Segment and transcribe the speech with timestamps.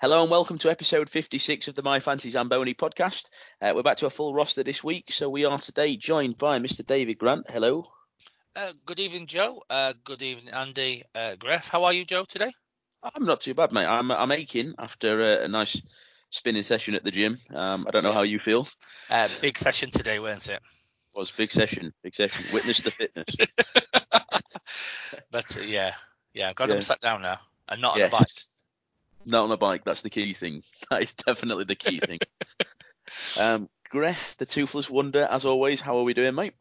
[0.00, 3.30] Hello and welcome to episode 56 of the My Fancy Zamboni podcast.
[3.60, 6.58] Uh, we're back to a full roster this week, so we are today joined by
[6.60, 6.86] Mr.
[6.86, 7.46] David Grant.
[7.50, 7.84] Hello.
[8.54, 9.62] Uh, good evening, Joe.
[9.68, 11.04] Uh, good evening, Andy.
[11.14, 12.52] Uh, Greff, how are you, Joe, today?
[13.02, 13.86] I'm not too bad, mate.
[13.86, 15.80] I'm I'm aching after a, a nice
[16.30, 17.38] spinning session at the gym.
[17.54, 18.66] Um, I don't know how you feel.
[19.08, 20.60] Uh, big session today, weren't it?
[21.14, 22.44] Was big session, big session.
[22.52, 23.36] Witness the fitness.
[25.30, 25.94] but uh, yeah,
[26.34, 26.74] yeah, I've got Yeah.
[26.74, 27.38] them sat down now
[27.68, 28.10] and not on Yes.
[28.10, 28.28] the bike.
[29.28, 29.84] Not on a bike.
[29.84, 30.62] That's the key thing.
[30.90, 32.18] That is definitely the key thing.
[33.40, 35.82] um, Gref, the toothless wonder, as always.
[35.82, 36.54] How are we doing, mate?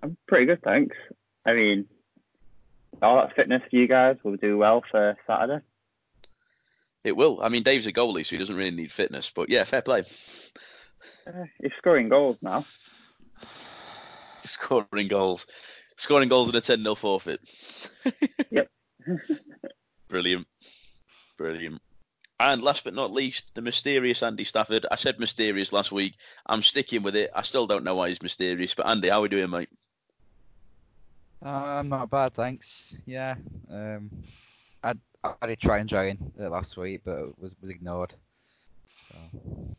[0.00, 0.96] I'm pretty good, thanks.
[1.44, 1.86] I mean,
[3.02, 5.64] all that fitness for you guys will do well for Saturday.
[7.04, 7.40] It will.
[7.42, 9.32] I mean, Dave's a goalie, so he doesn't really need fitness.
[9.34, 10.04] But yeah, fair play.
[11.26, 12.64] Uh, he's scoring goals now.
[14.42, 15.46] Scoring goals,
[15.96, 17.40] scoring goals in a 10 0 forfeit.
[18.50, 18.68] Yep.
[20.08, 20.46] Brilliant.
[21.36, 21.80] Brilliant.
[22.38, 24.86] And last but not least, the mysterious Andy Stafford.
[24.90, 26.14] I said mysterious last week.
[26.44, 27.30] I'm sticking with it.
[27.34, 28.74] I still don't know why he's mysterious.
[28.74, 29.70] But Andy, how are we doing, mate?
[31.44, 32.94] Uh, I'm not bad, thanks.
[33.06, 33.36] Yeah.
[33.70, 34.10] Um,
[34.82, 38.12] I I did try and join uh, last week, but was was ignored.
[39.08, 39.76] So,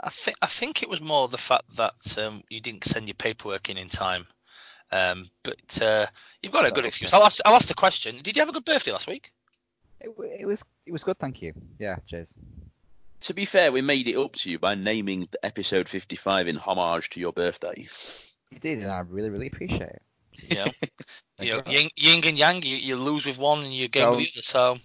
[0.00, 3.14] I think I think it was more the fact that um, you didn't send your
[3.14, 4.26] paperwork in in time.
[4.92, 6.06] Um, but uh,
[6.42, 7.12] you've got a good Oh, excuse.
[7.12, 8.20] I'll ask, I'll ask the question.
[8.22, 9.32] Did you have a good birthday last week?
[10.06, 11.52] It, it was it was good, thank you.
[11.78, 12.34] Yeah, cheers.
[13.20, 17.10] To be fair, we made it up to you by naming episode 55 in homage
[17.10, 17.86] to your birthday.
[18.50, 20.02] You did, and I really really appreciate it.
[20.50, 20.66] You know,
[21.40, 21.78] you know, you.
[21.78, 22.62] yin, yin and yang.
[22.62, 24.42] You, you lose with one and you gain with the other.
[24.42, 24.76] So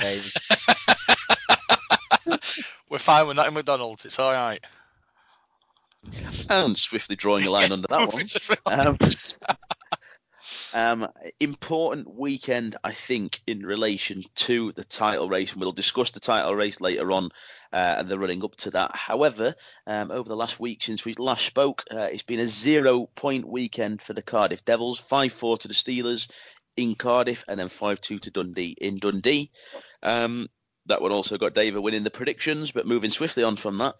[0.00, 0.22] Okay,
[2.88, 4.06] we're fine with that in McDonald's.
[4.06, 4.64] It's all right.
[6.48, 8.12] And swiftly drawing a line Yes, under that
[9.66, 9.76] one.
[10.72, 11.08] Um,
[11.40, 16.54] important weekend, I think, in relation to the title race, and we'll discuss the title
[16.54, 17.30] race later on
[17.72, 18.94] uh, and the running up to that.
[18.94, 19.54] However,
[19.86, 24.00] um, over the last week since we last spoke, uh, it's been a zero-point weekend
[24.00, 26.30] for the Cardiff Devils, five-four to the Steelers
[26.76, 29.50] in Cardiff, and then five-two to Dundee in Dundee.
[30.02, 30.48] Um,
[30.86, 33.94] that one also got David winning the predictions, but moving swiftly on from that.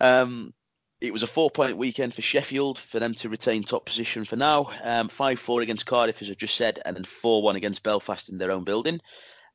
[0.00, 0.54] Um,
[1.00, 4.70] it was a four-point weekend for Sheffield for them to retain top position for now.
[4.82, 8.50] Um, Five-four against Cardiff, as I just said, and then four-one against Belfast in their
[8.50, 9.00] own building.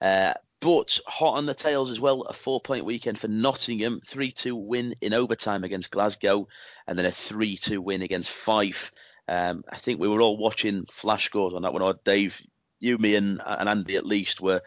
[0.01, 4.95] Uh, but hot on the tails as well, a four-point weekend for Nottingham, three-two win
[5.01, 6.47] in overtime against Glasgow,
[6.87, 8.91] and then a three-two win against Fife.
[9.27, 11.81] Um, I think we were all watching flash scores on that one.
[11.81, 12.41] Or Dave,
[12.79, 14.61] you, me, and, and Andy at least were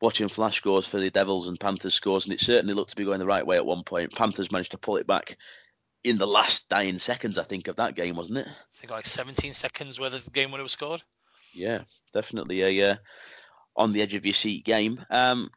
[0.00, 3.04] watching flash scores for the Devils and Panthers scores, and it certainly looked to be
[3.04, 4.14] going the right way at one point.
[4.14, 5.36] Panthers managed to pull it back
[6.04, 8.46] in the last dying seconds, I think, of that game, wasn't it?
[8.46, 11.02] I think like 17 seconds where the game winner was scored.
[11.54, 11.80] Yeah,
[12.12, 12.96] definitely a uh,
[13.76, 15.04] on the edge of your seat game.
[15.10, 15.50] Um,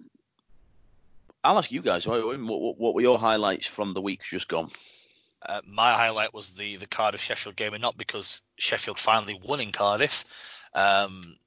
[1.44, 4.72] I'll ask you guys, what, what, what were your highlights from the week just gone?
[5.42, 9.60] Uh, my highlight was the the Cardiff Sheffield game, and not because Sheffield finally won
[9.60, 10.26] in Cardiff.
[10.74, 11.38] Um,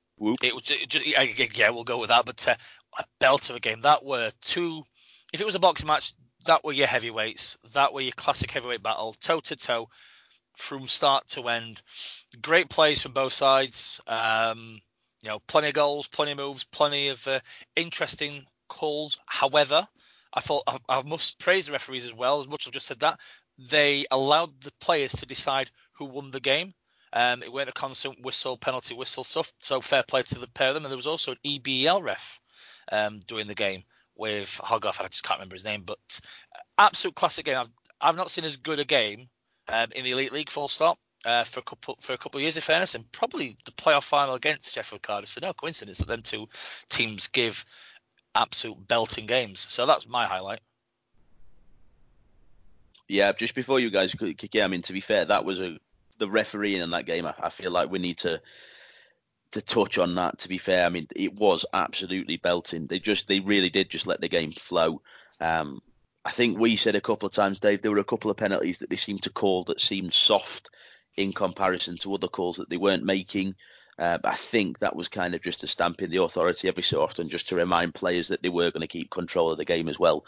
[0.42, 2.24] it was ju- ju- yeah, yeah, yeah, we'll go with that.
[2.24, 2.54] But uh,
[2.98, 3.80] a belt of a game.
[3.80, 4.84] That were two.
[5.32, 6.12] If it was a boxing match,
[6.46, 7.58] that were your heavyweights.
[7.74, 9.88] That were your classic heavyweight battle, toe to toe,
[10.56, 11.80] from start to end.
[12.40, 14.00] Great plays from both sides.
[14.06, 14.80] Um,
[15.22, 17.40] you know, plenty of goals, plenty of moves, plenty of uh,
[17.76, 19.18] interesting calls.
[19.26, 19.86] However,
[20.32, 22.40] I thought I, I must praise the referees as well.
[22.40, 23.20] As much as I've just said that,
[23.58, 26.72] they allowed the players to decide who won the game.
[27.12, 29.52] Um, it weren't a constant whistle, penalty whistle stuff.
[29.58, 30.84] So fair play to the pair of them.
[30.84, 32.38] And there was also an EBL ref
[32.92, 33.84] um, the game
[34.20, 35.00] with Hogarth.
[35.00, 35.98] I just can't remember his name, but
[36.78, 37.56] absolute classic game.
[37.56, 37.70] I've,
[38.00, 39.28] I've not seen as good a game
[39.66, 40.98] um, in the Elite League, full stop.
[41.22, 44.04] Uh, for a couple for a couple of years, in fairness, and probably the playoff
[44.04, 45.28] final against Sheffield Cardiff.
[45.28, 46.48] So no coincidence that them two
[46.88, 47.66] teams give
[48.34, 49.60] absolute belting games.
[49.68, 50.60] So that's my highlight.
[53.06, 55.76] Yeah, just before you guys kick in, I mean, to be fair, that was a
[56.16, 57.26] the refereeing in that game.
[57.26, 58.40] I, I feel like we need to
[59.52, 60.38] to touch on that.
[60.38, 62.86] To be fair, I mean, it was absolutely belting.
[62.86, 65.02] They just, they really did just let the game flow.
[65.40, 65.80] Um,
[66.24, 68.78] I think we said a couple of times, Dave, there were a couple of penalties
[68.78, 70.70] that they seemed to call that seemed soft
[71.16, 73.54] in comparison to other calls that they weren't making.
[73.98, 76.82] Uh, but I think that was kind of just a stamp in the authority every
[76.82, 79.64] so often, just to remind players that they were going to keep control of the
[79.64, 80.24] game as well.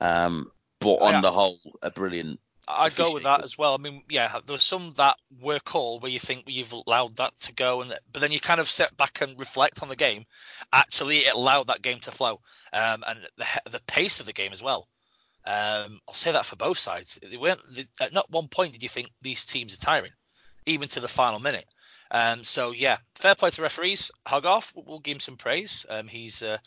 [0.00, 1.20] Um, but on Yeah.
[1.20, 2.40] the whole, a brilliant
[2.78, 3.74] I'd go with that as well.
[3.74, 7.38] I mean, yeah, there were some that were called where you think you've allowed that
[7.40, 10.24] to go, and but then you kind of sit back and reflect on the game.
[10.72, 12.40] Actually, it allowed that game to flow,
[12.72, 14.88] um, and the the pace of the game as well.
[15.46, 17.18] Um, I'll say that for both sides.
[17.22, 20.12] They weren't they, at not one point did you think these teams are tiring,
[20.66, 21.66] even to the final minute.
[22.10, 24.10] Um, so yeah, fair play to referees.
[24.26, 25.86] Hogarth, we'll give him some praise.
[25.88, 26.58] Um, he's uh,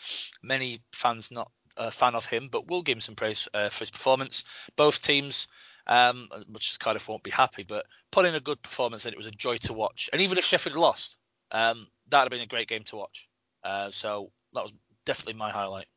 [0.42, 3.80] many fans not a fan of him, but we'll give him some praise uh, for
[3.80, 4.44] his performance.
[4.76, 5.48] Both teams,
[5.88, 9.18] um, much as Cardiff won't be happy, but put in a good performance and it
[9.18, 10.10] was a joy to watch.
[10.14, 11.18] And even if Sheffield lost,
[11.52, 13.28] um, that'd have been a great game to watch.
[13.64, 14.74] Uh, so that was
[15.06, 15.88] definitely my highlight.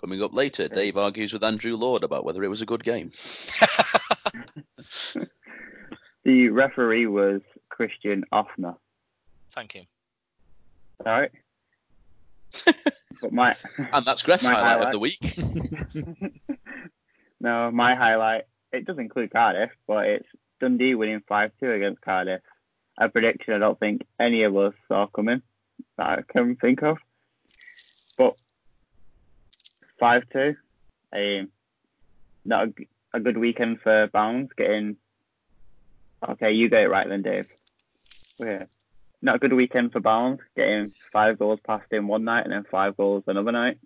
[0.00, 3.10] Coming up later, Dave argues with Andrew Lord about whether it was a good game.
[6.22, 8.76] the referee was Christian Offner.
[9.50, 9.82] Thank you.
[11.04, 11.32] All right.
[13.20, 13.56] but my
[13.92, 15.18] and that's Greff's highlight, highlight of the week.
[17.40, 20.28] no, my highlight it does include Cardiff, but it's
[20.60, 22.42] Dundee winning five two against Cardiff.
[22.98, 25.42] A prediction I don't think any of us saw coming
[25.96, 26.98] that I can think of.
[28.16, 28.36] But
[29.98, 30.56] five two,
[31.12, 31.48] um,
[32.44, 32.72] not a,
[33.14, 34.96] a good weekend for Bounds getting.
[36.28, 37.48] Okay, you get it right then, Dave.
[38.38, 38.64] Yeah
[39.20, 42.64] not a good weekend for Barnes, getting five goals past him one night and then
[42.70, 43.78] five goals another night.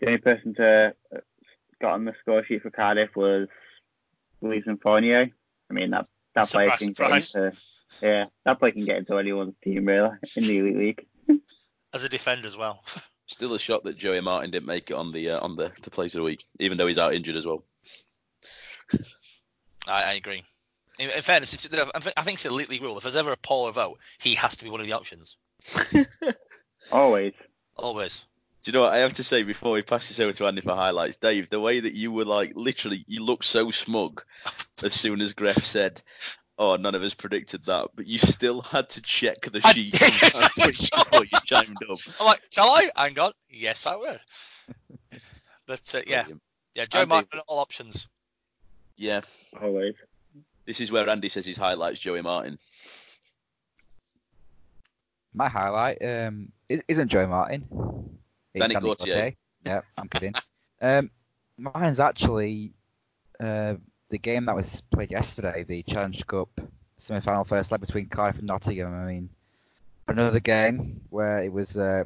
[0.00, 1.18] The only person to uh,
[1.80, 3.48] got on the score sheet for Cardiff was
[4.40, 5.30] Louis Fournier.
[5.70, 7.32] I mean that that surprise, player can surprise.
[7.32, 7.58] get into
[8.02, 11.40] yeah that player can get into anyone's team really in the elite league.
[11.92, 12.82] As a defender as well.
[13.30, 15.90] Still a shock that Joey Martin didn't make it on the uh, on the, the
[15.90, 17.62] place of the week, even though he's out injured as well.
[19.86, 20.42] I, I agree.
[20.98, 22.96] In, in fairness, it's, I think it's a elite league rule.
[22.96, 25.36] If there's ever a poll or vote, he has to be one of the options.
[26.92, 27.34] Always.
[27.76, 28.24] Always.
[28.62, 30.60] Do you know what I have to say before we pass this over to Andy
[30.60, 31.48] for highlights, Dave?
[31.48, 34.24] The way that you were like, literally, you looked so smug
[34.82, 36.02] as soon as Greff said,
[36.58, 41.24] "Oh, none of us predicted that," but you still had to check the sheet before
[41.24, 41.98] you chimed up.
[42.20, 42.90] I'm like, shall I?
[42.96, 43.32] Hang on.
[43.48, 44.18] Yes, I will.
[45.66, 46.24] But uh, yeah,
[46.74, 48.08] yeah, Joe Andy, Martin, all options.
[48.96, 49.20] Yeah,
[49.60, 49.94] always.
[50.66, 52.58] This is where Andy says his highlights Joey Martin.
[55.32, 58.18] My highlight um, isn't Joey Martin.
[58.58, 59.14] Danny, Danny Gautier.
[59.14, 59.36] Gautier.
[59.64, 60.34] Yeah, I'm kidding.
[60.80, 61.10] um,
[61.56, 62.72] mine's actually
[63.40, 63.74] uh,
[64.10, 66.48] the game that was played yesterday, the Challenge Cup
[66.98, 68.94] semi-final first leg between Cardiff and Nottingham.
[68.94, 69.28] I mean,
[70.08, 72.04] another game where it was uh,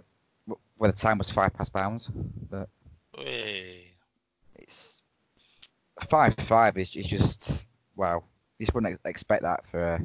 [0.76, 2.08] where the time was five past Bowns,
[2.50, 2.68] but
[4.56, 5.00] it's
[6.08, 7.64] five five is, is just
[7.96, 8.22] wow
[8.58, 10.00] You just wouldn't expect that for a,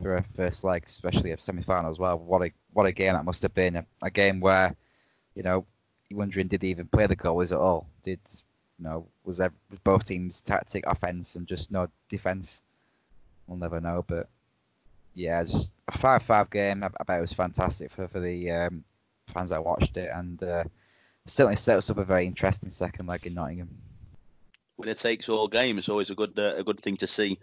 [0.00, 2.18] for a first leg, especially a semi-final as well.
[2.18, 3.76] What a what a game that must have been.
[3.76, 4.74] A, a game where,
[5.34, 5.64] you know,
[6.08, 7.86] you're wondering did they even play the goalies at all?
[8.04, 8.20] Did
[8.78, 12.60] you know was there was both teams tactic offense and just no defense?
[13.46, 14.28] We'll never know, but
[15.14, 16.82] yeah, just a five-five game.
[16.82, 18.84] I, I bet it was fantastic for for the um,
[19.32, 20.64] fans that watched it, and uh,
[21.26, 23.70] certainly set us up a very interesting second leg in Nottingham
[24.76, 27.38] When it takes all game it's always a good uh, a good thing to see.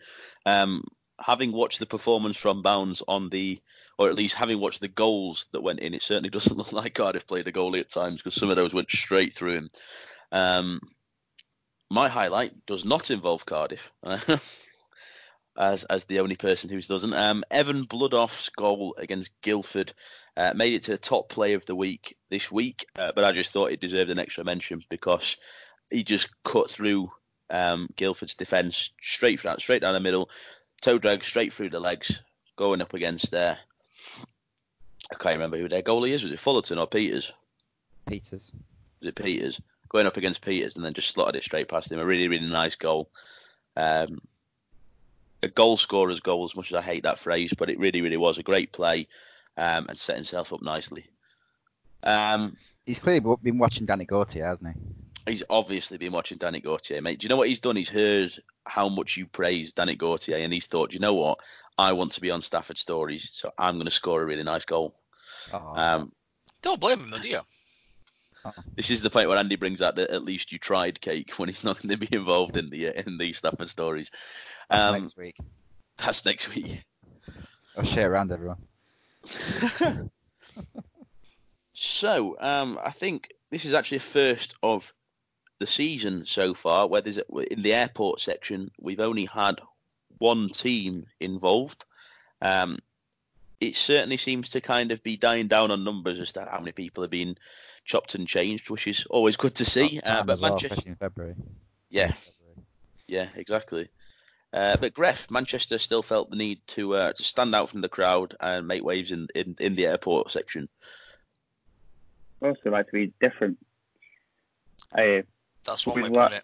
[0.46, 0.84] Um,
[1.20, 3.60] having watched the performance from Bowns on the,
[3.98, 6.94] or at least having watched the goals that went in, it certainly doesn't look like
[6.94, 9.70] Cardiff played a goalie at times because some of those went straight through him.
[10.32, 10.80] Um,
[11.90, 13.92] my highlight does not involve Cardiff.
[15.60, 17.14] as as the only person who doesn't.
[17.14, 19.94] Um, Evan Bloodoff's goal against Guildford
[20.38, 23.34] uh, made it to the top play of the week this week, uh, but I
[23.34, 25.38] just thought it deserved an extra mention because
[25.90, 27.12] he just cut through
[27.50, 30.30] um, Guildford's defence straight straight down the middle,
[30.80, 32.24] toe drag straight through the legs,
[32.56, 33.58] going up against there.
[34.20, 34.26] Uh,
[35.12, 36.24] I can't remember who their goalie is.
[36.24, 37.32] Was it Fullerton or Peters?
[38.08, 38.52] Peters.
[39.00, 39.60] Was it Peters?
[39.88, 42.00] Going up against Peters and then just slotted it straight past him.
[42.00, 43.10] A really, really nice goal.
[43.76, 44.20] Um,
[45.42, 48.18] a goal scorer's goal, as much as I hate that phrase, but it really, really
[48.18, 49.08] was a great play
[49.58, 51.06] um, and set himself up nicely.
[52.04, 52.56] Um,
[52.86, 54.82] He's clearly been watching Danny Gautier, hasn't he?
[55.30, 57.20] He's obviously been watching Danny Gautier, mate.
[57.20, 57.76] Do you know what he's done?
[57.76, 58.32] He's heard
[58.66, 61.40] how much you praise Danny Gautier, and he's thought, you know what?
[61.78, 64.66] I want to be on Stafford Stories, so I'm going to score a really nice
[64.66, 64.96] goal.
[65.54, 65.74] Oh.
[65.76, 66.12] Um,
[66.62, 67.42] Don't blame him, do you?
[68.76, 71.50] This is the point where Andy brings out that at least you tried cake when
[71.50, 74.12] he's not going to be involved in the in the Stafford Stories.
[74.70, 75.38] That's um, next week.
[75.98, 76.86] That's next week.
[77.78, 78.58] I'll share around everyone.
[81.74, 84.94] so um, I think this is actually a first of
[85.60, 89.62] the season so far, where there's in the airport section, we've only had
[90.18, 91.86] one team involved.
[92.42, 92.80] Um,
[93.60, 96.72] it certainly seems to kind of be dying down on numbers as to how many
[96.72, 97.38] people have been
[97.84, 100.00] chopped and changed, which is always good to see.
[100.04, 101.36] Uh, but well, Manchester, in February.
[101.90, 102.14] Yeah,
[103.08, 103.90] yeah, exactly.
[104.54, 107.90] Uh, but Greff, Manchester still felt the need to uh, to stand out from the
[107.90, 110.70] crowd and make waves in, in, in the airport section.
[112.42, 113.58] Also, like to be different.
[114.94, 115.24] I
[115.70, 116.44] that's one way to put it.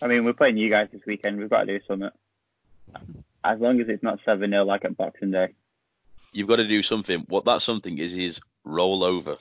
[0.00, 1.38] I mean, we're playing you guys this weekend.
[1.38, 2.10] We've got to do something.
[3.44, 5.54] As long as it's not 7 0 like at Boxing Day.
[6.32, 7.24] You've got to do something.
[7.28, 9.36] What that something is is roll over.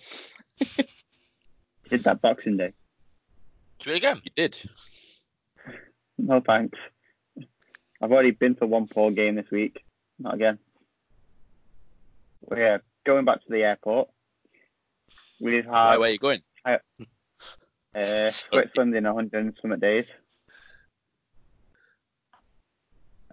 [1.89, 2.73] Did that Boxing Day?
[3.79, 4.21] Do it again.
[4.23, 4.69] You did.
[6.17, 6.77] No thanks.
[8.01, 9.83] I've already been to one poor game this week.
[10.17, 10.59] Not again.
[12.41, 14.09] We're going back to the airport.
[15.39, 16.39] We've Why, had where are you going?
[17.95, 20.05] Uh, Switzerland in 100 and something days.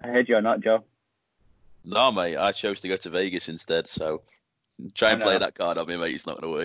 [0.00, 0.84] I heard you're not, Joe.
[1.84, 2.36] No, mate.
[2.36, 3.86] I chose to go to Vegas instead.
[3.86, 4.22] So
[4.94, 6.14] try and play that card on me, mate.
[6.14, 6.58] It's not going to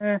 [0.00, 0.20] work.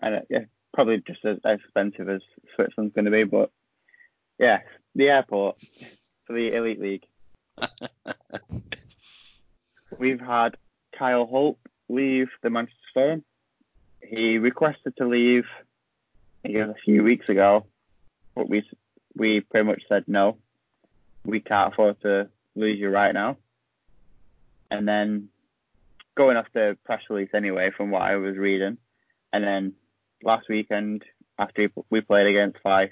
[0.00, 2.22] And uh, yeah, probably just as expensive as
[2.54, 3.50] Switzerland's going to be, but
[4.38, 4.60] yeah,
[4.94, 5.60] the airport
[6.24, 7.06] for the Elite League.
[9.98, 10.56] We've had
[10.96, 11.58] Kyle Hope
[11.88, 13.24] leave the Manchester Storm.
[14.08, 15.44] He requested to leave,
[16.42, 17.66] guess, a few weeks ago,
[18.34, 18.64] but we
[19.14, 20.38] we pretty much said no.
[21.26, 23.36] We can't afford to lose you right now.
[24.70, 25.28] And then
[26.14, 28.78] going off the press release anyway, from what I was reading,
[29.32, 29.74] and then
[30.22, 31.04] last weekend
[31.38, 32.90] after we played against Fife,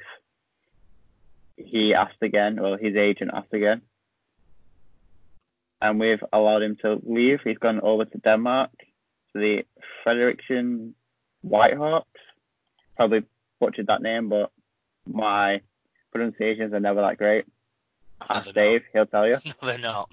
[1.56, 3.80] he asked again, or his agent asked again,
[5.80, 7.40] and we've allowed him to leave.
[7.42, 8.70] He's gone over to Denmark
[9.32, 9.64] to the
[10.04, 10.92] Frederiksen
[11.46, 12.04] Whitehawks.
[12.96, 13.24] Probably
[13.60, 14.50] butchered that name, but
[15.06, 15.60] my
[16.12, 17.44] pronunciations are never that great.
[18.20, 19.34] No, Ask Dave, he'll tell you.
[19.34, 19.44] not.
[19.62, 20.10] No, they're not.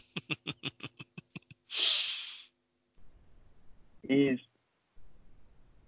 [4.08, 4.40] he's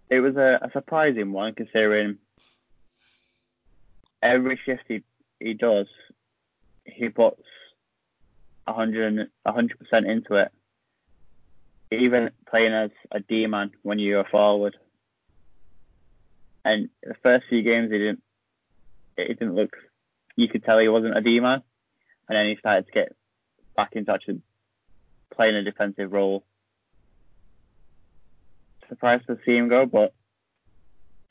[0.09, 2.17] it was a, a surprising one considering
[4.21, 5.03] every shift he,
[5.39, 5.87] he does
[6.85, 7.41] he puts
[8.65, 9.29] 100
[9.77, 10.51] percent into it
[11.91, 14.75] even playing as a D man when you're a forward
[16.65, 18.21] and the first few games he didn't
[19.17, 19.77] it didn't look
[20.35, 21.63] you could tell he wasn't a D man.
[22.27, 23.15] And then he started to get
[23.75, 24.41] back into actually
[25.33, 26.43] playing a defensive role.
[28.89, 30.13] Surprised to see him go, but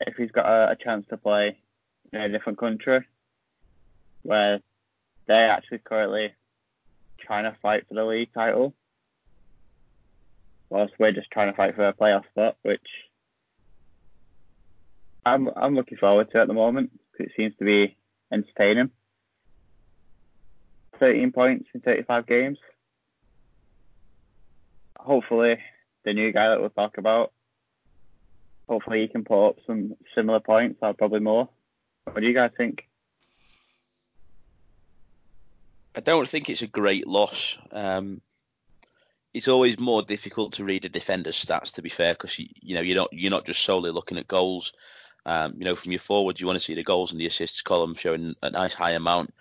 [0.01, 1.57] if he's got a, a chance to play
[2.11, 3.05] in a different country
[4.23, 4.59] where
[5.27, 6.33] they're actually currently
[7.19, 8.73] trying to fight for the league title,
[10.69, 12.85] whilst we're just trying to fight for a playoff spot, which
[15.25, 17.95] I'm I'm looking forward to it at the moment it seems to be
[18.31, 18.91] entertaining.
[20.99, 22.57] 13 points in 35 games.
[24.97, 25.59] Hopefully,
[26.03, 27.31] the new guy that we'll talk about
[28.67, 31.49] hopefully he can put up some similar points or probably more.
[32.05, 32.87] What do you guys think?
[35.95, 37.57] I don't think it's a great loss.
[37.71, 38.21] Um,
[39.33, 42.75] it's always more difficult to read a defender's stats, to be fair, because you, you
[42.75, 44.73] know you're not you're not just solely looking at goals.
[45.25, 47.61] Um, you know, from your forwards, you want to see the goals and the assists
[47.61, 49.33] column showing a nice high amount.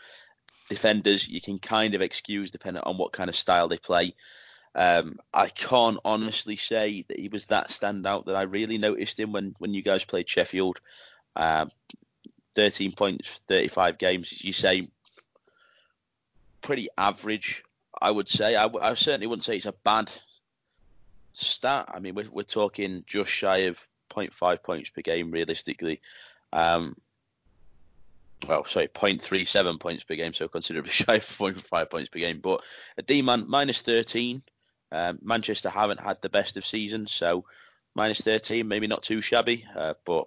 [0.69, 4.15] Defenders, you can kind of excuse depending on what kind of style they play.
[4.75, 9.33] Um, I can't honestly say that he was that standout that I really noticed him
[9.33, 10.81] when, when you guys played Sheffield.
[11.37, 11.71] Um,
[12.55, 14.89] 13 points, 35 games, you say,
[16.63, 17.65] pretty average,
[18.01, 18.57] I would say.
[18.57, 20.11] I certainly wouldn't say it's a bad
[21.33, 21.91] stat.
[21.93, 26.01] I mean, we're, we're talking just shy of 0.5 points per game realistically.
[26.53, 26.97] Um,
[28.49, 32.41] well, sorry, 0.37 points per game, so considerably shy of 0.5 points per game.
[32.41, 32.63] But
[32.99, 34.43] a D man minus 13.
[34.93, 37.45] Um, Manchester haven't had the best of seasons, so
[37.95, 39.67] minus 13, maybe not too shabby.
[39.77, 40.27] Uh, but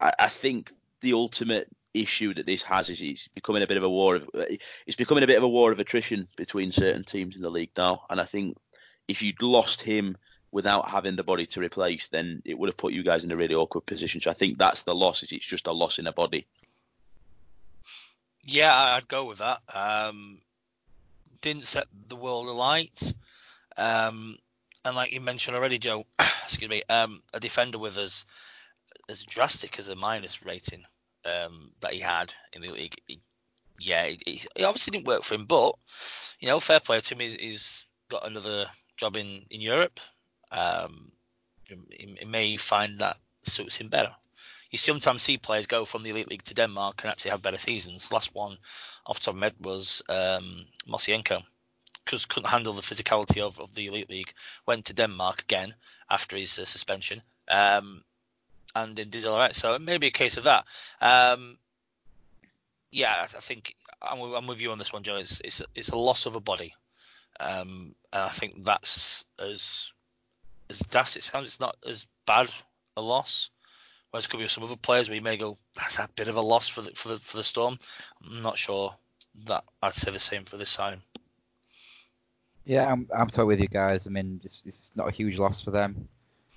[0.00, 3.82] I, I think the ultimate issue that this has is it's becoming a bit of
[3.82, 4.28] a war of
[4.86, 7.70] it's becoming a bit of a war of attrition between certain teams in the league
[7.76, 8.02] now.
[8.10, 8.56] And I think
[9.06, 10.16] if you'd lost him
[10.50, 13.36] without having the body to replace, then it would have put you guys in a
[13.36, 14.20] really awkward position.
[14.20, 15.22] So I think that's the loss.
[15.22, 16.46] Is it's just a loss in a body.
[18.42, 19.60] Yeah, I'd go with that.
[19.72, 20.40] Um,
[21.42, 23.12] didn't set the world alight.
[23.76, 24.38] Um,
[24.84, 28.24] and like you mentioned already, Joe, excuse me, um, a defender with as
[29.10, 30.84] as drastic as a minus rating
[31.24, 32.96] um, that he had in the league.
[33.06, 33.20] He,
[33.80, 35.74] yeah, it, it obviously didn't work for him, but
[36.40, 37.20] you know, fair play to him.
[37.20, 40.00] He's, he's got another job in in Europe.
[40.50, 41.12] Um,
[41.64, 44.14] he, he may find that suits him better.
[44.70, 47.58] You sometimes see players go from the elite league to Denmark and actually have better
[47.58, 48.12] seasons.
[48.12, 48.58] Last one
[49.06, 51.42] off the top of my head was um, Mosienko
[52.04, 54.32] because couldn't handle the physicality of, of the elite league.
[54.66, 55.74] Went to Denmark again
[56.08, 58.02] after his uh, suspension, um,
[58.74, 59.54] and did all right.
[59.54, 60.64] So it may be a case of that.
[61.00, 61.58] Um,
[62.90, 65.16] yeah, I, I think I'm, with- I'm with you on this one, Joe.
[65.16, 66.74] It's it's, it's a loss of a body,
[67.40, 69.92] um, and I think that's as
[70.70, 71.46] as daft it sounds.
[71.46, 72.48] It's not as bad
[72.96, 73.50] a loss,
[74.10, 76.36] Whereas it could be some other players where you may go, that's a bit of
[76.36, 77.78] a loss for the for the for the Storm.
[78.24, 78.94] I'm not sure
[79.44, 81.02] that I'd say the same for this signing.
[82.64, 84.06] Yeah, I'm I'm totally with you guys.
[84.06, 86.08] I mean, it's, it's not a huge loss for them.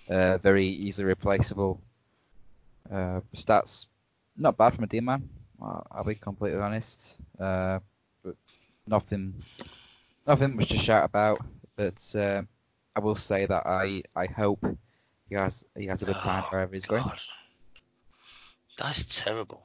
[0.10, 1.82] Uh, very easily replaceable.
[2.90, 3.86] Uh, stats
[4.38, 5.30] not bad from a D man.
[5.62, 7.14] I'll, be completely honest.
[7.40, 7.80] Uh,
[8.24, 8.36] but
[8.88, 9.36] nothing
[10.26, 11.40] nothing much to shout about.
[11.76, 12.44] But uh,
[12.96, 14.66] I will say that I I hope
[15.30, 17.04] he has he has a good time Oh, wherever he's going.
[18.78, 19.64] That's terrible.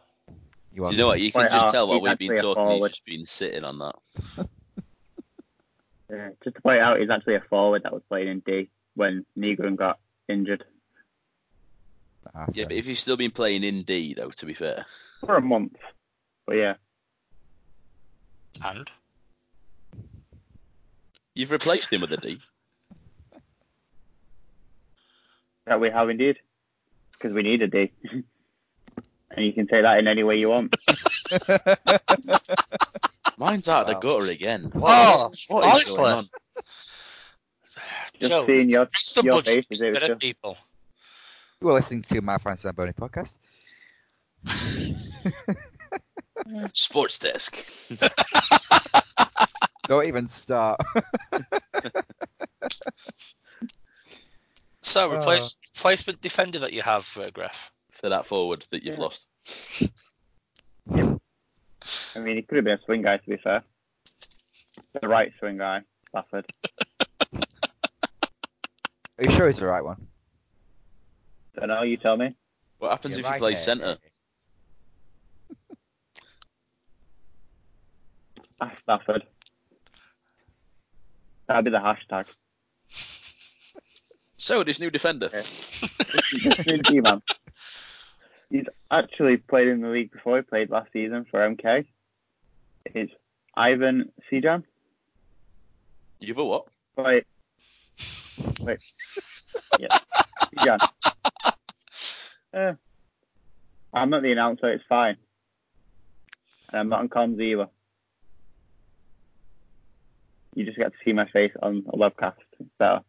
[0.72, 1.20] You, you know what?
[1.20, 2.82] You can Point just out, tell while he's we've been actually a talking.
[2.82, 4.48] He's just been sitting on that.
[6.08, 9.26] Yeah, just to point out, he's actually a forward that was playing in D when
[9.36, 10.64] Negron got injured
[12.34, 14.86] Ah, Yeah, but if he's still been playing in D, though, to be fair,
[15.24, 15.76] for a month.
[16.46, 16.74] But yeah,
[18.64, 18.90] And
[21.34, 22.38] you've replaced him with a D.
[25.66, 26.36] that we have indeed,
[27.12, 27.90] because we need a D.
[29.30, 30.74] and you can say that in any way you want.
[33.38, 33.92] Mine's out Wow.
[33.92, 34.70] the gutter again.
[34.74, 35.96] Oh, what is honestly.
[36.04, 36.28] going on?
[38.18, 40.56] Just Joe, seeing your increase your budget, faces, it was just people.
[41.60, 43.34] you are listening to my Fine Samboni podcast.
[46.72, 47.58] Sports desk.
[49.88, 50.80] Don't even start.
[54.86, 55.40] So Uh.
[55.74, 57.70] replacement defender that you have, uh, Gref.
[57.90, 59.02] for that forward that you've Yeah.
[59.02, 59.28] lost.
[60.90, 63.64] I mean, he could have been a swing guy, to be fair.
[65.00, 66.46] The right swing guy, Stafford.
[69.18, 70.08] Are you sure he's the right one?
[71.54, 72.36] Don't know, you tell me.
[72.78, 73.62] What happens Yeah, if you play there.
[73.62, 73.98] centre?
[78.60, 79.26] Ask Stafford.
[81.48, 82.30] That'd be the hashtag.
[84.46, 85.28] So this new defender.
[85.32, 85.40] Yeah.
[85.40, 87.20] This new D man.
[88.48, 90.36] He's actually played in the league before.
[90.36, 91.84] He played last season for MK.
[92.84, 93.12] It's
[93.56, 94.62] Ivan Sijan.
[96.20, 96.68] You've a what?
[96.96, 97.24] Wait.
[98.60, 98.78] Wait.
[99.80, 99.98] Yeah.
[100.56, 100.78] Sijan.
[102.54, 102.72] Uh,
[103.92, 104.70] I'm not the announcer.
[104.70, 105.18] It's fine.
[106.70, 107.68] And I'm not on comms either.
[110.54, 112.36] You just get to see my face on a webcast.
[112.58, 113.02] It's better.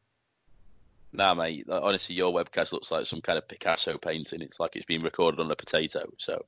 [1.13, 1.65] Nah, mate.
[1.69, 4.41] Honestly, your webcast looks like some kind of Picasso painting.
[4.41, 6.09] It's like it's been recorded on a potato.
[6.17, 6.45] So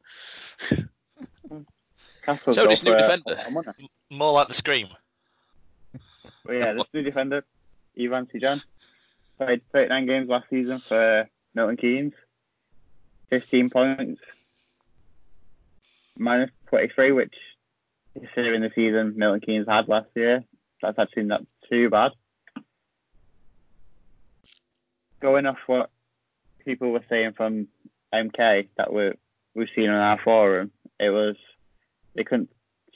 [2.22, 3.36] Castle's So this new for defender.
[3.36, 4.14] a.
[4.14, 4.88] More like the scream.
[6.46, 7.44] But yeah, this new defender,
[8.00, 8.64] Ivan Sijan,
[9.38, 12.14] played 39 games last season for Milton Keynes,
[13.30, 14.22] 15 points,
[16.18, 17.34] minus 23, which
[18.14, 20.44] considering the season Milton Keynes had last year,
[20.82, 22.12] that's actually not too bad.
[25.20, 25.90] Going off what
[26.64, 27.68] people were saying from
[28.14, 29.12] MK that we
[29.54, 31.36] we've seen on our forum, it was
[32.16, 32.50] they couldn't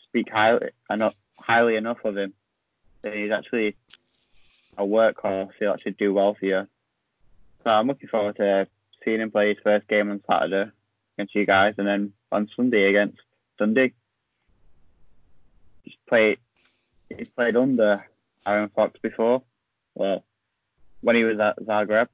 [0.03, 2.33] speak highly enough, highly enough of him
[3.11, 3.75] he's actually
[4.77, 5.51] a workhorse.
[5.59, 6.67] He'll actually do well for you.
[7.63, 8.67] So I'm looking forward to
[9.03, 10.71] seeing him play his first game on Saturday
[11.17, 13.19] against you guys, and then on Sunday against
[13.57, 13.93] Sunday.
[15.83, 16.39] He's played.
[17.15, 18.05] He's played under
[18.45, 19.43] Aaron Fox before.
[19.95, 20.23] Well,
[21.03, 22.07] when he was at Zagreb,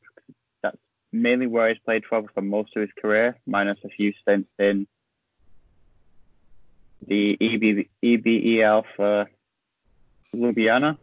[0.61, 0.77] that's
[1.11, 4.87] mainly where he's played for for most of his career, minus a few stints in
[7.05, 9.29] the EB, EBEL for
[10.35, 10.97] Ljubljana,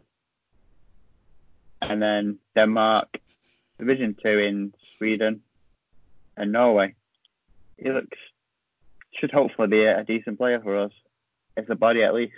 [1.81, 3.07] and then Denmark,
[3.79, 5.41] Division Two in Sweden,
[6.35, 6.93] and Norway.
[7.77, 8.17] He looks
[9.19, 10.91] should hopefully be a, decent player for us.
[11.55, 12.33] It's a body at least.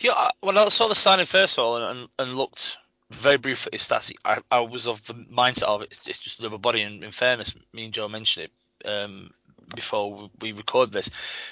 [0.00, 2.78] You, I- when I saw the signing first of all and, and, and looked
[3.10, 6.58] very briefly at his stats, I, I was of the mindset of it's, just another
[6.58, 6.82] body.
[6.82, 8.48] And in fairness, me and Joe mentioned
[8.84, 9.30] it um,
[9.74, 11.08] before we record this.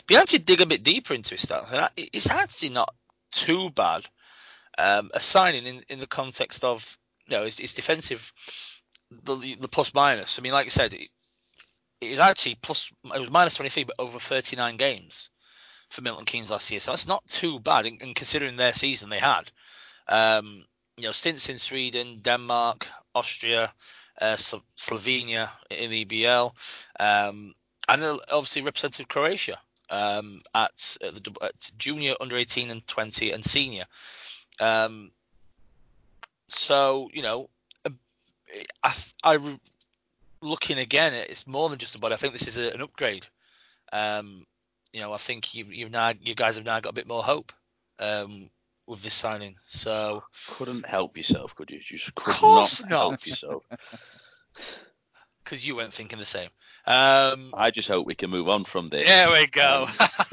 [0.06, 2.94] But you actually dig a bit deeper into his stats, and it's actually not
[3.32, 4.06] too bad.
[4.76, 8.32] Um, a signing in, in the context of you know his, his defensive,
[9.10, 10.38] the, the plus minus.
[10.38, 11.08] I mean, like I said, it,
[12.00, 12.92] it was actually plus.
[13.04, 15.30] It was minus 23, but over 39 games
[15.94, 16.80] for Milton Keynes last year.
[16.80, 19.50] So that's not too bad, and, and considering their season they had.
[20.08, 20.64] Um,
[20.96, 23.72] you know, stints in Sweden, Denmark, Austria,
[24.20, 26.52] uh, Slo- Slovenia in the EBL,
[27.00, 27.54] um,
[27.88, 29.58] and obviously represented Croatia
[29.90, 33.84] um, at, at the at junior, under 18, and 20, and senior.
[34.60, 35.10] Um,
[36.48, 37.48] so you know,
[37.84, 37.98] um,
[38.82, 39.58] I, I
[40.40, 42.14] looking again, it's more than just a body.
[42.14, 43.26] I think this is a, an upgrade.
[43.92, 44.46] Um,
[44.94, 47.22] you know, I think you, you've now, you guys have now got a bit more
[47.22, 47.52] hope
[47.98, 48.48] um,
[48.86, 49.56] with this signing.
[49.66, 51.78] So, Couldn't help yourself, could you?
[51.78, 52.96] You just could course not, not.
[52.96, 53.64] help yourself.
[55.42, 56.48] because you weren't thinking the same.
[56.86, 59.06] Um, I just hope we can move on from this.
[59.06, 59.88] there we go.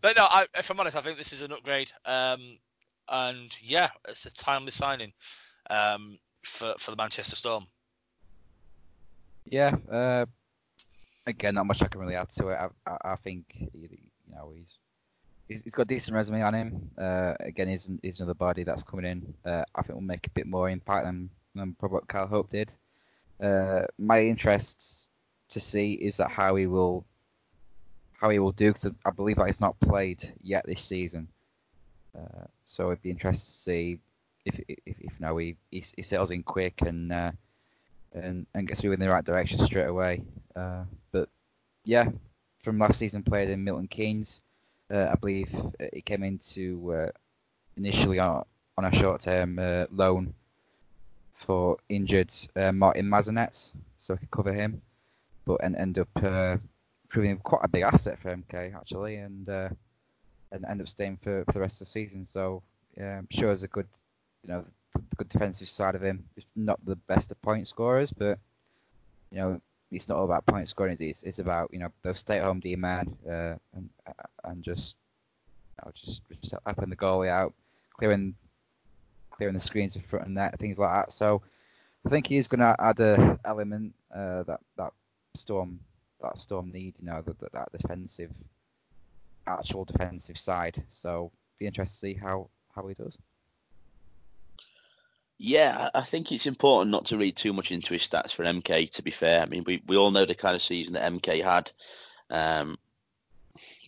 [0.00, 1.92] but no, I, if I'm honest, I think this is an upgrade.
[2.06, 2.58] Um,
[3.06, 5.12] and yeah, it's a timely signing
[5.68, 7.66] um, for for the Manchester Storm.
[9.44, 9.76] Yeah.
[9.90, 10.26] Uh,
[11.28, 12.56] again, not much I can really add to it.
[12.56, 13.88] I, I, I think you
[14.30, 14.78] know he's,
[15.46, 16.90] he's he's got a decent resume on him.
[16.98, 19.34] Uh, again, he's, he's another body that's coming in.
[19.44, 22.50] Uh, I think will make a bit more impact than, than probably what Kyle Hope
[22.50, 22.72] did.
[23.40, 25.06] Uh, my interest
[25.50, 27.04] to see is that how he will
[28.20, 31.28] how he will do because I believe that he's not played yet this season.
[32.16, 33.98] Uh, so it'd be interesting to see
[34.44, 37.30] if if, if now he, he, he settles in quick and uh,
[38.12, 40.22] and and gets you in the right direction straight away.
[40.58, 41.28] Uh, but
[41.84, 42.08] yeah,
[42.64, 44.40] from last season played in Milton Keynes,
[44.92, 45.48] uh, I believe
[45.92, 47.10] he came into uh,
[47.76, 48.44] initially on,
[48.76, 50.34] on a short-term uh, loan
[51.34, 54.82] for injured uh, Martin Mazanec, so I could cover him,
[55.44, 56.56] but and end up uh,
[57.08, 59.48] proving quite a big asset for MK actually, and
[60.50, 62.26] and end up staying for, for the rest of the season.
[62.26, 62.62] So
[62.96, 63.86] yeah, I'm sure as a good,
[64.42, 64.64] you know,
[65.16, 66.24] good defensive side of him.
[66.34, 68.38] He's not the best of point scorers, but
[69.30, 70.96] you know, it's not all about point scoring.
[71.00, 73.88] It's it's about you know those stay-at-home D man uh, and
[74.44, 74.96] and just
[75.78, 77.54] you know, just just helping the goalie out,
[77.96, 78.34] clearing
[79.30, 81.12] clearing the screens in front of net, things like that.
[81.12, 81.42] So
[82.04, 84.92] I think he is going to add a element uh, that that
[85.34, 85.80] storm
[86.22, 86.94] that storm need.
[86.98, 88.30] You know that that defensive
[89.46, 90.82] actual defensive side.
[90.92, 93.16] So be interested to see how how he does.
[95.38, 98.90] Yeah, I think it's important not to read too much into his stats for MK.
[98.92, 101.42] To be fair, I mean, we, we all know the kind of season that MK
[101.44, 101.70] had.
[102.28, 102.76] Um,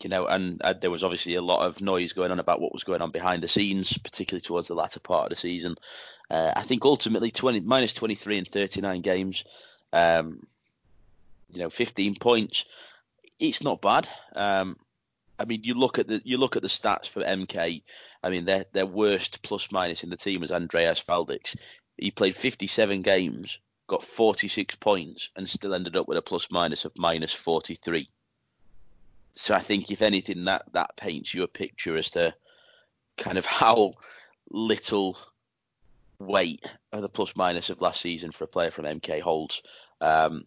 [0.03, 2.73] you know, and uh, there was obviously a lot of noise going on about what
[2.73, 5.77] was going on behind the scenes, particularly towards the latter part of the season.
[6.31, 9.45] Uh, I think ultimately 20 minus 23 and 39 games,
[9.93, 10.47] um,
[11.53, 12.65] you know, 15 points.
[13.41, 14.09] It's not bad.
[14.37, 14.77] Um,
[15.41, 17.83] I mean, you look at the you look at the stats for MK.
[18.23, 21.57] I mean, their their worst plus minus in the team was Andreas Valdix.
[21.97, 26.85] He played 57 games, got 46 points, and still ended up with a plus minus
[26.85, 28.07] of minus 43.
[29.33, 32.35] So I think, if anything, that that paints you a picture as to
[33.17, 33.95] kind of how
[34.51, 35.17] little
[36.19, 39.63] weight of the plus minus of last season for a player from MK holds.
[40.03, 40.45] Um,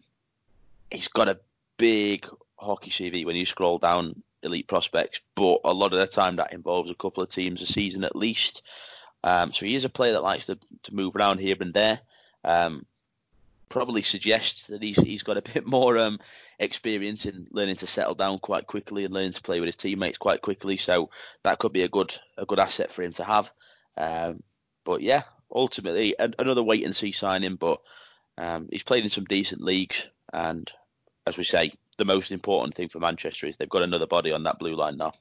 [0.91, 1.39] he's got a
[1.77, 2.27] big
[2.57, 6.53] hockey CV when you scroll down elite prospects, but a lot of the time that
[6.53, 8.61] involves a couple of teams a season at least.
[9.23, 11.99] Um, so he is a player that likes to, to move around here and there.
[12.43, 12.85] Um,
[13.69, 16.19] probably suggests that he's he's got a bit more um,
[16.59, 20.17] experience in learning to settle down quite quickly and learning to play with his teammates
[20.17, 20.77] quite quickly.
[20.77, 21.09] So
[21.43, 23.51] that could be a good a good asset for him to have.
[23.97, 24.43] Um,
[24.83, 27.55] but yeah, ultimately another wait and see signing.
[27.55, 27.81] But
[28.37, 30.71] um, he's played in some decent leagues, and
[31.25, 34.43] as we say, the most important thing for Manchester is they've got another body on
[34.43, 35.11] that blue line now.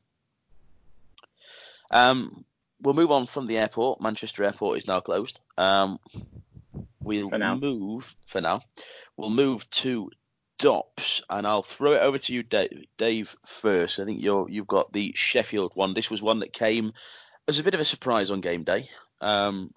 [1.90, 2.44] Um,
[2.80, 4.00] we'll move on from the airport.
[4.00, 5.40] Manchester Airport is now closed.
[5.58, 5.98] Um,
[7.02, 7.54] we'll For now.
[7.56, 8.62] move for now.
[9.16, 10.10] We'll move to
[10.58, 13.98] Dops, and I'll throw it over to you, Dave, Dave first.
[13.98, 15.92] I think you're you've got the Sheffield one.
[15.94, 16.92] This was one that came
[17.48, 18.88] as a bit of a surprise on game day.
[19.20, 19.74] Um,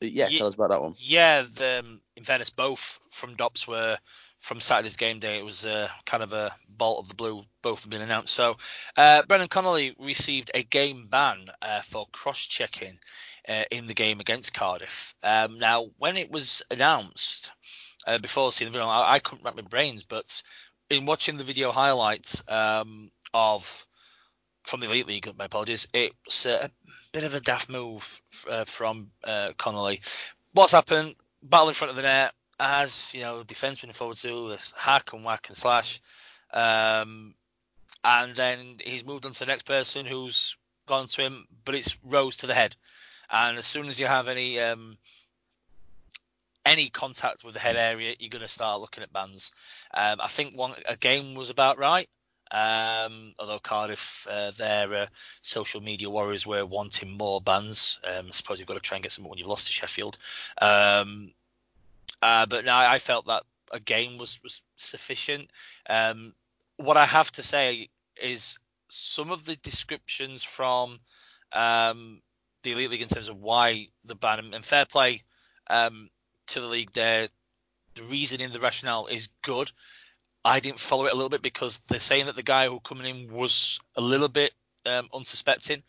[0.00, 0.94] yeah, Ye- tell us about that one.
[0.98, 3.96] Yeah, the, um, in fairness, both from Dops were
[4.40, 5.38] from Saturday's game day.
[5.38, 7.44] It was uh, kind of a bolt of the blue.
[7.62, 8.34] Both have been announced.
[8.34, 8.56] So,
[8.96, 12.98] uh, Brendan Connolly received a game ban uh, for cross-checking
[13.48, 15.14] uh, in the game against Cardiff.
[15.22, 17.52] Um, now, when it was announced
[18.06, 20.42] uh, before seeing the video, I, I couldn't wrap my brains, but
[20.88, 23.86] in watching the video highlights um, of
[24.64, 26.70] from the Elite League, my apologies, it's a
[27.12, 29.10] bit of a daft move uh, from
[29.56, 30.00] Connolly.
[30.52, 31.14] What's happened?
[31.42, 35.12] Battle in front of the net, as you know, defenseman and forward do this hack
[35.12, 36.00] and whack and slash,
[36.52, 37.34] um,
[38.04, 41.98] and then he's moved on to the next person who's gone to him, but it's
[42.04, 42.76] rose to the head,
[43.30, 44.98] and as soon as you have any um,
[46.66, 49.52] any contact with the head area, you're going to start looking at bans.
[49.94, 52.08] Um, I think one a game was about right.
[52.52, 55.06] Um, although Cardiff, uh, their uh,
[55.40, 58.00] social media warriors were wanting more bans.
[58.04, 60.18] Um, I suppose you've got to try and get some when you've lost to Sheffield.
[60.60, 61.32] Um,
[62.22, 65.50] uh, but no, I felt that a game was, was sufficient.
[65.88, 66.34] Um,
[66.76, 67.88] what I have to say
[68.20, 70.98] is some of the descriptions from
[71.52, 72.20] um,
[72.62, 75.22] the Elite League in terms of why the ban and fair play
[75.68, 76.10] um,
[76.48, 77.28] to the league there,
[77.94, 79.70] the reasoning, the rationale is good.
[80.44, 83.06] I didn't follow it a little bit because they're saying that the guy who coming
[83.06, 84.52] in was a little bit
[84.86, 85.82] um, unsuspecting.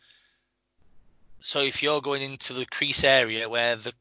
[1.39, 3.93] So if you're going into the crease area where the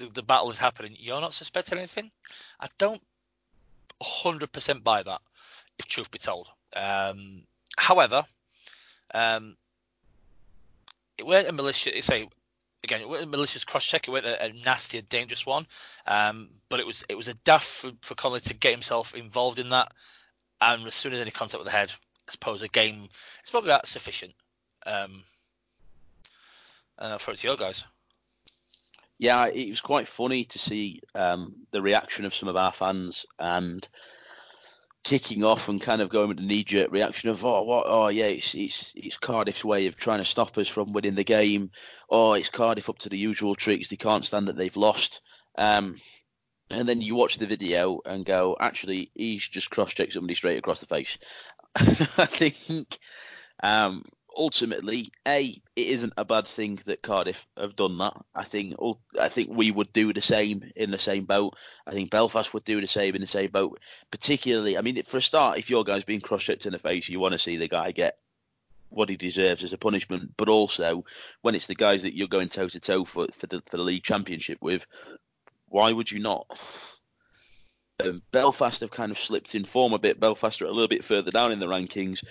[0.00, 2.10] the, the battle is happening, you're not suspecting anything.
[2.58, 3.02] I don't
[4.02, 5.20] 100% buy that,
[5.78, 6.48] if truth be told.
[6.74, 7.42] Um,
[7.76, 8.24] however,
[9.14, 9.56] um,
[11.18, 12.06] it weren't a malicious.
[12.06, 12.28] Say
[12.82, 14.08] again, it wasn't a malicious cross check.
[14.08, 15.66] It wasn't a, a nasty, a dangerous one.
[16.06, 19.58] Um, but it was it was a daft for, for Connolly to get himself involved
[19.58, 19.92] in that.
[20.60, 21.92] And as soon as any contact with the head,
[22.28, 23.08] I suppose a game
[23.40, 24.34] it's probably that sufficient.
[24.86, 25.24] Um,
[26.98, 27.84] and I'll throw it to your guys.
[29.20, 33.26] Yeah, it was quite funny to see um, the reaction of some of our fans
[33.38, 33.86] and
[35.04, 38.26] kicking off and kind of going with the knee-jerk reaction of oh what oh yeah
[38.26, 41.70] it's it's it's Cardiff's way of trying to stop us from winning the game.
[42.08, 43.88] Oh it's Cardiff up to the usual tricks.
[43.88, 45.20] They can't stand that they've lost.
[45.58, 45.96] Um,
[46.70, 50.80] and then you watch the video and go actually he's just cross-checked somebody straight across
[50.80, 51.18] the face.
[51.76, 52.98] I think
[53.62, 54.02] um,
[54.40, 58.14] ultimately, a it isn't a bad thing that Cardiff have done that.
[58.34, 58.74] I think
[59.20, 61.56] I think we would do the same in the same boat.
[61.86, 63.78] I think Belfast would do the same in the same boat.
[64.10, 67.20] Particularly, I mean, for a start, if your guy's being cross-checked in the face, you
[67.20, 68.16] want to see the guy get
[68.88, 70.32] what he deserves as a punishment.
[70.38, 71.04] But also,
[71.42, 73.84] when it's the guys that you're going toe to toe for for the for the
[73.84, 74.86] league championship with,
[75.68, 76.46] why would you not?
[78.02, 80.18] Um, Belfast have kind of slipped in form a bit.
[80.18, 82.24] Belfast are a little bit further down in the rankings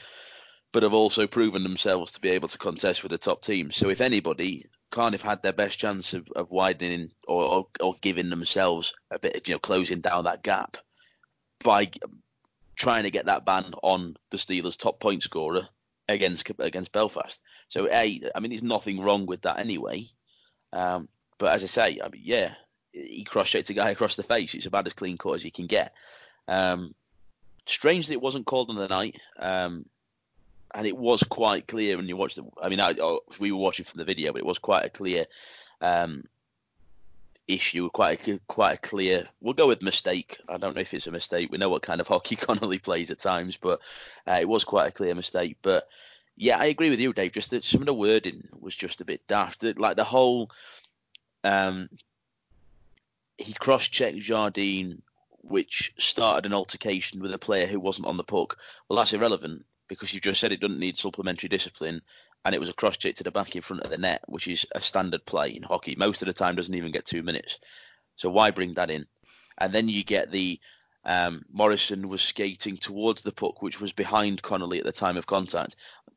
[0.72, 3.76] but have also proven themselves to be able to contest with the top teams.
[3.76, 8.30] So if anybody, Cardiff had their best chance of, of widening or, or, or giving
[8.30, 10.78] themselves a bit, you know, closing down that gap
[11.64, 11.90] by
[12.76, 15.68] trying to get that ban on the Steelers' top point scorer
[16.08, 17.42] against against Belfast.
[17.68, 20.08] So a, I mean, there's nothing wrong with that anyway.
[20.72, 22.54] Um, but as I say, I mean, yeah,
[22.92, 24.54] he cross-checked a guy across the face.
[24.54, 25.94] It's about as clean cut as you can get.
[26.48, 26.94] Um,
[27.66, 29.20] strange that it wasn't called on the night.
[29.38, 29.86] Um,
[30.74, 32.46] and it was quite clear when you watched the.
[32.62, 34.90] I mean, I, oh, we were watching from the video, but it was quite a
[34.90, 35.26] clear
[35.82, 36.24] um,
[37.48, 39.28] issue, quite a, quite a clear.
[39.42, 40.38] We'll go with mistake.
[40.48, 41.52] I don't know if it's a mistake.
[41.52, 43.82] We know what kind of hockey Connolly plays at times, but
[44.28, 45.58] uh, it was quite a clear mistake.
[45.62, 45.88] But
[46.38, 47.32] yeah, I agree with you, Dave.
[47.32, 49.64] Just that some of the wording was just a bit daft.
[49.64, 50.52] Like the whole,
[51.44, 51.90] um,
[53.38, 55.02] he cross-checked Jardine,
[55.42, 58.58] which started an altercation with a player who wasn't on the puck.
[58.88, 62.02] Well, that's irrelevant because you just said it doesn't need supplementary discipline,
[62.46, 64.48] and it was a cross check to the back in front of the net, which
[64.48, 65.96] is a standard play in hockey.
[65.98, 67.60] Most of the time, doesn't even get two minutes.
[68.16, 69.08] So why bring that in?
[69.58, 70.60] And then you get the
[71.04, 75.26] um, Morrisonn was skating towards the puck, which was behind Connolly at the time of
[75.26, 75.76] contact.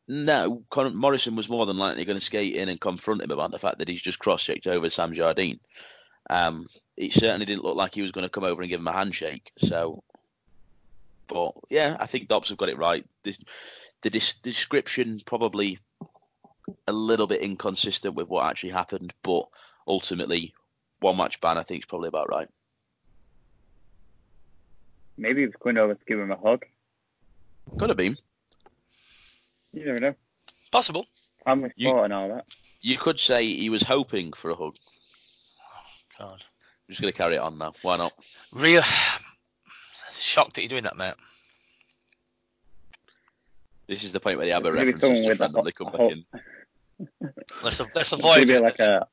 [0.09, 3.51] No, Con- Morrisonn was more than likely going to skate in and confront him about
[3.51, 5.61] the fact that he's just cross-checked over Sam Jardine.
[6.29, 8.89] Um, it certainly didn't look like he was going to come over and give him
[8.89, 9.53] a handshake.
[9.59, 10.03] So
[11.33, 13.05] but yeah, I think Dops have got it right.
[13.23, 13.43] This,
[14.03, 15.79] the description probably
[16.87, 19.49] a little bit inconsistent with what actually happened, but
[19.87, 20.55] ultimately,
[21.01, 22.49] one match ban I think is probably about right.
[25.17, 26.65] Maybe he was going to give him a hug.
[27.79, 28.17] Could have been.
[29.73, 30.15] You never know.
[30.71, 31.07] Possible.
[31.45, 32.47] Family sport and all that.
[32.81, 34.77] You could say he was hoping for a hug.
[35.61, 36.43] Oh, God.
[36.43, 37.73] I'm just going to carry it on now.
[37.83, 38.13] Why not?
[38.53, 38.83] Real
[40.33, 41.15] shocked that you're doing that, mate.
[43.87, 46.25] This is the point where the ABBA references just randomly come back in.
[47.63, 48.49] let's, let's avoid.
[48.49, 49.07] Maybe like a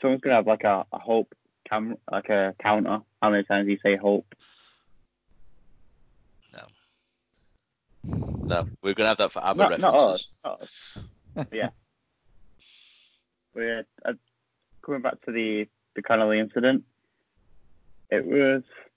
[0.00, 1.34] someone's gonna have like a, a hope
[1.68, 3.00] cam like a counter.
[3.22, 4.34] How many times do you say hope?
[6.52, 6.66] No.
[8.42, 9.82] No, we're gonna have that for ABBA not, references.
[9.82, 11.48] Not us, not us.
[11.52, 11.68] yeah.
[13.54, 14.14] We're uh,
[14.82, 16.84] coming back to the the Connolly incident.
[18.10, 18.93] It was I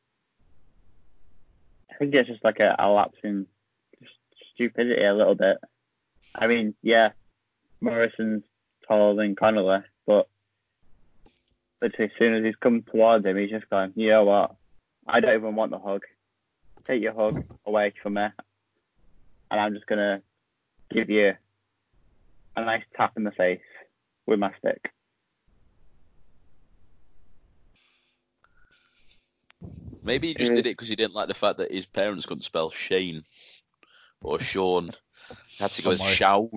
[1.98, 3.48] think it's just like a, a lapse in
[4.54, 5.58] stupidity a little bit.
[6.36, 7.10] I mean, yeah,
[7.82, 8.44] Morrisonn's
[8.88, 10.28] taller than Connolly, but
[11.82, 14.56] literally as soon as he's come towards him, he's just going, you know what?
[15.08, 16.04] I don't even want the hug.
[16.86, 18.28] Take your hug away from me,
[19.52, 20.22] and I'm just gonna
[20.90, 21.34] give you
[22.56, 23.60] a nice tap in the face
[24.26, 24.92] with my stick.
[30.08, 30.56] Maybe he just mm.
[30.56, 33.26] did it because he didn't like the fact that his parents couldn't spell Shane
[34.22, 34.92] or Sean.
[35.50, 36.50] He had to go with Shaun.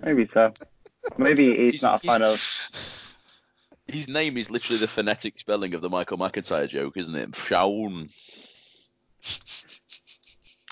[0.00, 0.54] Maybe so.
[1.18, 2.40] Maybe he's, he's not a fan of.
[3.88, 7.34] His name is literally the phonetic spelling of the Michael McIntyre joke, isn't it?
[7.34, 8.08] Shaun.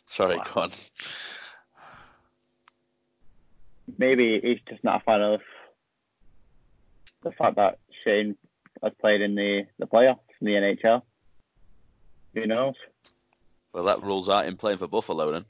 [0.06, 0.44] Sorry, wow.
[0.54, 0.70] go on.
[3.98, 5.40] Maybe he's just not a fan of
[7.24, 8.36] the fact that Shane
[8.84, 11.02] has played in the, the playoffs in the NHL.
[12.34, 12.74] Who knows?
[13.72, 15.44] Well, that rules out him playing for Buffalo then.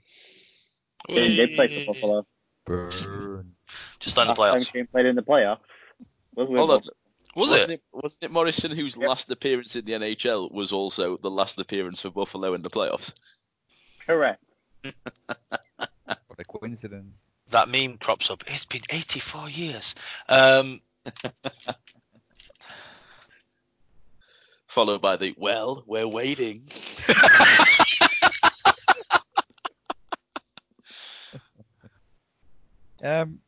[1.09, 2.27] He did play for Buffalo.
[2.67, 2.91] Burn.
[3.99, 4.73] Just on the playoffs.
[4.73, 5.61] Time played in the playoffs
[6.35, 6.83] Was Hold on.
[7.37, 7.83] Was wasn't it?
[7.93, 9.09] Wasn't it Morrisonn whose Yep.
[9.09, 13.15] last appearance in the NHL was also the last appearance for Buffalo in the playoffs?
[14.07, 14.43] Correct.
[16.07, 17.17] What a coincidence.
[17.51, 18.43] That meme crops up.
[18.49, 19.95] It's been 84 years.
[20.29, 20.81] Um,
[24.71, 26.63] Followed by the well, we're waiting.
[33.03, 33.39] Um,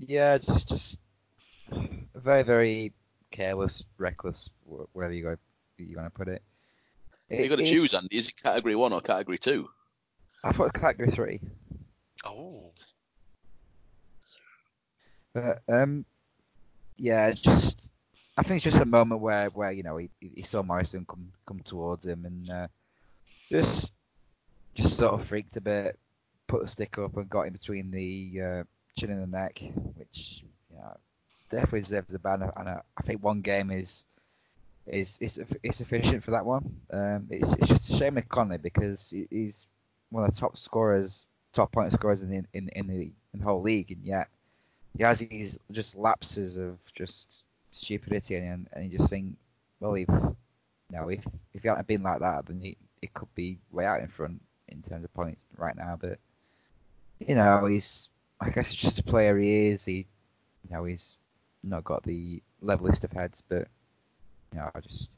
[0.00, 0.98] yeah, just just
[2.14, 2.92] very very
[3.30, 4.50] careless, reckless,
[4.92, 5.36] whatever you go,
[5.78, 6.42] you're gonna put it.
[7.28, 8.16] you got to It choose, is- Andy.
[8.16, 9.68] Is it category one or category two?
[10.42, 11.40] I put category three,
[12.24, 12.72] oh,
[15.34, 16.04] but um,
[16.96, 17.89] yeah, just
[18.40, 21.30] I think it's just a moment where where you know he, he saw Morrison come
[21.46, 22.66] come towards him and uh,
[23.50, 23.92] just
[24.74, 25.98] just sort of freaked a bit,
[26.46, 28.64] put the stick up and got in between the uh,
[28.96, 29.60] chin and the neck,
[29.94, 30.96] which you know,
[31.50, 32.50] definitely deserves a ban.
[32.56, 34.06] And I, I think one game is
[34.86, 35.38] is is
[35.72, 36.80] sufficient for that one.
[36.90, 39.66] Um, it's it's just a shame with Connolly because he's
[40.08, 43.44] one of the top scorers, top point scorers in the in in the in the
[43.44, 44.28] whole league, and yet
[44.96, 49.36] he has these just lapses of just stupidity, and and you just think,
[49.80, 50.08] well, if
[50.92, 54.00] know, if if he hadn't been like that, then he, it could be way out
[54.00, 55.98] in front in terms of points right now.
[56.00, 56.18] But
[57.18, 58.08] you know, he's
[58.40, 59.84] I guess it's just a player he is.
[59.84, 60.06] He
[60.68, 61.16] you know he's
[61.62, 63.68] not got the levelist of heads, but
[64.52, 65.10] you know, I just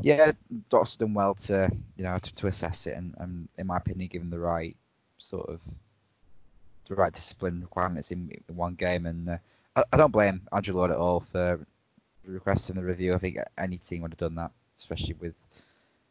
[0.00, 0.32] yeah,
[0.70, 4.08] Doc's done well to you know to, to assess it, and, and in my opinion,
[4.08, 4.76] given the right
[5.18, 5.60] sort of
[6.88, 9.36] the right discipline requirements in, in one game, and uh,
[9.78, 11.60] I, I don't blame Andrew Lord at all for
[12.24, 13.14] requesting the review.
[13.14, 15.34] I think any team would have done that, especially with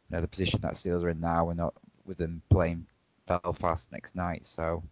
[0.09, 1.73] you know the position that Steelers are in now, and not
[2.05, 2.85] with them playing
[3.27, 4.47] Belfast next night.
[4.47, 4.83] So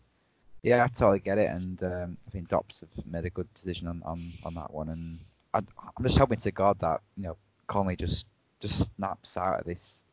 [0.62, 3.88] yeah, I totally get it, and um, I think Dops have made a good decision
[3.88, 5.20] on, on, on that one, and
[5.54, 8.26] I, I'm just hoping to God that you know Connolly just
[8.60, 10.04] just snaps out of this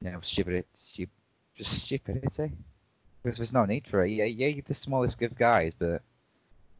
[0.00, 1.06] you know stupid stu-
[1.56, 2.52] just stupidity
[3.22, 4.10] because there's no need for it.
[4.10, 6.00] Yeah, yeah, you're the smallest of guys, but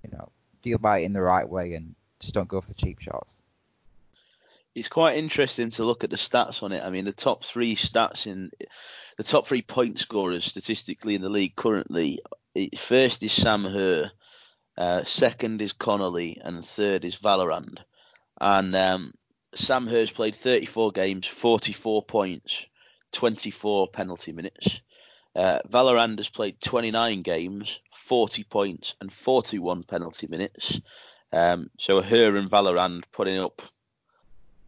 [0.04, 0.30] you know
[0.62, 3.34] deal by it in the right way and just don't go for the cheap shots.
[4.74, 6.84] It's quite interesting to look at the stats on it.
[6.84, 8.50] I mean, the top three stats in
[9.16, 12.20] the top three point scorers statistically in the league currently.
[12.76, 14.12] First is Sam Herr,
[14.76, 17.78] uh, second is Connolly, and third is Vallerand.
[18.40, 19.14] And um,
[19.54, 22.66] Sam Herr's played 34 games, 44 points,
[23.12, 24.80] 24 penalty minutes.
[25.38, 30.80] Uh, Vallerand has played 29 games, 40 points, and 41 penalty minutes.
[31.32, 33.62] Um, so Herr and Vallerand putting up.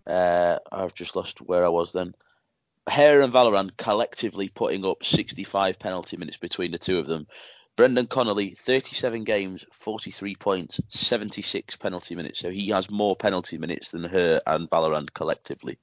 [0.07, 2.15] Uh, I've just lost where I was then.
[2.89, 7.27] Herr and Vallerand collectively putting up 65 penalty minutes between the two of them.
[7.75, 12.39] Brendan Connolly, 37 games, 43 points, 76 penalty minutes.
[12.39, 15.79] So he has more penalty minutes than Herr and Vallerand collectively.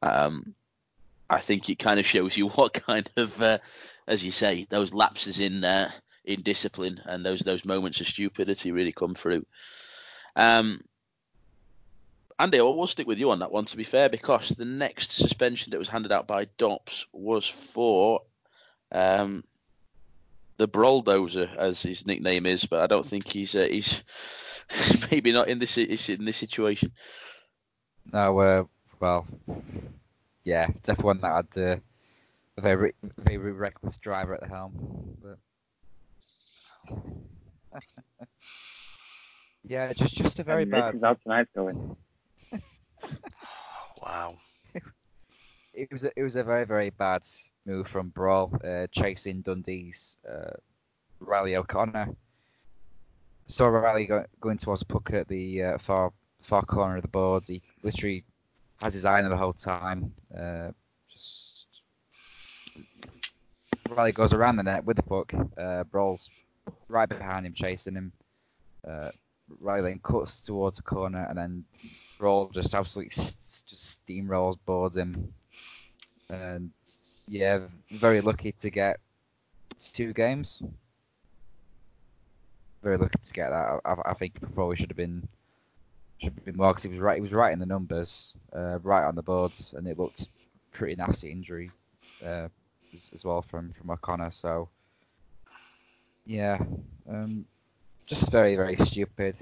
[0.00, 0.54] Um,
[1.30, 3.58] I think it kind of shows you what kind of, uh,
[4.08, 5.90] as you say, those lapses in uh,
[6.24, 9.46] in discipline and those those moments of stupidity really come through.
[10.34, 10.80] Um,
[12.38, 15.10] Andy, I will stick with you on that one, to be fair, because the next
[15.10, 18.22] suspension that was handed out by Dops was for
[18.92, 19.42] um,
[20.56, 24.02] the Broldozer, as his nickname is, but I don't think he's uh, he's
[25.10, 26.92] maybe not in this in this situation.
[28.12, 28.64] No, uh,
[29.00, 29.26] well,
[30.44, 31.76] yeah, definitely one that had uh,
[32.60, 35.16] very very reckless driver at the helm.
[35.22, 35.38] But
[39.64, 40.94] yeah, just just a very and this bad.
[40.94, 41.96] is how tonight's going.
[44.02, 44.34] wow.
[45.74, 47.22] It was a, it was a very very bad
[47.64, 50.56] move from Brawl, uh, chasing Dundee's uh,
[51.20, 52.16] Riley O'Connor.
[53.46, 57.08] Saw Riley go, going towards the puck at the uh, far far corner of the
[57.08, 57.46] boards.
[57.46, 58.24] He literally
[58.82, 60.12] has his eye on it the whole time.
[60.36, 60.87] Uh, just
[63.88, 65.32] Riley goes around the net with the puck.
[65.56, 66.30] Uh, Brawl's
[66.88, 68.12] right behind him, chasing him.
[68.86, 69.10] Uh,
[69.60, 71.64] Riley then cuts towards the corner, and then
[72.18, 75.32] Brawl just absolutely just steamrolls boards him.
[76.30, 76.70] And
[77.26, 79.00] yeah, very lucky to get
[79.80, 80.62] two games.
[82.82, 83.80] Very lucky to get that.
[83.84, 85.26] I, I think probably should have been
[86.18, 87.16] should have been more because he was right.
[87.16, 90.28] He was right in the numbers, uh, right on the boards, and it looked
[90.72, 91.70] pretty nasty injury
[92.24, 92.48] uh,
[93.12, 94.32] as, well from from O'Connor.
[94.32, 94.68] So
[96.26, 96.58] yeah,
[97.08, 97.44] um,
[98.06, 99.36] just very very stupid.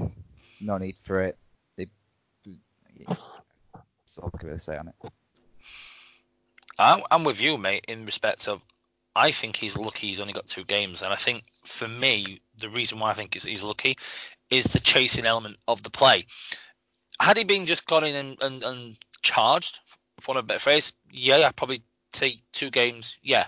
[0.60, 1.36] No need for it.
[1.76, 1.88] They,
[3.06, 4.94] that's all I can really say on it.
[6.78, 8.60] I'm, with you, mate, in respect of
[9.14, 12.68] I think he's lucky he's only got two games, and I think for me the
[12.68, 13.96] reason why I think he's lucky
[14.50, 16.26] is the chasing element of the play.
[17.20, 19.80] Had he been just gone in and, and, and charged,
[20.20, 21.82] for want of a better phrase, yeah, I'd probably
[22.16, 23.46] take two games, yeah.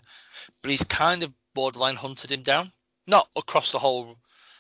[0.63, 2.73] But he's kind of borderline hunted him down,
[3.07, 4.17] not across the whole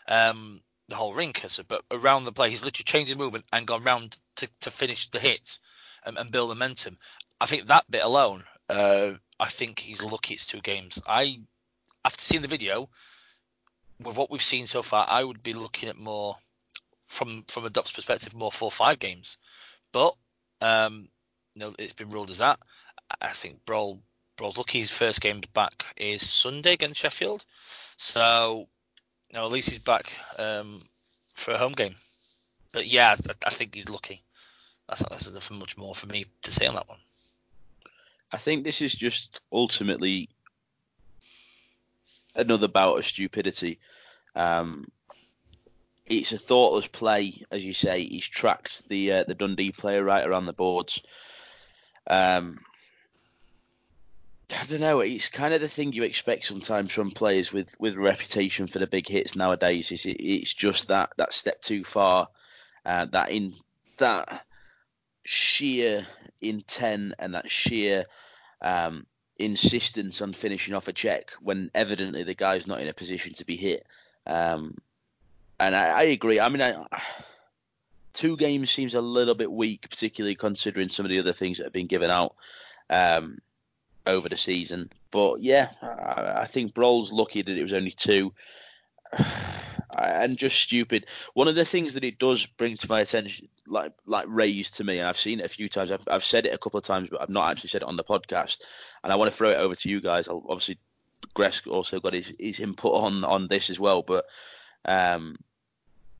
[0.06, 1.34] um, the whole ring,
[1.68, 2.50] but around the play.
[2.50, 5.58] He's literally changed his movement and gone round to, to finish the hit
[6.04, 6.98] and, and build momentum.
[7.40, 11.00] I think that bit alone uh, I think he's lucky it's two games.
[11.06, 11.40] I,
[12.04, 12.88] after seeing the video,
[14.00, 16.36] with what we've seen so far, I would be looking at more
[17.06, 19.38] from from a Dops perspective, more four five games.
[19.92, 20.14] But
[20.60, 21.08] um,
[21.54, 22.60] you know, it's been ruled as that.
[23.20, 24.00] I think Brawl
[24.36, 27.44] Brawl's lucky his first game back is Sunday against Sheffield,
[27.96, 28.68] so
[29.38, 30.80] know, at least he's back um,
[31.34, 31.94] for a home game.
[32.72, 34.22] But yeah, I, I think he's lucky.
[34.88, 36.98] I thought there's nothing much more for me to say on that one.
[38.32, 40.28] I think this is just ultimately
[42.34, 43.78] another bout of stupidity.
[44.34, 44.90] Um,
[46.06, 48.04] it's a thoughtless play, as you say.
[48.04, 51.02] He's tracked the uh, the Dundee player right around the boards.
[52.06, 52.60] Um,
[54.50, 55.00] I don't know.
[55.00, 58.86] It's kind of the thing you expect sometimes from players with with reputation for the
[58.86, 59.92] big hits nowadays.
[59.92, 62.28] Is it, it's just that that step too far,
[62.84, 63.54] uh, that in
[63.98, 64.46] that
[65.24, 66.06] sheer
[66.40, 68.06] intent and that sheer
[68.62, 73.34] um, insistence on finishing off a check when evidently the guy's not in a position
[73.34, 73.86] to be hit.
[74.26, 74.78] Um,
[75.60, 76.40] and I, I, agree.
[76.40, 76.84] I mean, I,
[78.12, 81.64] two games seems a little bit weak, particularly considering some of the other things that
[81.64, 82.34] have been given out
[82.88, 83.38] um,
[84.08, 84.90] over the season.
[85.10, 88.32] But yeah, I, I think Brawl's lucky that it was only two.
[89.96, 91.06] and just stupid.
[91.34, 94.84] One of the things that it does bring to my attention, like like raised to
[94.84, 95.92] me, and I've seen it a few times.
[95.92, 97.96] I've, I've said it a couple of times, but I've not actually said it on
[97.96, 98.62] the podcast.
[99.02, 100.28] And I want to throw it over to you guys.
[100.28, 100.78] I'll, obviously,
[101.34, 104.02] Greg's also got his, his input on on this as well.
[104.02, 104.24] But
[104.84, 105.36] um,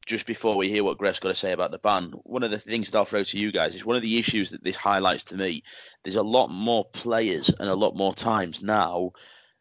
[0.09, 2.59] just before we hear what Greg's got to say about the ban, one of the
[2.59, 5.25] things that I'll throw to you guys is one of the issues that this highlights
[5.25, 5.63] to me.
[6.03, 9.13] There's a lot more players and a lot more times now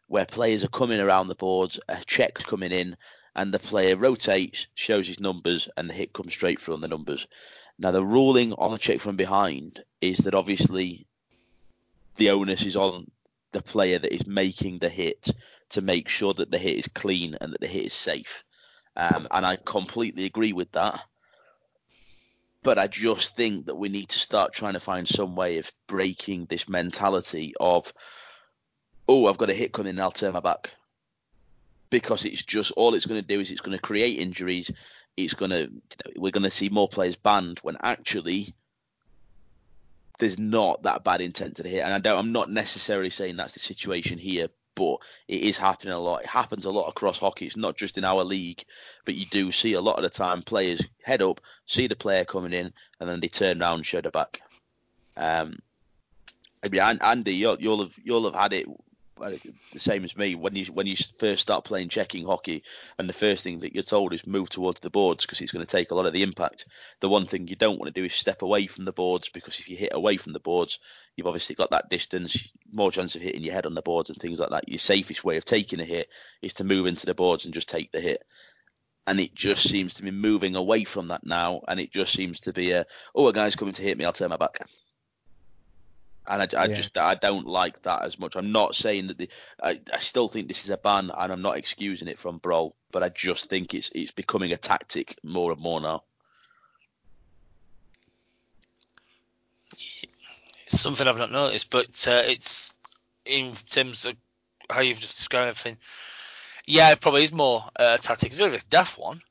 [0.07, 2.95] where players are coming around the boards, a check's coming in,
[3.35, 6.87] and the player rotates, shows his numbers, and the hit comes straight through on the
[6.87, 7.27] numbers.
[7.77, 11.07] Now, the ruling on the check from behind is that obviously
[12.15, 13.11] the onus is on
[13.51, 15.29] the player that is making the hit
[15.71, 18.45] to make sure that the hit is clean and that the hit is safe.
[18.97, 20.99] Um, and I completely agree with that.
[22.63, 25.71] But I just think that we need to start trying to find some way of
[25.87, 27.93] breaking this mentality of,
[29.07, 30.71] oh, I've got a hit coming, and I'll turn my back
[31.89, 34.71] because it's just all it's going to do is it's going to create injuries.
[35.15, 35.71] It's going to
[36.15, 38.53] we're going to see more players banned when actually
[40.19, 41.83] there's not that bad intent to the hit.
[41.83, 44.47] And I don't, I'm not necessarily saying that's the situation here,
[44.77, 44.97] but
[45.27, 46.21] it is happening a lot.
[46.21, 47.47] It happens a lot across hockey.
[47.47, 48.63] It's not just in our league,
[49.05, 52.25] but you do see a lot of the time players head up, see the player
[52.25, 54.39] coming in, and then they turn around and show the back.
[55.17, 55.57] Um,
[56.63, 58.67] I mean, Andy, you'll, you'll have you'll have had it
[59.19, 59.31] Uh,
[59.73, 62.63] the same as me when you when you first start playing checking hockey
[62.99, 65.65] and the first thing that you're told is move towards the boards because it's going
[65.65, 66.65] to take a lot of the impact.
[66.99, 69.59] The one thing you don't want to do is step away from the boards because
[69.59, 70.79] if you hit away from the boards
[71.15, 74.19] you've obviously got that distance more chance of hitting your head on the boards and
[74.19, 74.69] things like that.
[74.69, 76.09] Your safest way of taking a hit
[76.41, 78.23] is to move into the boards and just take the hit.
[79.07, 82.41] And it just seems to be moving away from that now and it just seems
[82.41, 84.59] to be a oh a guy's coming to hit me I'll turn my back
[86.27, 86.73] and I, I yeah.
[86.73, 88.35] just I don't like that as much.
[88.35, 89.29] I'm not saying that the,
[89.61, 92.75] I, I still think this is a ban, and I'm not excusing it from Brawl,
[92.91, 96.03] but I just think it's it's becoming a tactic more and more now.
[100.67, 102.73] It's something I've not noticed, but uh, it's
[103.25, 104.15] in terms of
[104.69, 105.77] how you've just described everything.
[106.65, 108.31] Yeah, it probably is more uh, tactic.
[108.31, 109.21] It's really a daft one.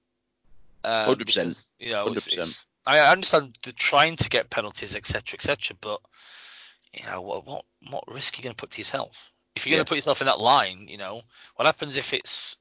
[0.83, 1.63] Um, Hundred percent.
[1.79, 6.01] You know, it's, it's, I understand the trying to get penalties, etc., etc., but
[6.93, 9.33] you know, what what, what risk are you going to put to yourself?
[9.55, 9.79] If you're yeah.
[9.79, 11.23] going to put yourself in that line, you know,
[11.55, 12.57] what happens if it's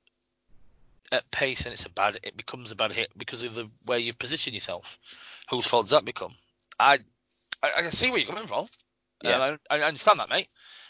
[1.12, 4.00] at pace and it's a bad, it becomes a bad hit because of the way
[4.00, 4.98] you've positioned yourself.
[5.50, 6.36] Whose fault does that become?
[6.80, 7.00] I
[7.62, 8.68] I, I see where you're coming from.
[9.24, 9.38] Yeah.
[9.38, 10.48] Um, I, I, understand that, mate.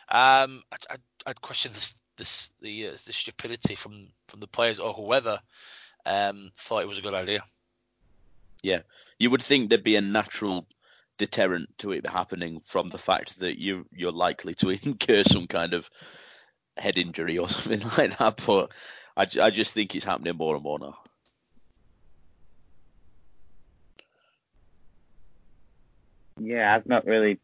[0.10, 0.96] Um, I, I,
[1.28, 5.40] I'd question this, this the uh, the stupidity from from the players or whoever
[6.06, 7.44] um, thought it was a good idea.
[8.64, 8.82] Yeah,
[9.20, 10.68] you would think there'd be a natural
[11.18, 15.74] deterrent to it happening from the fact that you you're likely to incur some kind
[15.74, 15.89] of
[16.78, 18.41] head injury or something like that.
[18.45, 18.72] But
[19.18, 20.97] I, I just think it's happening more and more now.
[26.39, 27.39] Yeah, I've not really,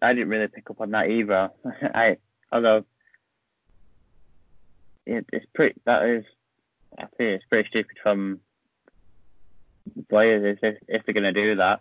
[0.00, 1.50] I didn't really pick up on that either.
[1.82, 2.16] I
[2.50, 2.84] although
[5.06, 5.78] it, it's pretty.
[5.84, 6.24] That is,
[6.98, 8.40] I think it's pretty stupid from
[10.08, 11.80] players if if they're to do that.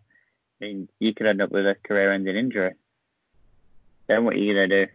[0.62, 2.74] Mean, you could end up with a career-ending injury.
[4.08, 4.88] Then what are you to do?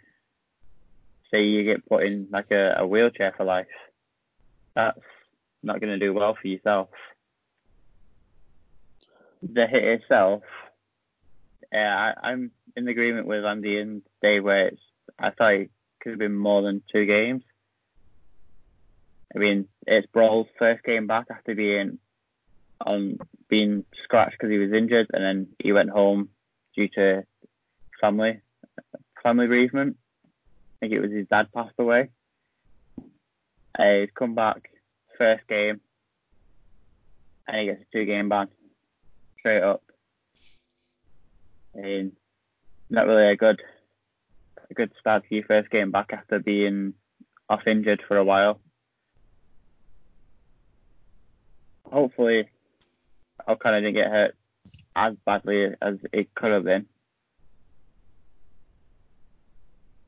[1.30, 3.66] Say you get put in like a, a wheelchair for life.
[4.74, 4.98] That's
[5.62, 6.90] not going to do well for yourself.
[9.42, 10.42] The hit itself,
[11.72, 14.82] yeah, I, I'm in agreement with Andy and Dave where it's,
[15.18, 17.42] I thought it could have been more than two games.
[19.34, 21.98] I mean, it's Brawl's first game back after being
[22.80, 23.18] on
[23.48, 26.30] being scratched because he was injured, and then he went home
[26.76, 27.24] due to
[28.00, 28.40] family
[29.22, 29.96] family bereavement.
[30.26, 30.28] I
[30.80, 32.10] think it was his dad passed away.
[33.78, 34.70] Uh, he's come back
[35.18, 35.80] first game,
[37.46, 38.48] and he gets a two game ban
[39.38, 39.82] straight up.
[41.74, 42.12] And
[42.90, 43.60] not really a good
[44.70, 46.94] a good start to your first game back after being
[47.48, 48.60] off injured for a while.
[51.90, 52.48] Hopefully,
[53.46, 54.36] O'Connor didn't get hurt
[54.96, 56.86] as badly as it could have been.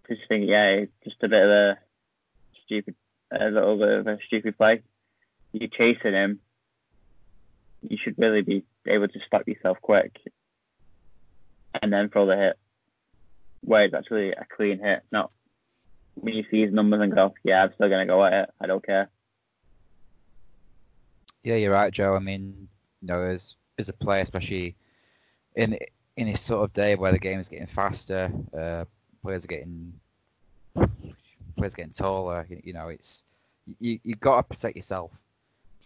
[0.09, 1.78] Just think, yeah, just a bit of a
[2.64, 2.95] stupid,
[3.32, 4.82] a little bit of a stupid play.
[5.53, 6.41] You're chasing him.
[7.82, 10.16] You should really be able to stop yourself quick
[11.82, 12.59] and then throw the hit.
[13.62, 15.32] Where it's actually a clean hit, not
[16.14, 18.51] when you see his numbers and go, yeah, I'm still going to go at it.
[18.61, 19.11] I don't care.
[21.43, 22.14] Yeah, you're right, Joe.
[22.14, 22.68] I mean,
[23.07, 24.75] you know, as as a player, especially
[25.55, 25.79] in
[26.17, 28.85] in this sort of day where the game is getting faster, uh,
[29.23, 29.93] players are getting
[30.75, 32.47] players are getting taller.
[32.49, 33.23] You, you know, it's
[33.79, 35.13] you you got to protect yourself,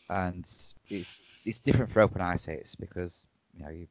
[0.08, 0.44] and
[0.88, 3.86] it's it's different for open ice hits because you know you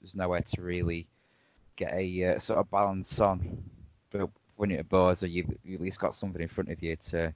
[0.00, 1.06] there's nowhere to really
[1.76, 3.62] get a uh, sort of balance on.
[4.10, 6.82] But when you're at boards, or you've, you've at least got something in front of
[6.82, 7.32] you to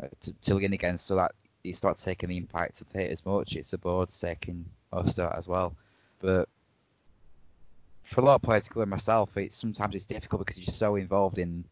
[0.00, 1.32] uh, to, to lean against, so that
[1.66, 3.56] you start taking the impact of the as much.
[3.56, 5.74] It's a board taking most that as well.
[6.20, 6.48] But
[8.04, 11.38] for a lot of players, including myself, it's sometimes it's difficult because you're so involved
[11.38, 11.64] in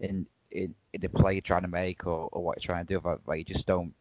[0.00, 2.94] in in, in the play you're trying to make or, or what you're trying to
[2.94, 3.92] do, but like you just don't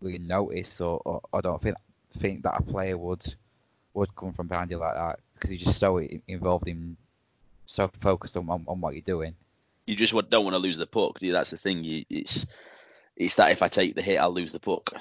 [0.00, 1.76] really notice or, or, or don't think
[2.18, 3.34] think that a player would
[3.94, 6.96] would come from behind you like that because you're just so involved in
[7.66, 9.34] so focused on, on, on what you're doing.
[9.86, 11.18] You just don't want to lose the puck.
[11.20, 12.04] That's the thing.
[12.10, 12.46] It's
[13.16, 14.92] it's that if I take the hit, I'll lose the puck.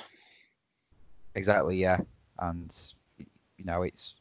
[1.36, 2.00] Exactly, yeah.
[2.40, 2.76] And
[3.58, 4.14] you know, it's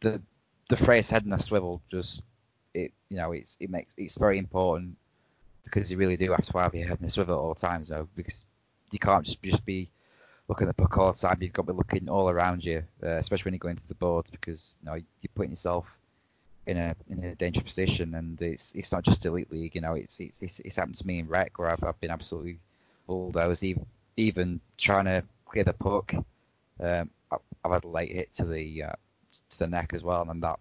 [0.00, 0.20] the
[0.68, 2.22] the phrase "head in a swivel" just
[2.72, 4.96] it you know it's it makes it's very important
[5.64, 7.88] because you really do have to have your head in a swivel at all times,
[7.88, 8.44] though, because
[8.90, 9.88] you can't just just be
[10.48, 11.38] looking at the puck all the time.
[11.40, 13.94] You've got to be looking all around you, uh, especially when you go into the
[13.94, 15.86] boards, because you know you're putting yourself
[16.66, 19.74] in a in a dangerous position, and it's it's not just elite league.
[19.74, 22.10] You know, it's it's it's, it's happened to me in rec where I've, I've been
[22.10, 22.58] absolutely
[23.06, 23.86] bulldozed, even
[24.16, 26.14] even trying to clear the puck.
[26.80, 28.92] Um, I've had a late hit to the uh,
[29.50, 30.58] to the neck as well, and that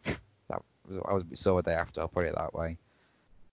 [0.50, 0.62] that
[1.06, 2.02] I was a bit sore the day after.
[2.02, 2.78] I'll put it that way.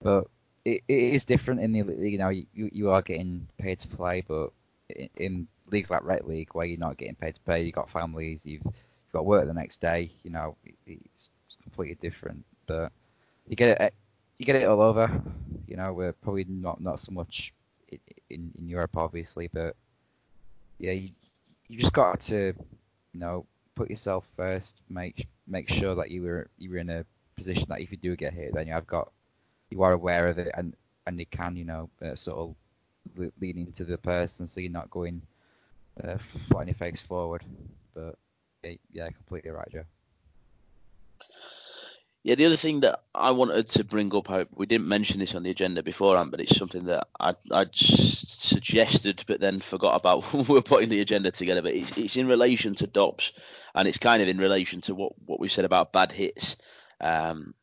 [0.01, 0.27] But
[0.65, 4.23] it, it is different in the you know you you are getting paid to play,
[4.27, 4.51] but
[4.89, 7.89] in, in leagues like Red League where you're not getting paid to play, you've got
[7.89, 10.11] families, you've, you've got work the next day.
[10.23, 11.29] You know, it, it's
[11.63, 12.43] completely different.
[12.67, 12.91] But
[13.47, 13.93] you get it,
[14.37, 15.21] you get it all over.
[15.67, 17.53] You know, we're probably not not so much
[18.29, 19.75] in in Europe, obviously, but
[20.79, 21.09] yeah, you
[21.67, 22.53] you just got to
[23.13, 24.75] you know put yourself first.
[24.89, 28.15] Make make sure that you were you were in a position that if you do
[28.15, 29.11] get hit, then you have got
[29.69, 30.75] you are aware of it and
[31.07, 32.55] and you can you know uh, sort of
[33.39, 35.21] lean into the person so you're not going
[36.03, 36.17] uh,
[36.47, 37.43] flying your face forward.
[37.93, 38.15] But
[38.91, 39.83] yeah, completely right, Joe.
[42.23, 45.41] Yeah, the other thing that I wanted to bring up, we didn't mention this on
[45.41, 50.45] the agenda beforehand, but it's something that I I suggested, but then forgot about when
[50.45, 51.63] we were putting the agenda together.
[51.63, 53.33] But it's, it's in relation to DOPS,
[53.73, 56.57] and it's kind of in relation to what what we said about bad hits.
[56.99, 57.55] Um,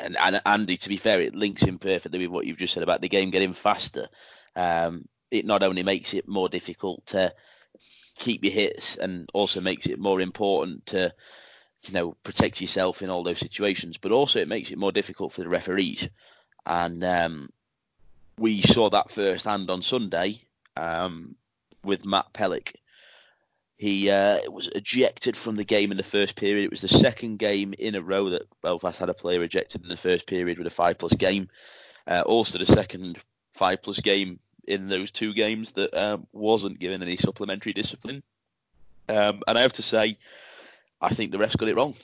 [0.00, 2.82] and, and Andy, to be fair, it links in perfectly with what you've just said
[2.82, 4.08] about the game getting faster.
[4.56, 7.34] Um, it not only makes it more difficult to
[8.20, 11.12] keep your hits, and also makes it more important to
[11.84, 15.32] you know, protect yourself in all those situations, but also it makes it more difficult
[15.32, 16.08] for the referees.
[16.64, 17.50] And um,
[18.38, 20.42] we saw that firsthand on Sunday
[20.76, 21.34] um,
[21.84, 22.74] with Matt Pelech.
[23.76, 26.64] He uh, was ejected from the game in the first period.
[26.64, 29.88] It was the second game in a row that Belfast had a player ejected in
[29.88, 31.48] the first period with a five plus game.
[32.06, 33.18] Uh, also, the second
[33.50, 38.22] five plus game in those two games that um, wasn't given any supplementary discipline.
[39.08, 40.16] Um, and I have to say,
[41.02, 41.94] I think the refs got it wrong.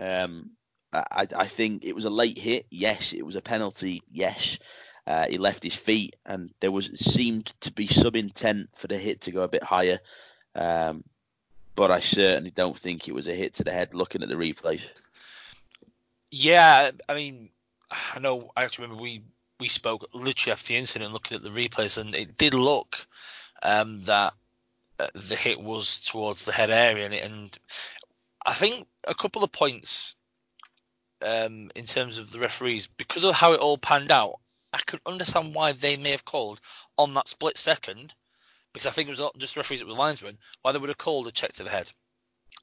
[0.00, 0.50] Um,
[0.92, 2.66] I, I think it was a late hit.
[2.68, 4.02] Yes, it was a penalty.
[4.10, 4.58] Yes,
[5.06, 8.98] Uh, he left his feet, and there was seemed to be some intent for the
[8.98, 9.98] hit to go a bit higher.
[10.54, 11.04] Um,
[11.74, 13.94] but I certainly don't think it was a hit to the head.
[13.94, 14.82] Looking at the replays.
[16.30, 17.48] Yeah, I mean,
[17.90, 18.52] I know.
[18.56, 19.22] I actually remember we
[19.58, 23.06] we spoke literally after the incident, looking at the replays, and it did look
[23.62, 24.34] um, that
[25.14, 27.58] the hit was towards the head area, and, and
[28.44, 30.16] I think a couple of points
[31.22, 34.40] um, in terms of the referees because of how it all panned out.
[34.72, 36.60] I can understand why they may have called
[36.96, 38.14] on that split second,
[38.72, 40.98] because I think it was not just referees, it was linesmen, why they would have
[40.98, 41.90] called a check to the head.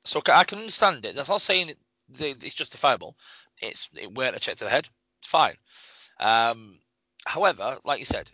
[0.05, 1.15] So I can understand it.
[1.15, 1.77] That's not saying it,
[2.17, 3.17] it's justifiable.
[3.61, 4.88] It's it weren't a check to the head.
[5.19, 5.55] It's fine.
[6.19, 6.79] Um,
[7.25, 8.31] however, like you said,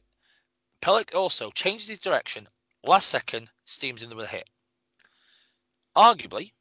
[0.81, 2.47] Pelech also changes his direction
[2.83, 4.49] last second, steams in with a hit.
[5.95, 6.51] Arguably,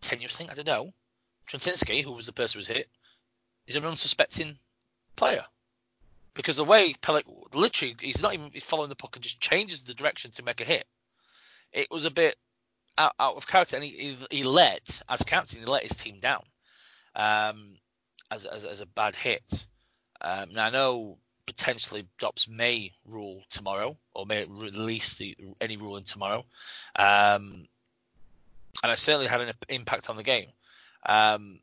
[0.00, 0.92] tenuous thing, I don't know.
[1.46, 2.88] Truntinski, who was the person who was hit,
[3.66, 4.58] is an unsuspecting
[5.16, 5.44] player.
[6.34, 7.24] Because the way Pelech
[7.54, 10.60] literally, he's not even he's following the puck and just changes the direction to make
[10.60, 10.86] a hit.
[11.72, 12.36] It was a bit
[12.96, 16.20] out, out of character, and he, he, he let, as captain, he let his team
[16.20, 16.42] down
[17.14, 17.78] um,
[18.30, 19.66] as, as, as, a bad hit.
[20.20, 21.18] Um, now I know
[21.50, 26.44] potentially Dops may rule tomorrow or may release the, any ruling tomorrow,
[26.96, 27.66] um,
[28.82, 30.46] and it certainly had an impact on the game.
[31.04, 31.58] Um,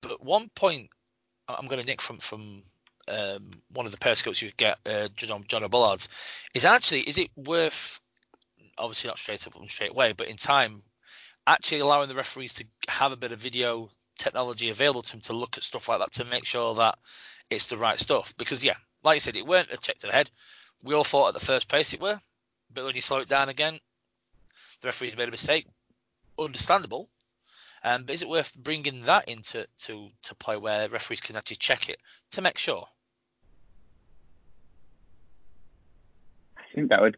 [0.00, 0.90] but one point
[1.48, 2.62] I'm going to nick from from
[3.06, 5.98] um, one of the periscopes you get, uh, John, John
[6.54, 8.00] is actually is it worth
[8.78, 10.82] obviously not straight up and straight away, but in time,
[11.46, 15.32] actually allowing the referees to have a bit of video technology available to them to
[15.32, 16.96] look at stuff like that to make sure that
[17.56, 18.34] it's the right stuff.
[18.36, 20.30] Because yeah, like I said, it weren't a check to the head.
[20.82, 22.20] We all thought at the first pace it were,
[22.72, 23.78] but when you slow it down again,
[24.80, 25.66] the referees made a mistake.
[26.38, 27.08] Understandable.
[27.84, 31.56] Um, but is it worth bringing that into to, to play where referees can actually
[31.56, 31.98] check it
[32.32, 32.86] to make sure?
[36.56, 37.16] I think that would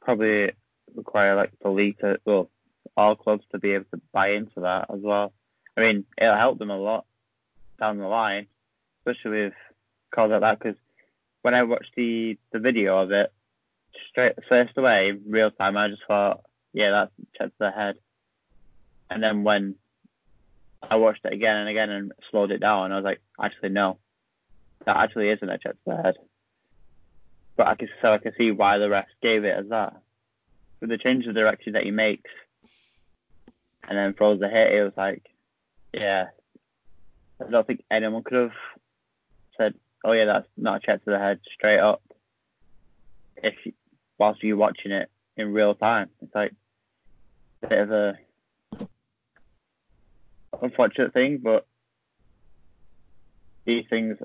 [0.00, 0.52] probably
[0.94, 2.50] require like the league to, well,
[2.96, 5.32] all clubs to be able to buy into that as well.
[5.76, 7.06] I mean, it'll help them a lot
[7.80, 8.46] down the line,
[9.00, 9.54] especially with
[10.12, 10.58] calls like that.
[10.58, 10.76] Because
[11.42, 13.32] when I watched the the video of it,
[14.08, 16.42] straight first away, real time, I just thought,
[16.72, 17.96] yeah, that's check to the head.
[19.10, 19.74] And then when
[20.82, 23.98] I watched it again and again and slowed it down, I was like, actually, no,
[24.86, 26.16] that actually isn't a check to the head.
[27.56, 29.96] But I could, so I could see why the ref gave it as that.
[30.80, 32.30] With the change of direction that he makes,
[33.86, 35.28] and then throws the hit, it was like,
[35.92, 36.28] yeah,
[37.40, 38.52] I don't think anyone could have
[39.56, 39.74] said,
[40.04, 42.02] "Oh yeah, that's not a check to the head straight up."
[43.36, 43.54] If
[44.18, 46.52] whilst you're watching it in real time, it's like
[47.62, 48.18] a bit of a
[50.60, 51.66] unfortunate thing, but
[53.64, 54.18] these things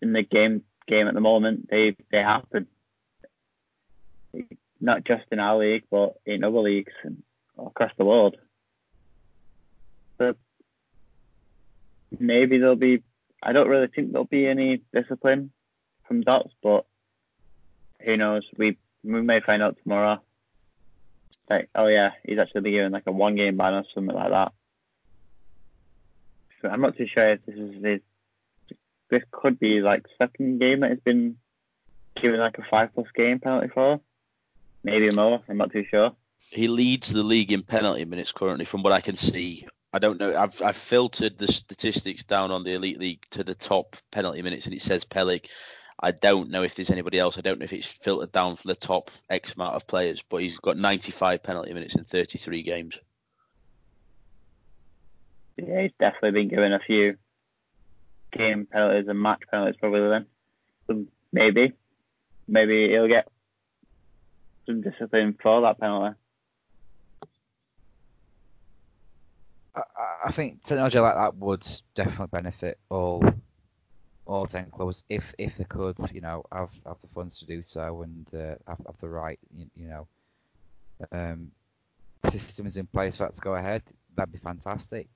[0.00, 2.66] in the game game at the moment they they happen.
[4.80, 7.22] Not just in our league, but in other leagues and
[7.58, 8.36] across the world.
[10.18, 10.34] So
[12.18, 13.02] maybe there'll be.
[13.42, 15.50] I don't really think there'll be any discipline
[16.06, 16.86] from Dops, but
[18.04, 18.44] who knows?
[18.56, 20.22] We we may find out tomorrow.
[21.50, 24.30] Like, oh yeah, he's actually been given like a one game ban or something like
[24.30, 24.52] that.
[26.60, 28.00] So I'm not too sure if this is his.
[29.10, 31.36] This could be like second game that he's been
[32.20, 34.00] given like a five plus game penalty for.
[34.84, 35.42] Maybe more.
[35.48, 36.12] I'm not too sure.
[36.50, 39.66] He leads the league in penalty minutes currently, from what I can see.
[39.92, 40.34] I don't know.
[40.34, 44.66] I've I've filtered the statistics down on the elite league to the top penalty minutes,
[44.66, 45.46] and it says Pelech.
[46.00, 47.38] I don't know if there's anybody else.
[47.38, 50.38] I don't know if it's filtered down for the top X amount of players, but
[50.38, 52.98] he's got 95 penalty minutes in 33 games.
[55.56, 57.18] Yeah, he's definitely been given a few
[58.32, 60.26] game penalties and match penalties probably then.
[60.88, 61.72] So maybe,
[62.48, 63.28] maybe he'll get
[64.66, 66.16] some discipline for that penalty.
[69.74, 69.82] I,
[70.26, 73.22] I think technology like that would definitely benefit all
[74.26, 77.62] all ten clubs if if they could, you know, have have the funds to do
[77.62, 80.06] so and uh, have, have the right, you, you know,
[81.12, 81.50] um,
[82.30, 83.82] systems in place for that to go ahead.
[84.16, 85.08] That'd be fantastic.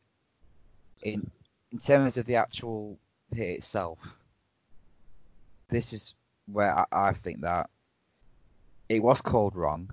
[1.02, 1.30] In
[1.72, 2.98] in terms of the actual
[3.32, 3.98] hit itself,
[5.68, 6.14] this is
[6.46, 7.68] where I, I think that
[8.88, 9.90] it was called wrong,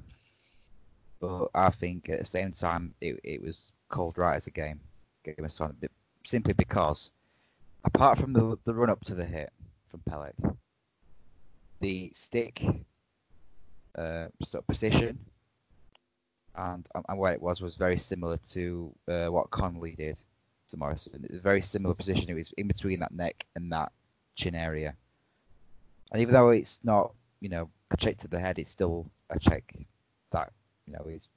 [1.19, 4.79] but I think at the same time it, it was called right as a game.
[5.23, 5.75] Game of
[6.25, 7.09] simply because
[7.85, 9.51] apart from the the run up to the hit
[9.89, 10.55] from Pelech,
[11.79, 12.63] the stick
[13.95, 15.19] uh, sort of position
[16.55, 20.17] and and where it was was very similar to uh, what Connolly did
[20.69, 21.23] to Morrison.
[21.23, 22.29] It was a very similar position.
[22.29, 23.91] It was in between that neck and that
[24.35, 24.95] chin area.
[26.11, 29.39] And even though it's not, you know, a check to the head, it's still a
[29.39, 29.63] check
[30.31, 30.51] that,
[30.85, 31.27] you know, is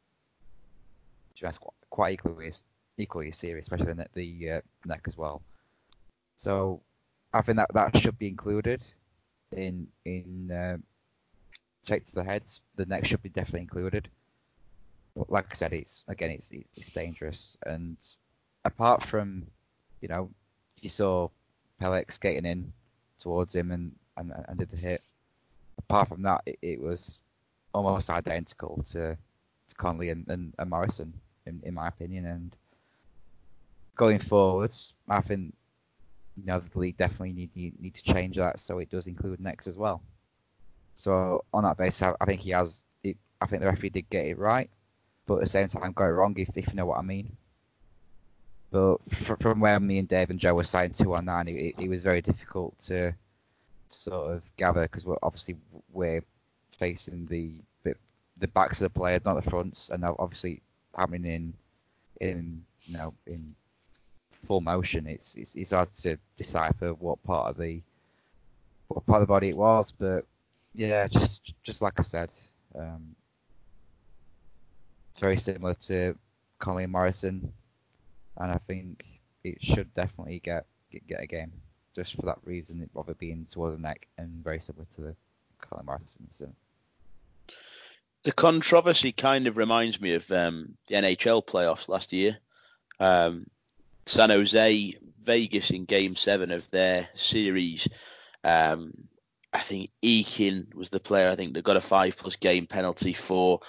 [1.37, 1.61] just
[1.91, 2.53] quite equally
[2.99, 5.43] equally serious, especially the, the uh, neck as well.
[6.37, 6.80] So
[7.32, 8.82] I think that that should be included
[9.53, 10.76] in in uh,
[11.84, 12.61] check to the heads.
[12.76, 14.09] The neck should be definitely included.
[15.16, 17.57] But like I said, it's again it's it's dangerous.
[17.64, 17.97] And
[18.64, 19.47] apart from,
[20.01, 20.30] you know,
[20.80, 21.28] you saw
[21.80, 22.72] Pelech skating in
[23.18, 25.03] towards him and, and, and did the hit.
[25.78, 27.18] Apart from that, it, it was
[27.72, 29.16] almost identical to,
[29.77, 31.12] to Connolly and, and, and Morrison,
[31.47, 32.27] in, in my opinion.
[32.27, 32.57] And
[33.97, 35.55] going forwards, I think
[36.37, 39.41] you know the league definitely need, need need to change that so it does include
[39.41, 40.03] necks as well.
[40.97, 42.83] So on that basis, I, I think he has.
[43.03, 44.70] It, I think the referee did get it right,
[45.27, 47.37] but at the same time got it wrong if, if you know what I mean.
[48.70, 48.99] But
[49.41, 52.03] from where me and Dave and Joe were saying two on nine, it, it was
[52.03, 53.14] very difficult to
[53.91, 55.57] sort of gather because we're obviously
[55.93, 56.24] we're
[56.79, 57.53] facing the,
[57.85, 57.95] the
[58.39, 60.62] the backs of the players, not the fronts, and obviously
[60.97, 61.55] happening in
[62.20, 63.55] in you know in
[64.47, 65.07] full motion.
[65.07, 67.80] It's it's, it's hard to decipher what part of the
[68.89, 70.24] what part of the body it was, but
[70.74, 72.30] yeah, just just like I said,
[72.78, 73.14] um,
[75.20, 76.16] very similar to
[76.64, 77.53] and Morrison
[78.39, 79.05] and I think
[79.45, 81.53] it should definitely get get, get a game
[81.95, 85.16] just for that reason of it being towards the neck and very similar to the
[85.61, 86.55] Colin Morrison incident.
[88.27, 92.37] The controversy kind of reminds me of um, the NHL playoffs last year.
[92.99, 93.47] Um,
[94.05, 97.87] San Jose, Vegas in Game Seven of their series.
[98.43, 98.93] Um,
[99.53, 101.31] I think Eakin was the player.
[101.31, 103.61] I think that got a five plus game penalty for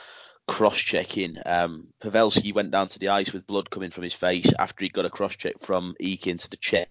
[0.47, 1.38] cross-checking.
[1.45, 4.89] Um, Pavelski went down to the ice with blood coming from his face after he
[4.89, 6.89] got a cross-check from Eakin to the chest.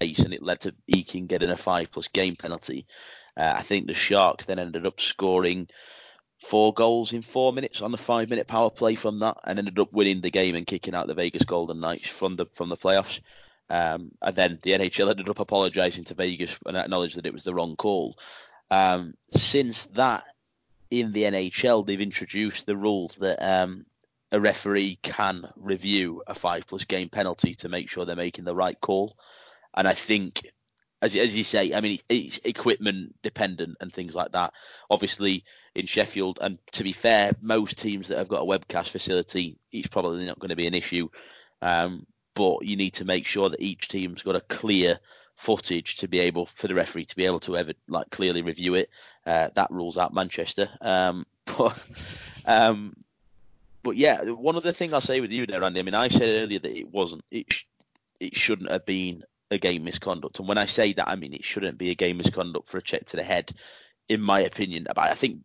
[0.00, 2.86] And it led to Eakin getting a five plus game penalty.
[3.36, 5.68] Uh, I think the Sharks then ended up scoring
[6.40, 9.78] four goals in four minutes on the five minute power play from that and ended
[9.78, 12.76] up winning the game and kicking out the Vegas Golden Knights from the from the
[12.76, 13.20] playoffs.
[13.70, 17.44] Um, and then the NHL ended up apologising to Vegas and acknowledged that it was
[17.44, 18.18] the wrong call.
[18.70, 20.24] Um, since that,
[20.90, 23.84] in the NHL, they've introduced the rule that um,
[24.32, 28.54] a referee can review a five plus game penalty to make sure they're making the
[28.54, 29.16] right call.
[29.78, 30.42] And I think,
[31.00, 34.52] as, as you say, I mean, it's equipment dependent and things like that.
[34.90, 35.44] Obviously,
[35.76, 39.86] in Sheffield, and to be fair, most teams that have got a webcast facility, it's
[39.86, 41.08] probably not going to be an issue.
[41.62, 44.98] Um, but you need to make sure that each team's got a clear
[45.36, 48.74] footage to be able for the referee to be able to ever like clearly review
[48.74, 48.90] it.
[49.24, 50.68] Uh, that rules out Manchester.
[50.80, 52.96] Um, but um,
[53.84, 55.78] but yeah, one other thing I'll say with you there, Randy.
[55.78, 57.24] I mean, I said earlier that it wasn't.
[57.30, 57.64] It sh-
[58.18, 61.44] it shouldn't have been a game misconduct, and when I say that, I mean it
[61.44, 63.50] shouldn't be a game misconduct for a check to the head,
[64.08, 64.86] in my opinion.
[64.86, 65.44] But I think.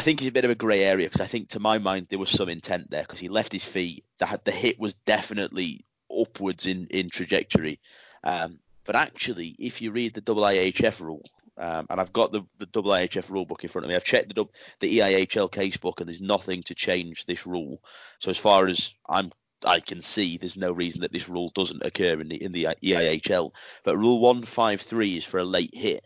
[0.00, 2.06] I think it's a bit of a grey area because I think, to my mind,
[2.08, 4.04] there was some intent there because he left his feet.
[4.18, 7.80] The, the hit was definitely upwards in in trajectory.
[8.22, 11.24] Um, but actually, if you read the IIHF rule,
[11.58, 14.46] um, and I've got the, the rule book in front of me, I've checked the,
[14.80, 17.82] the EIHL case book, and there's nothing to change this rule.
[18.20, 19.30] So as far as I'm
[19.64, 22.68] I can see there's no reason that this rule doesn't occur in the in the
[22.82, 23.52] EIHL.
[23.84, 26.04] But Rule 153 is for a late hit.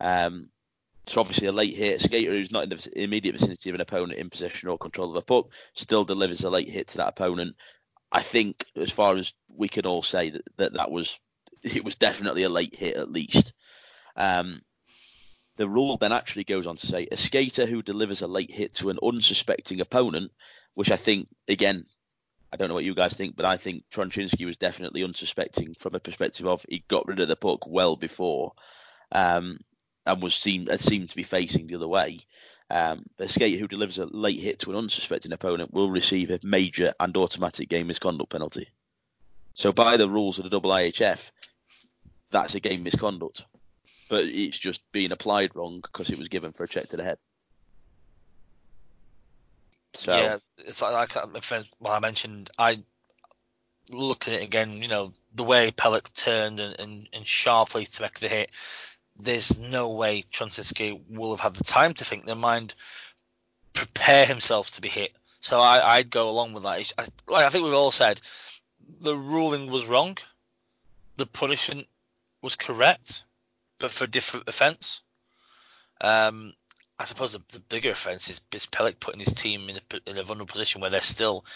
[0.00, 0.48] Um,
[1.06, 3.80] so obviously a late hit, a skater who's not in the immediate vicinity of an
[3.80, 7.08] opponent in possession or control of a puck still delivers a late hit to that
[7.08, 7.56] opponent.
[8.12, 11.18] I think as far as we can all say that that, that was
[11.62, 13.52] it was definitely a late hit at least.
[14.16, 14.62] Um,
[15.56, 18.74] the rule then actually goes on to say a skater who delivers a late hit
[18.74, 20.32] to an unsuspecting opponent,
[20.74, 21.86] which I think again,
[22.52, 25.94] I don't know what you guys think, but I think Tronchinsky was definitely unsuspecting from
[25.94, 28.52] a perspective of he got rid of the puck well before,
[29.12, 29.60] um,
[30.06, 32.20] and was seen seemed to be facing the other way.
[32.70, 36.38] Um, a skater who delivers a late hit to an unsuspecting opponent will receive a
[36.42, 38.68] major and automatic game misconduct penalty.
[39.54, 41.30] So by the rules of the IIHF,
[42.30, 43.44] that's a game misconduct,
[44.08, 47.04] but it's just being applied wrong because it was given for a check to the
[47.04, 47.18] head.
[49.94, 52.50] So yeah, it's like, like well, I mentioned.
[52.58, 52.82] I
[53.90, 54.82] looked at it again.
[54.82, 58.50] You know, the way Pelech turned and, and, and sharply to make the hit
[59.22, 62.74] there's no way Truncisky will have had the time to think, their mind
[63.72, 65.12] prepare himself to be hit.
[65.40, 66.92] So I, would go along with that.
[66.98, 68.20] I, like I think we've all said,
[69.00, 70.18] the ruling was wrong,
[71.16, 71.86] the punishment
[72.42, 73.24] was correct,
[73.78, 75.02] but for different offence.
[76.00, 76.54] Um,
[77.00, 80.18] I suppose the, the bigger offence is, is Pelech putting his team in a, in
[80.18, 81.46] a vulnerable position where they're still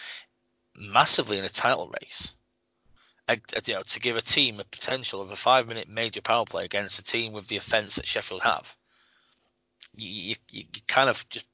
[0.75, 2.33] massively in a title race.
[3.29, 3.37] uh,
[3.67, 6.99] you know, to give a team a potential of a five-minute major power play against
[6.99, 8.75] a team with the offence that Sheffield have.
[9.95, 11.47] You, you, you kind of just,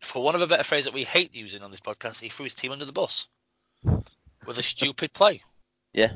[0.00, 2.44] for one of a better phrase that we hate using on this podcast, he threw
[2.44, 3.28] his team under the bus
[4.46, 5.42] with a stupid play.
[5.94, 6.12] Yeah.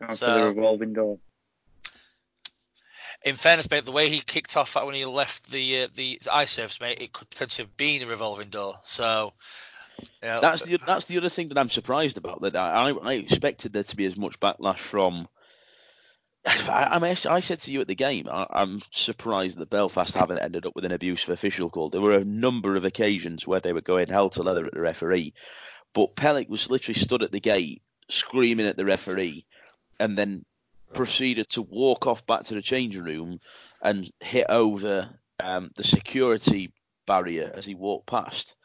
[0.00, 1.18] After So- the revolving door.
[3.22, 6.52] In fairness, mate, the way he kicked off when he left the uh, the ice
[6.52, 8.78] surface, mate, it could potentially have been a revolving door.
[8.84, 9.34] So,
[10.22, 12.40] you know, That's the that's the other thing that I'm surprised about.
[12.42, 15.28] That I, I I expected there to be as much backlash from.
[16.46, 20.14] I, I, mean, I said to you at the game, I, I'm surprised that Belfast
[20.14, 21.90] haven't ended up with an abusive official call.
[21.90, 24.80] There were a number of occasions where they were going hell to leather at the
[24.80, 25.34] referee,
[25.92, 29.44] but Pelech was literally stood at the gate screaming at the referee,
[29.98, 30.46] and then
[30.94, 33.40] proceeded to walk off back to the changing room
[33.82, 35.08] and hit over
[35.42, 36.72] um, the security
[37.06, 38.56] barrier as he walked past.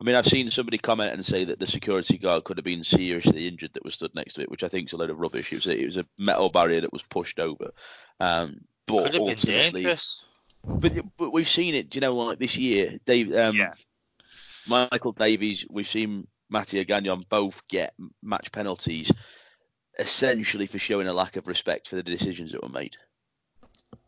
[0.00, 2.82] I mean, I've seen somebody comment and say that the security guard could have been
[2.82, 5.18] seriously injured that was stood next to it, which I think is a load of
[5.18, 5.52] rubbish.
[5.52, 7.70] It was a, it was a metal barrier that was pushed over.
[8.18, 10.26] Um, but could have been dangerous.
[10.64, 11.94] but but we've seen it.
[11.94, 13.72] You know, like this year, Dave, um, Yeah.
[14.66, 19.12] Michael Davies, we've seen Mattia Gagnon both get match penalties,
[19.98, 22.96] essentially for showing a lack of respect for the decisions that were made.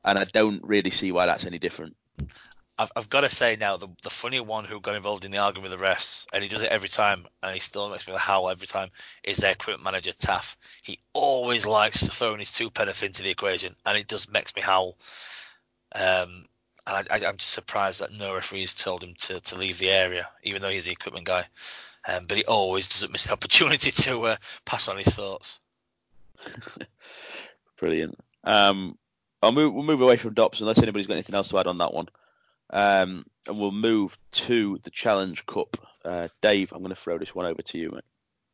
[0.04, 1.96] And I don't really see why that's any different.
[2.78, 5.38] I've, I've got to say now, the, the funny one who got involved in the
[5.38, 8.14] argument with the refs, and he does it every time, and he still makes me
[8.16, 8.90] howl every time,
[9.24, 10.56] is their equipment manager, Taff.
[10.82, 14.30] He always likes to throw in his two penneth into the equation, and it just
[14.30, 14.98] makes me howl.
[15.94, 16.46] Um,
[16.86, 20.28] and I, I'm just surprised that no referees told him to, to leave the area,
[20.42, 21.46] even though he's the equipment guy.
[22.06, 25.58] Um, but he always doesn't miss the opportunity to uh, pass on his thoughts.
[27.78, 28.18] Brilliant.
[28.44, 28.96] Um,
[29.42, 29.74] I'll move.
[29.74, 32.08] We'll move away from Dops unless anybody's got anything else to add on that one.
[32.70, 35.76] Um, and we'll move to the Challenge Cup.
[36.04, 38.04] Uh, Dave, I'm going to throw this one over to you, mate.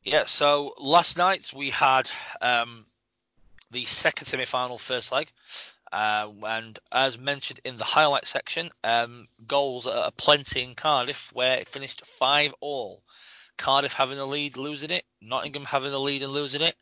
[0.04, 2.10] Yeah, so last night we had
[2.40, 2.86] um,
[3.70, 5.30] the second semi-final first leg,
[5.92, 11.58] uh, and as mentioned in the highlight section, um, goals are plenty in Cardiff, where
[11.58, 13.02] it finished five all.
[13.56, 15.04] Cardiff having the lead, losing it.
[15.20, 16.74] Nottingham having the lead and losing it,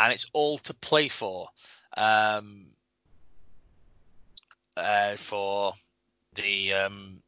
[0.00, 1.48] and it's all to play for.
[1.96, 2.66] Um,
[4.76, 5.74] uh, for
[6.34, 7.22] the um,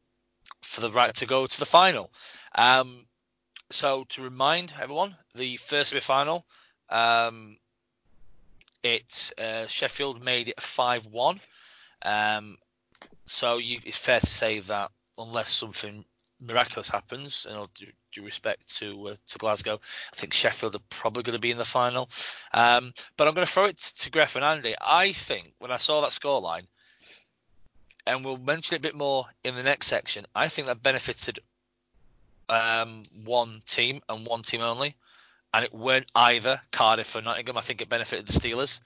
[0.61, 2.11] for the right to go to the final.
[2.55, 3.05] Um,
[3.69, 6.45] so to remind everyone, the first semi-final,
[6.89, 7.57] um,
[8.83, 11.39] it uh, Sheffield made it five-one.
[12.03, 12.57] Um,
[13.25, 16.05] so you, it's fair to say that unless something
[16.45, 19.79] miraculous happens, and all due, due respect to uh, to Glasgow,
[20.11, 22.09] I think Sheffield are probably going to be in the final.
[22.53, 24.75] Um, but I'm going to throw it to Greg and Andy.
[24.79, 26.67] I think when I saw that scoreline,
[28.05, 31.39] and we'll mention it a bit more in the next section, I think that benefited
[32.49, 34.95] um, one team and one team only,
[35.53, 37.57] and it weren't either Cardiff or Nottingham.
[37.57, 38.79] I think it benefited the Steelers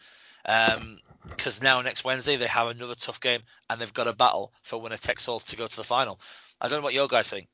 [1.30, 4.80] because now next Wednesday they have another tough game and they've got a battle for
[4.80, 6.20] winner takes all to go to the final.
[6.60, 7.48] I don't know what your guys think.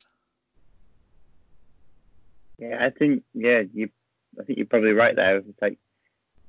[2.58, 3.90] Yeah, I think yeah, you
[4.40, 5.38] I think you're probably right there.
[5.38, 5.78] It's like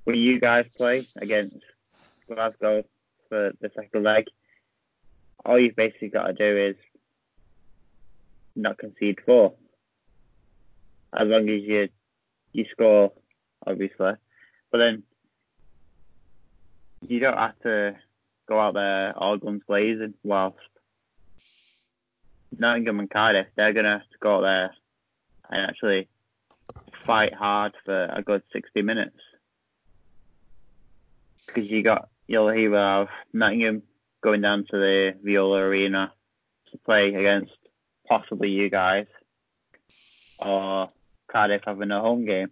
[0.05, 1.57] when you guys play against
[2.29, 2.85] Glasgow
[3.29, 4.27] for the second leg,
[5.45, 6.77] all you've basically got to do is
[8.55, 9.55] not concede four.
[11.13, 11.89] As long as you
[12.53, 13.13] you score,
[13.67, 14.13] obviously.
[14.71, 15.03] But then
[17.07, 17.97] you don't have to
[18.49, 20.59] go out there all guns blazing whilst
[22.59, 24.75] Nottingham and Cardiff, they're going to have to go there
[25.51, 26.09] and actually
[27.07, 29.17] fight hard for a good 60 minutes.
[31.47, 33.83] Because you got, you'll either have Nottingham
[34.23, 36.13] going down to the Viola Arena
[36.73, 37.53] to play against
[38.09, 39.07] possibly you guys,
[40.39, 40.89] or
[41.29, 42.51] Cardiff having a home game.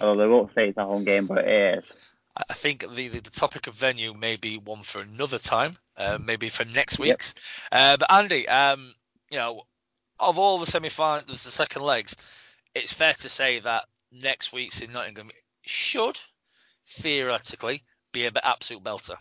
[0.00, 2.07] Although they won't say it's a home game, but it is.
[2.48, 6.18] I think the, the, the topic of venue may be one for another time, uh,
[6.24, 7.08] maybe for next Yep.
[7.08, 7.34] week's.
[7.72, 8.94] Uh, but Andy, um,
[9.30, 9.62] you know,
[10.20, 12.16] of all the semi-finals, the second legs,
[12.74, 15.30] it's fair to say that next week's in Nottingham
[15.62, 16.18] should
[16.86, 17.82] theoretically
[18.12, 19.16] be an absolute belter.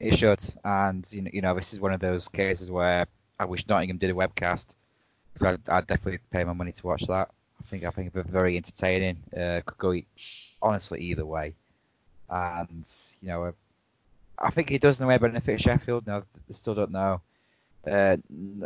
[0.00, 3.06] It should, and you know, you know, this is one of those cases where
[3.38, 4.66] I wish Nottingham did a webcast
[5.32, 7.30] because I'd, I'd definitely pay my money to watch that.
[7.60, 9.18] I think I think they're very entertaining.
[9.36, 10.00] Uh, could go
[10.62, 11.54] honestly either way,
[12.30, 12.84] and
[13.22, 13.52] you know,
[14.38, 16.06] I think he does in a way benefit Sheffield.
[16.06, 17.20] No, they still don't know.
[17.86, 18.16] Uh,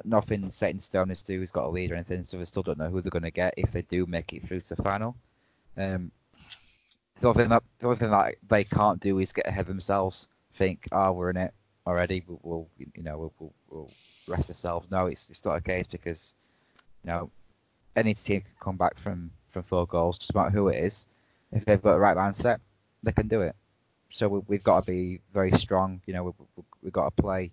[0.04, 2.62] nothing set in stone as to who's got a lead or anything, so they still
[2.62, 4.82] don't know who they're going to get if they do make it through to the
[4.82, 5.14] final.
[5.76, 6.10] Um,
[7.20, 9.68] the only thing that the only thing that they can't do is get ahead of
[9.68, 10.28] themselves.
[10.54, 11.54] Think, oh, we're in it
[11.86, 12.24] already.
[12.26, 13.90] We'll, we'll you know, we'll, we'll, we'll
[14.26, 14.90] rest ourselves.
[14.90, 16.34] No, it's it's not a case because,
[17.04, 17.30] you know,
[17.96, 21.06] any team can come back from from four goals, just about who it is.
[21.52, 22.58] If they've got the right mindset,
[23.02, 23.54] they can do it.
[24.10, 26.00] So we, we've got to be very strong.
[26.06, 27.50] You know, we, we've got to play.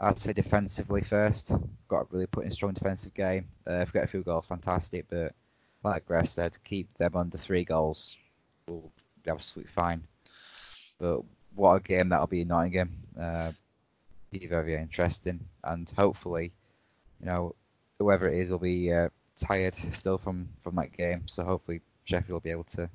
[0.00, 1.50] I'd say defensively first.
[1.50, 3.46] We've Got to really put in a strong defensive game.
[3.68, 5.06] Uh, if we get a few goals, fantastic.
[5.08, 5.34] But
[5.84, 8.16] like Greg said, keep them under three goals.
[8.66, 8.90] We'll
[9.22, 10.02] be absolutely fine.
[10.98, 11.22] But
[11.54, 12.92] what a game that'll be in Nottingham.
[13.20, 13.52] Uh,
[14.30, 15.40] be very, very interesting.
[15.62, 16.52] And hopefully,
[17.20, 17.54] you know,
[17.98, 21.24] whoever it is will be uh, tired still from, from that game.
[21.26, 22.88] So hopefully Sheffield will be able to,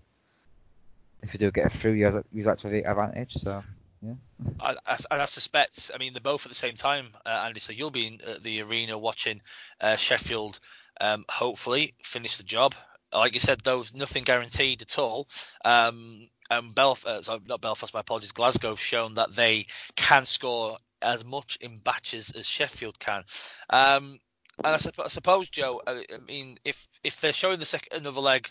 [1.22, 3.34] if you do get through, you use that to the advantage.
[3.36, 3.63] So
[4.01, 4.13] yeah.
[4.59, 5.91] I, I, I, suspect.
[5.93, 7.59] I mean, they're both at the same time, uh, Andy.
[7.59, 9.41] So you'll be in the arena watching
[9.82, 10.59] uh, Sheffield.
[10.99, 12.76] Um, hopefully, finish the job.
[13.13, 15.28] Like you said, though, nothing guaranteed at all.
[15.63, 18.32] Um, and Belfast, uh, not Belfast, my apologies.
[18.32, 23.24] Glasgow have shown that they can score as much in batches as Sheffield can.
[23.70, 24.20] Um,
[24.63, 28.22] and I, I, suppose, Joe, I, I, mean, if if they're showing the second another
[28.22, 28.49] leg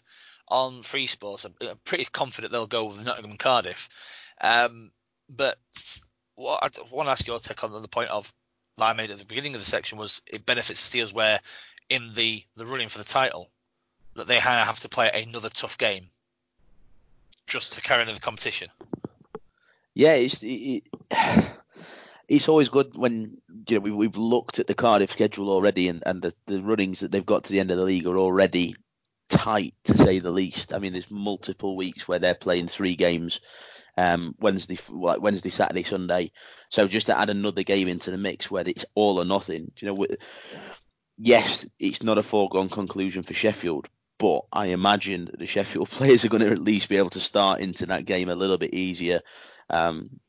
[0.48, 3.88] on Free Sports, I'm, pretty confident they'll go with Nottingham and Cardiff.
[4.40, 4.90] Um,
[5.28, 5.58] but
[6.34, 8.32] what I want to ask your take on the point of
[8.78, 11.40] that I made at the beginning of the section was it benefits Steelers where
[11.88, 13.50] in the the running for the title
[14.14, 16.08] that they have to play another tough game
[17.46, 18.70] just to carry on the competition.
[19.94, 20.84] Yeah, it's it,
[22.28, 26.02] it's always good when you know we, we've looked at the Cardiff schedule already and,
[26.04, 28.76] and the, the runnings that they've got to the end of the league are already
[29.28, 30.72] tight to say the least.
[30.72, 33.40] I mean, there's multiple weeks where they're playing three games
[33.96, 36.32] um, Wednesday, Wednesday, Saturday, Sunday.
[36.68, 39.72] So just to add another game into the mix where it's all or nothing.
[39.78, 40.06] You know,
[41.16, 46.28] yes, it's not a foregone conclusion for Sheffield, but I imagine the Sheffield players are
[46.28, 49.22] going to at least be able to start into that game a little bit easier.
[49.70, 50.20] Um,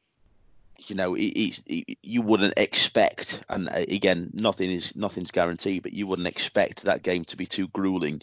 [0.79, 5.91] you know, it, it, you wouldn't expect, and uh, again, nothing is nothing's guaranteed, but
[5.91, 8.21] you wouldn't expect that game to be too grueling.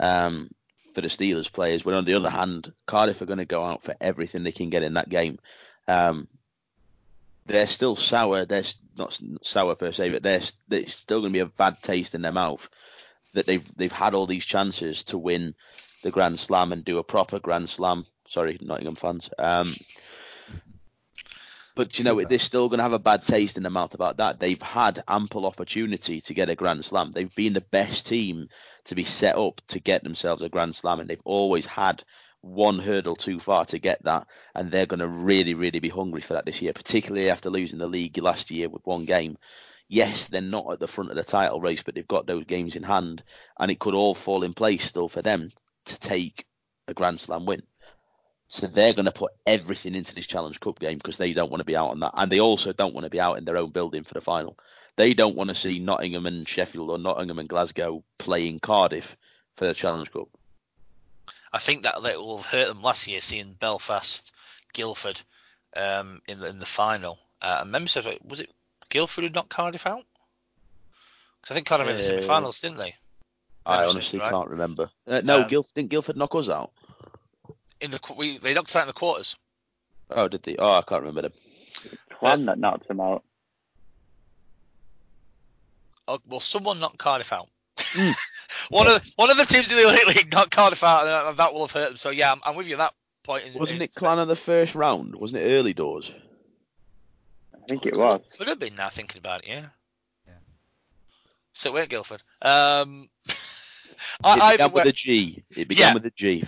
[0.00, 0.50] Um,
[0.94, 1.82] for the Steelers players.
[1.82, 4.70] But on the other hand, Cardiff are going to go out for everything they can
[4.70, 5.38] get in that game.
[5.88, 6.28] Um,
[7.46, 8.44] they're still sour.
[8.44, 8.62] They're
[8.96, 12.22] not sour per se, but they're, they're still going to be a bad taste in
[12.22, 12.66] their mouth
[13.34, 15.54] that they've they've had all these chances to win
[16.02, 18.06] the Grand Slam and do a proper Grand Slam.
[18.28, 19.30] Sorry, Nottingham fans.
[19.38, 19.66] Um,
[21.74, 24.18] but you know, they're still going to have a bad taste in their mouth about
[24.18, 24.38] that.
[24.38, 27.12] They've had ample opportunity to get a Grand Slam.
[27.12, 28.48] They've been the best team
[28.84, 32.04] to be set up to get themselves a Grand Slam, and they've always had
[32.42, 36.20] one hurdle too far to get that, and they're going to really, really be hungry
[36.20, 39.36] for that this year, particularly after losing the league last year with one game.
[39.88, 42.76] Yes, they're not at the front of the title race, but they've got those games
[42.76, 43.22] in hand,
[43.58, 45.50] and it could all fall in place still for them
[45.86, 46.46] to take
[46.86, 47.62] a Grand Slam win.
[48.48, 51.60] So they're going to put everything into this Challenge Cup game because they don't want
[51.60, 53.56] to be out on that, and they also don't want to be out in their
[53.56, 54.58] own building for the final.
[54.96, 59.16] They don't want to see Nottingham and Sheffield or Nottingham and Glasgow playing Cardiff
[59.56, 60.28] for the Challenge Cup.
[61.52, 64.32] I think that that will hurt them last year, seeing Belfast,
[64.72, 65.20] Guildford
[65.76, 67.18] um, in the in the final.
[67.40, 67.90] Uh, and remember,
[68.24, 68.50] was it
[68.88, 70.04] Guildford who knocked Cardiff out?
[71.40, 72.94] Because I think Cardiff made the semi-finals, didn't they?
[73.66, 74.30] I honestly right?
[74.30, 74.90] can't remember.
[75.06, 76.72] Uh, no, um, Guildford, didn't Guildford knock us out?
[77.84, 79.36] In the we, they knocked us out in the quarters.
[80.08, 80.56] Oh, did they?
[80.56, 81.32] Oh, I can't remember them.
[82.18, 83.22] Clan that knocked them out.
[86.08, 87.50] Oh, well, someone knocked Cardiff out.
[87.78, 88.12] Hmm.
[88.70, 91.36] one of the, one of the teams in the Elite League knocked Cardiff out, and
[91.36, 91.96] that will have hurt them.
[91.96, 93.44] So yeah, I'm, I'm with you at that point.
[93.44, 95.14] In, Wasn't in, it Clan of the first round?
[95.14, 96.14] Wasn't it early doors?
[97.54, 98.22] I think it was.
[98.38, 99.48] Could have been now thinking about it.
[99.48, 99.66] Yeah.
[100.26, 100.32] Yeah.
[101.52, 102.22] So where Guildford?
[102.40, 103.10] Um,
[104.24, 105.44] I, it began with a G.
[105.54, 105.94] It began yeah.
[105.94, 106.44] with a G.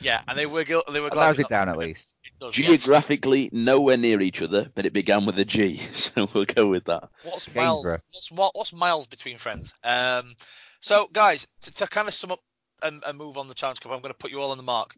[0.00, 1.08] Yeah, and they were they were.
[1.08, 2.14] Allows it down at least.
[2.52, 6.84] Geographically nowhere near each other, but it began with a G, so we'll go with
[6.86, 7.10] that.
[7.22, 7.84] What's miles?
[7.84, 9.74] What's, what, what's miles between friends?
[9.84, 10.34] Um,
[10.80, 12.40] so guys, to, to kind of sum up
[12.82, 14.62] and, and move on the Challenge Cup, I'm going to put you all on the
[14.62, 14.94] mark.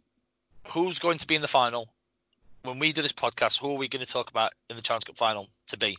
[0.68, 1.92] Who's going to be in the final?
[2.62, 5.06] When we do this podcast, who are we going to talk about in the Challenge
[5.06, 5.98] Cup final to be?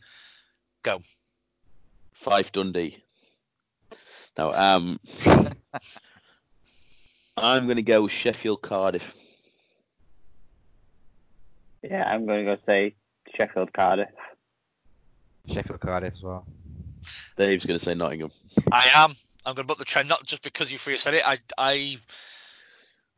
[0.81, 1.01] Go.
[2.13, 3.03] Five Dundee.
[4.37, 4.99] No, um,
[7.35, 9.13] I'm going to go with Sheffield Cardiff.
[11.81, 12.95] Yeah, I'm going to go say
[13.35, 14.09] Sheffield Cardiff.
[15.47, 16.45] Sheffield Cardiff as well.
[17.35, 18.31] Dave's going to say Nottingham.
[18.71, 19.15] I am.
[19.45, 21.27] I'm going to book the trend not just because you three have said it.
[21.27, 21.97] I, I,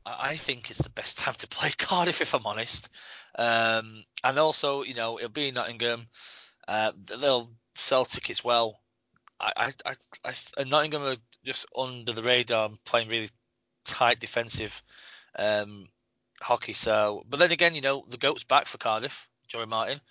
[0.05, 2.89] I think it's the best time to play Cardiff if I'm honest.
[3.37, 6.07] Um, and also, you know, it'll be Nottingham.
[6.67, 8.79] Uh, they'll sell tickets well.
[9.39, 9.93] I, I,
[10.23, 13.29] I, I, Nottingham are just under the radar, playing really
[13.85, 14.83] tight defensive
[15.37, 15.87] um,
[16.41, 16.73] hockey.
[16.73, 20.01] So, but then again, you know, the goat's back for Cardiff, Joey Martin.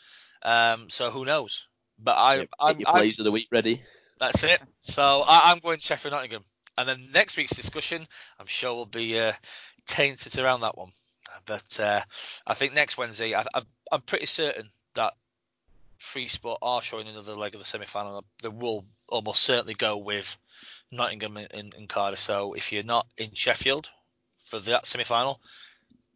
[0.42, 1.66] Um, so who knows?
[1.98, 3.82] But I, I'm, your plays I'm, of the week ready.
[4.18, 4.60] That's it.
[4.80, 6.44] So I, am going Sheffield Nottingham.
[6.78, 8.06] and then next week's discussion,
[8.38, 9.32] I'm sure will be uh,
[9.86, 10.92] tainted around that one.
[11.46, 12.00] But uh,
[12.46, 13.44] I think next Wednesday, I,
[13.92, 15.14] am pretty certain that
[15.98, 18.24] Free Sport are showing another leg of the semi-final.
[18.42, 20.36] They will almost certainly go with
[20.96, 22.18] Nottingham in Cardiff.
[22.18, 23.90] So if you're not in Sheffield
[24.36, 25.40] for that semi-final,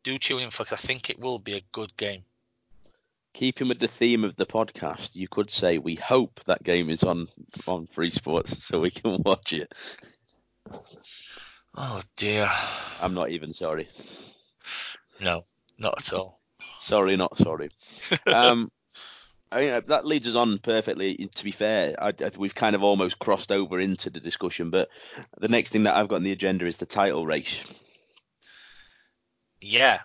[0.02, 2.24] do tune in for because I think it will be a good game.
[3.34, 7.02] Keeping with the theme of the podcast, you could say we hope that game is
[7.02, 7.26] on
[7.66, 9.72] on Free Sports so we can watch it.
[11.74, 12.50] Oh dear.
[13.00, 13.88] I'm not even sorry.
[15.20, 15.44] No,
[15.78, 16.40] not at all.
[16.78, 17.70] Sorry, not sorry.
[18.26, 18.70] um,
[19.50, 21.28] I mean, that leads us on perfectly.
[21.34, 24.90] To be fair, I, I, we've kind of almost crossed over into the discussion, but
[25.38, 27.64] the next thing that I've got on the agenda is the title race.
[29.60, 30.00] Yeah,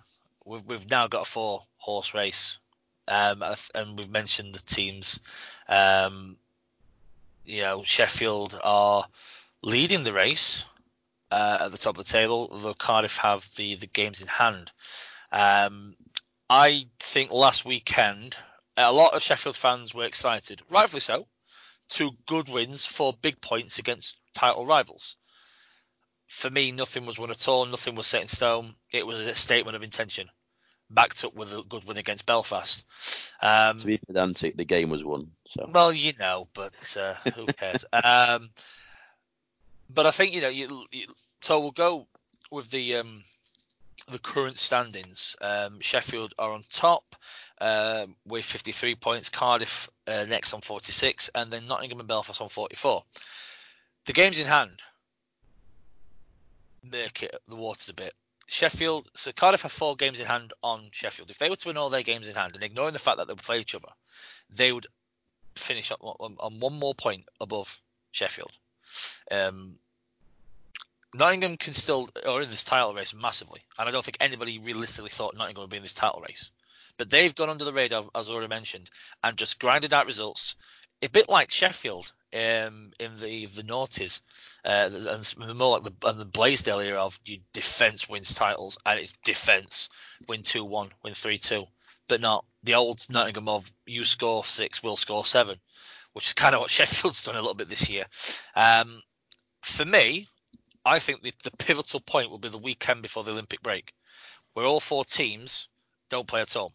[0.46, 2.60] we've, we've now got a four horse race,
[3.08, 3.44] um,
[3.76, 5.20] and we've mentioned the teams.
[5.68, 6.38] Um,
[7.46, 9.06] you know, Sheffield are
[9.62, 10.64] leading the race
[11.32, 14.72] uh, at the top of the table, although Cardiff have the, the games in hand.
[15.32, 15.96] Um,
[16.50, 18.36] I think last weekend
[18.78, 21.28] a lot of Sheffield fans were excited, rightfully so.
[21.90, 25.16] Two good wins, four big points against title rivals.
[26.28, 27.66] For me, nothing was won at all.
[27.66, 28.76] Nothing was set in stone.
[28.92, 30.30] It was a statement of intention,
[30.90, 32.84] backed up with a good win against Belfast.
[33.42, 35.32] Um, to be pedantic, the game was won.
[35.50, 35.70] So.
[35.72, 37.86] Well, you know, but uh, who cares?
[37.92, 38.50] um,
[39.90, 41.08] but I think you know, you, you,
[41.42, 42.08] so we'll go
[42.50, 43.24] with the um,
[44.10, 45.36] the current standings.
[45.42, 47.16] Um, Sheffield are on top
[47.60, 49.30] uh, with 53 points.
[49.30, 53.04] Cardiff uh, next on 46, and then Nottingham and Belfast on 44.
[54.06, 54.82] The games in hand
[56.84, 58.14] make it the waters a bit.
[58.48, 61.32] Sheffield, so Cardiff have four games in hand on Sheffield.
[61.32, 63.28] If they were to win all their games in hand and ignoring the fact that
[63.28, 63.88] they would play each other,
[64.50, 64.88] they would
[65.56, 67.80] finish up on, on one more point above
[68.12, 68.52] Sheffield.
[69.32, 69.76] Um,
[71.16, 75.12] Nottingham can still are in this title race massively, and I don't think anybody realistically
[75.12, 76.50] thought Nottingham would be in this title race.
[76.98, 78.90] But they've gone under the radar, as already mentioned,
[79.24, 80.56] and just grinded out results.
[81.02, 84.22] A bit like Sheffield um, in the the noughties,
[84.64, 89.00] uh, and more like the, and the Blaisdell era of you defense wins titles, and
[89.00, 89.90] it's defense
[90.28, 91.66] win two one, win three two,
[92.08, 95.60] but not the old Nottingham of you score six, we'll score seven,
[96.14, 98.06] which is kind of what Sheffield's done a little bit this year.
[98.56, 99.02] Um,
[99.62, 100.28] for me,
[100.86, 103.94] I think the, the pivotal point will be the weekend before the Olympic break,
[104.54, 105.68] where all four teams
[106.10, 106.74] don't play at all.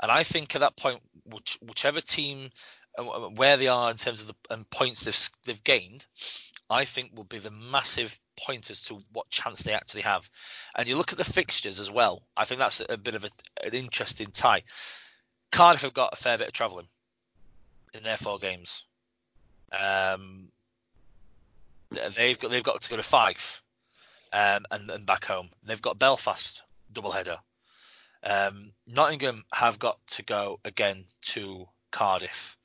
[0.00, 2.50] And I think at that point, which, whichever team,
[2.96, 6.06] uh, where they are in terms of the and points they've, they've gained,
[6.70, 10.28] I think will be the massive point as to what chance they actually have.
[10.76, 12.22] And you look at the fixtures as well.
[12.36, 13.28] I think that's a, bit of a,
[13.64, 14.62] an interesting tie.
[15.50, 16.88] Cardiff have got a fair bit of travelling
[17.94, 18.84] in their four games.
[19.72, 20.48] Um,
[21.90, 23.62] They've got they've got to go to Fife
[24.32, 25.48] um, and, and back home.
[25.64, 27.38] They've got Belfast double header.
[28.22, 32.56] Um, Nottingham have got to go again to Cardiff.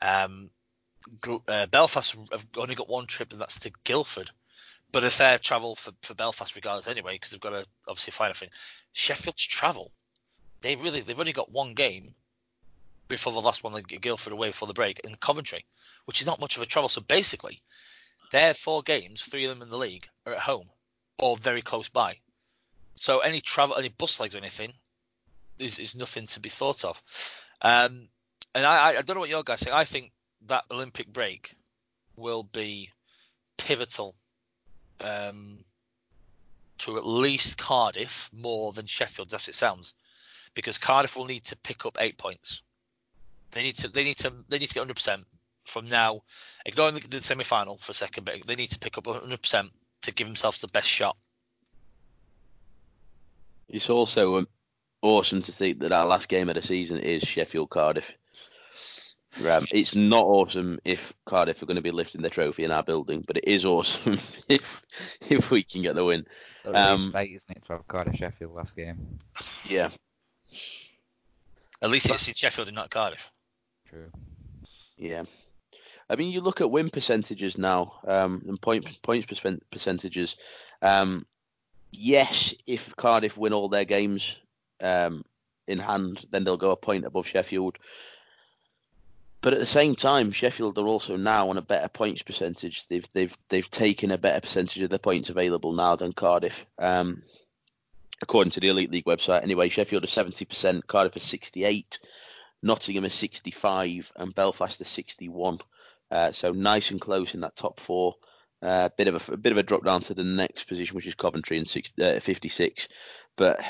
[0.00, 0.50] Um,
[1.48, 4.30] uh, Belfast have only got one trip, and that's to Guildford.
[4.92, 8.30] But a fair travel for, for Belfast regardless anyway, because they've got to obviously find
[8.30, 8.50] a thing.
[8.92, 9.92] Sheffield's travel.
[10.62, 12.14] They really they've only got one game
[13.08, 15.64] before the last one, the Guildford away before the break in Coventry,
[16.04, 16.88] which is not much of a travel.
[16.88, 17.60] So basically,
[18.30, 20.70] their four games, three of them in the league, are at home
[21.18, 22.18] or very close by.
[22.94, 24.72] So any travel, any bus legs or anything
[25.60, 27.02] is, is nothing to be thought of.
[27.62, 28.08] Um,
[28.54, 29.74] and I, I don't know what your guys think.
[29.74, 30.12] I think
[30.46, 31.54] that Olympic break
[32.16, 32.90] will be
[33.56, 34.14] pivotal
[35.00, 35.58] um,
[36.78, 39.94] to at least Cardiff more than Sheffield, as it sounds,
[40.54, 42.62] because Cardiff will need to pick up eight points.
[43.52, 45.26] They need to they need to they need to get 100 percent
[45.64, 46.22] from now,
[46.64, 49.70] ignoring the, the semi final for a second, but they need to pick up 100%
[50.02, 51.16] to give themselves the best shot.
[53.68, 54.46] It's also
[55.02, 58.14] awesome to think that our last game of the season is Sheffield Cardiff.
[59.46, 62.82] Um, it's not awesome if Cardiff are going to be lifting the trophy in our
[62.82, 64.18] building, but it is awesome
[64.48, 64.82] if
[65.30, 66.26] if we can get the win.
[66.64, 69.18] Um, late, isn't it, to have Cardiff Sheffield last game?
[69.68, 69.90] Yeah.
[71.80, 73.30] At least it's in Sheffield and not Cardiff.
[73.88, 74.10] True.
[74.96, 75.24] Yeah.
[76.08, 79.26] I mean, you look at win percentages now um, and point points
[79.70, 80.36] percentages.
[80.82, 81.24] Um,
[81.92, 84.36] yes, if Cardiff win all their games
[84.80, 85.24] um,
[85.66, 87.78] in hand, then they'll go a point above Sheffield.
[89.42, 92.86] But at the same time, Sheffield are also now on a better points percentage.
[92.88, 96.66] They've they've they've taken a better percentage of the points available now than Cardiff.
[96.78, 97.22] Um,
[98.20, 101.98] according to the Elite League website, anyway, Sheffield are 70%, Cardiff are 68,
[102.62, 105.58] Nottingham are 65, and Belfast are 61.
[106.10, 108.16] Uh, so nice and close in that top four.
[108.62, 111.06] Uh, bit of a, a, bit of a drop down to the next position, which
[111.06, 112.88] is Coventry in six, uh, 56.
[113.36, 113.60] But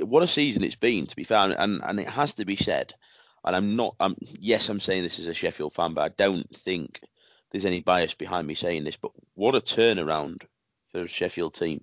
[0.00, 2.94] what a season it's been, to be fair, and and it has to be said.
[3.44, 3.94] And I'm not.
[4.00, 7.00] I'm yes, I'm saying this as a Sheffield fan, but I don't think
[7.50, 8.96] there's any bias behind me saying this.
[8.96, 10.42] But what a turnaround
[10.90, 11.82] for the Sheffield team.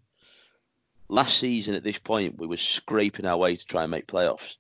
[1.08, 4.56] Last season at this point, we were scraping our way to try and make playoffs,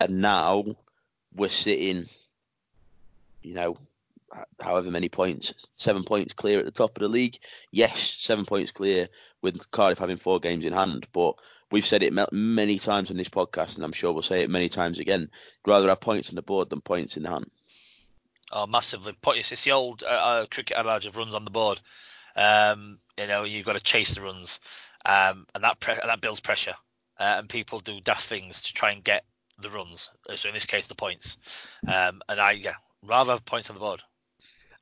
[0.00, 0.64] and now
[1.34, 2.06] we're sitting,
[3.42, 3.76] you know,
[4.60, 7.38] however many points, seven points clear at the top of the league.
[7.70, 9.08] Yes, seven points clear
[9.40, 11.36] with Cardiff having four games in hand, but
[11.72, 14.68] we've said it many times on this podcast, and I'm sure we'll say it many
[14.68, 15.30] times again.
[15.66, 17.50] Rather have points on the board than points in the hand.
[18.52, 19.16] Oh, massively.
[19.28, 21.80] It's the old uh, uh, cricket adage of runs on the board.
[22.36, 24.60] Um, you know, you've got to chase the runs,
[25.04, 26.74] um, and that pre- that builds pressure,
[27.18, 29.24] uh, and people do daft things to try and get
[29.58, 30.10] the runs.
[30.36, 31.38] So in this case, the points.
[31.86, 34.02] Um, and I, yeah, rather have points on the board.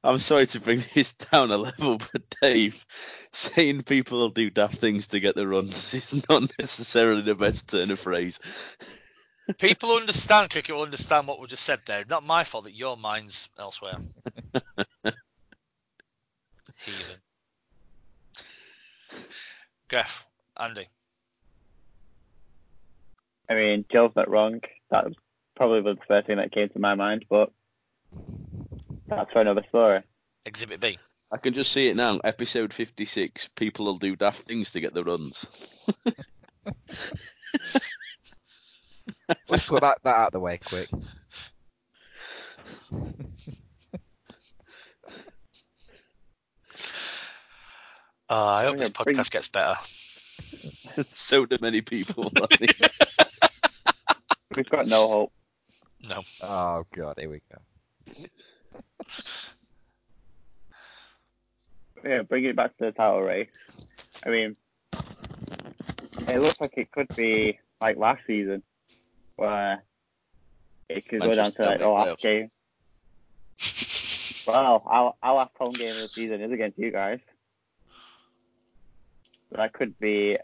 [0.02, 2.84] I'm sorry to bring this down a level, but Dave,
[3.32, 7.68] saying people will do daft things to get the runs is not necessarily the best
[7.70, 8.38] turn of phrase.
[9.58, 12.04] People who understand cricket will understand what we just said there.
[12.08, 13.96] Not my fault that your mind's elsewhere.
[16.76, 17.16] Heathen.
[19.88, 20.24] Griff,
[20.56, 20.86] Andy.
[23.48, 24.60] I mean, Joe's not wrong.
[24.90, 25.06] That
[25.56, 27.50] probably was probably the first thing that came to my mind, but
[29.10, 30.02] that's for another story.
[30.46, 30.98] Exhibit B.
[31.32, 32.18] I can just see it now.
[32.24, 33.48] Episode 56.
[33.54, 35.86] People will do daft things to get the runs.
[39.48, 40.88] Let's put that, that out of the way quick.
[48.32, 49.16] Oh, I hope this podcast bring...
[49.16, 49.74] gets better.
[51.14, 52.30] so do many people.
[54.56, 55.32] We've got no hope.
[56.08, 56.22] No.
[56.42, 57.58] Oh god, here we go.
[62.04, 63.48] Yeah, bring it back to the title race.
[64.24, 64.54] I mean,
[66.28, 68.62] it looks like it could be like last season,
[69.36, 69.82] where
[70.88, 72.48] it could Manchester go down to like the last game.
[74.46, 77.20] well, our, our last home game of the season is against you guys.
[79.52, 80.36] that could be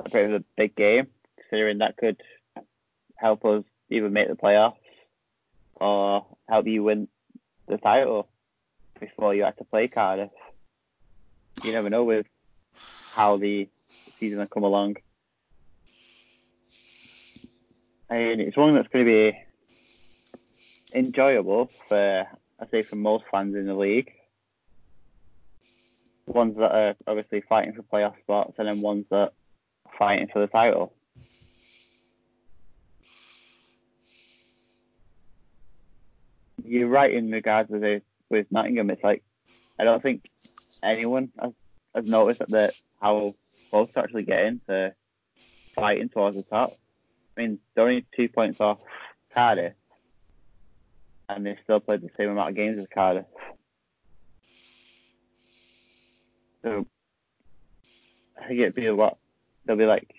[0.00, 2.20] a bit of a big game, considering that could
[3.16, 4.76] help us either make the playoffs
[5.76, 7.08] or help you win
[7.68, 8.28] the title
[9.00, 10.30] before you have to play Cardiff.
[11.64, 12.26] You never know with
[13.14, 13.68] how the
[14.18, 14.96] season will come along.
[18.10, 19.38] And it's one that's going to be
[20.92, 22.26] enjoyable for,
[22.60, 24.12] I say, for most fans in the league.
[26.26, 29.30] Ones that are obviously fighting for playoff spots, and then ones that are
[29.98, 30.92] fighting for the title.
[36.64, 38.90] You're right in regards with it, with Nottingham.
[38.90, 39.22] It's like
[39.78, 40.28] I don't think
[40.82, 41.52] anyone has,
[41.94, 43.34] has noticed that they're, how
[43.70, 44.94] close to actually getting to
[45.74, 46.72] fighting towards the top.
[47.36, 48.78] I mean, they're only two points off
[49.32, 49.74] Cardiff,
[51.28, 53.26] and they still played the same amount of games as Cardiff.
[56.62, 56.86] So
[58.40, 59.18] I think it'd be a lot.
[59.64, 60.14] They'll be like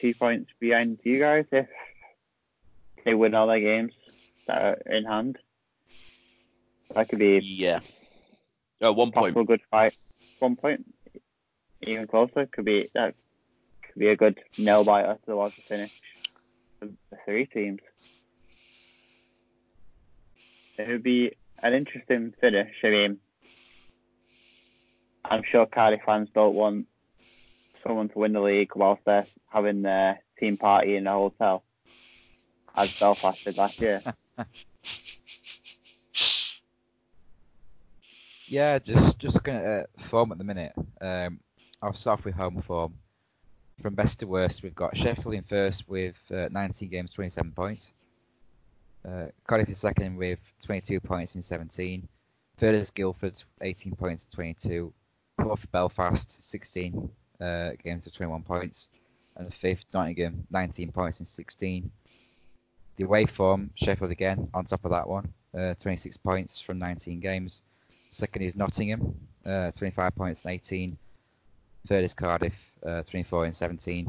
[0.00, 1.68] two points behind you guys if
[3.04, 3.92] they win all their games
[4.46, 5.38] that are in hand.
[6.94, 7.80] That could be yeah.
[8.80, 9.34] Oh, one point.
[9.46, 9.94] good fight.
[10.38, 10.84] One point,
[11.82, 12.46] even closer.
[12.46, 13.14] Could be that.
[13.82, 15.90] Could be a good nail biter towards the finish.
[16.80, 16.92] The
[17.24, 17.80] three teams.
[20.78, 21.32] It would be
[21.62, 22.72] an interesting finish.
[22.84, 23.18] I mean,
[25.24, 26.86] I'm sure Cardiff fans don't want
[27.82, 31.64] someone to win the league whilst they're having their team party in a hotel,
[32.74, 34.02] as Belfast did last year.
[38.48, 40.72] Yeah, just just looking at uh, form at the minute.
[41.00, 41.40] Um,
[41.82, 42.94] I'll start with home form.
[43.82, 47.90] From best to worst, we've got Sheffield in first with uh, 19 games, 27 points.
[49.06, 52.08] Uh, Cardiff is second with 22 points in 17.
[52.58, 54.92] Third is Guildford, 18 points, in 22.
[55.42, 57.10] Fourth Belfast, 16
[57.40, 58.88] uh, games with 21 points.
[59.36, 61.90] And fifth Nottingham, 19 points in 16.
[62.96, 67.20] The away form, Sheffield again on top of that one, uh, 26 points from 19
[67.20, 67.60] games.
[68.16, 69.14] Second is Nottingham,
[69.44, 70.96] uh, 25 points and 18.
[71.86, 74.06] Third is Cardiff, uh, 24 and 17.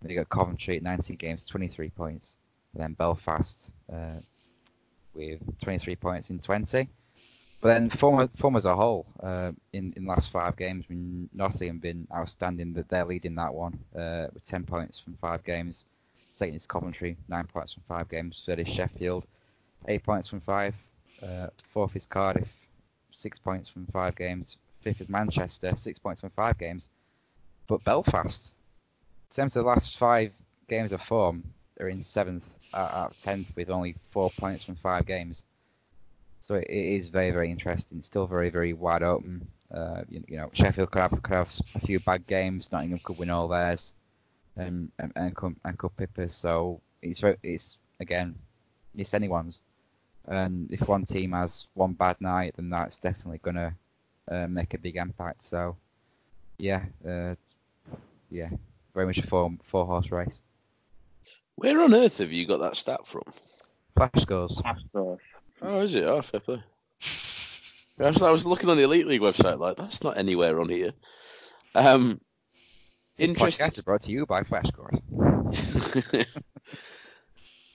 [0.00, 2.36] Then you got Coventry at 19 games, 23 points.
[2.72, 4.16] And then Belfast uh,
[5.12, 6.88] with 23 points in 20.
[7.60, 11.28] But then form, form as a whole, uh, in in last five games, I mean,
[11.34, 12.72] Nottingham been outstanding.
[12.72, 15.84] That they're leading that one uh, with 10 points from five games.
[16.30, 18.42] Second is Coventry, nine points from five games.
[18.46, 19.26] Third is Sheffield,
[19.86, 20.74] eight points from five.
[21.22, 22.48] Uh, fourth is Cardiff,
[23.14, 24.56] six points from five games.
[24.82, 26.88] fifth is Manchester, six points from five games.
[27.66, 28.52] But Belfast,
[29.30, 30.32] in terms of the last five
[30.68, 31.44] games of form,
[31.80, 35.42] are in seventh out of tenth with only four points from five games.
[36.40, 38.02] So it, is very, very interesting.
[38.02, 39.46] Still very, very wide open.
[39.72, 42.70] Uh, you, you, know, Sheffield could have, could have a few bad games.
[42.70, 43.92] Nottingham could win all theirs,
[44.56, 45.34] and and and,
[45.64, 48.34] and could pip So it's it's again,
[48.94, 49.60] it's anyone's.
[50.26, 53.74] And if one team has one bad night, then that's definitely gonna
[54.30, 55.44] uh, make a big impact.
[55.44, 55.76] So
[56.58, 57.34] yeah, uh,
[58.30, 58.50] yeah,
[58.94, 60.40] very much a four four horse race.
[61.56, 63.22] Where on earth have you got that stat from?
[63.96, 64.60] Flash scores.
[64.60, 65.20] Flash scores.
[65.62, 66.04] Oh, is it?
[66.04, 66.62] Oh, fair play.
[68.00, 70.68] I was, I was looking on the Elite League website, like that's not anywhere on
[70.68, 70.92] here.
[71.76, 72.20] Um,
[73.18, 73.66] interesting.
[73.66, 76.26] Podcast brought to you by Flash Scores.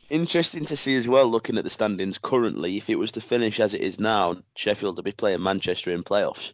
[0.10, 2.78] interesting to see as well, looking at the standings currently.
[2.78, 6.04] If it was to finish as it is now, Sheffield will be playing Manchester in
[6.04, 6.54] playoffs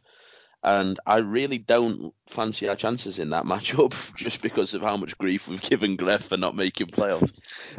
[0.66, 5.18] and I really don't fancy our chances in that matchup just because of how much
[5.18, 7.34] grief we've given Greg for not making playoffs.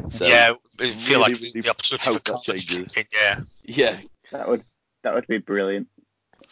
[0.09, 2.95] So yeah, I feel really, like really the opportunity for changes.
[3.13, 3.97] Yeah, yeah,
[4.31, 4.63] that would
[5.03, 5.89] that would be brilliant.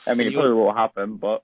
[0.05, 1.43] I mean, can it probably you, won't happen, but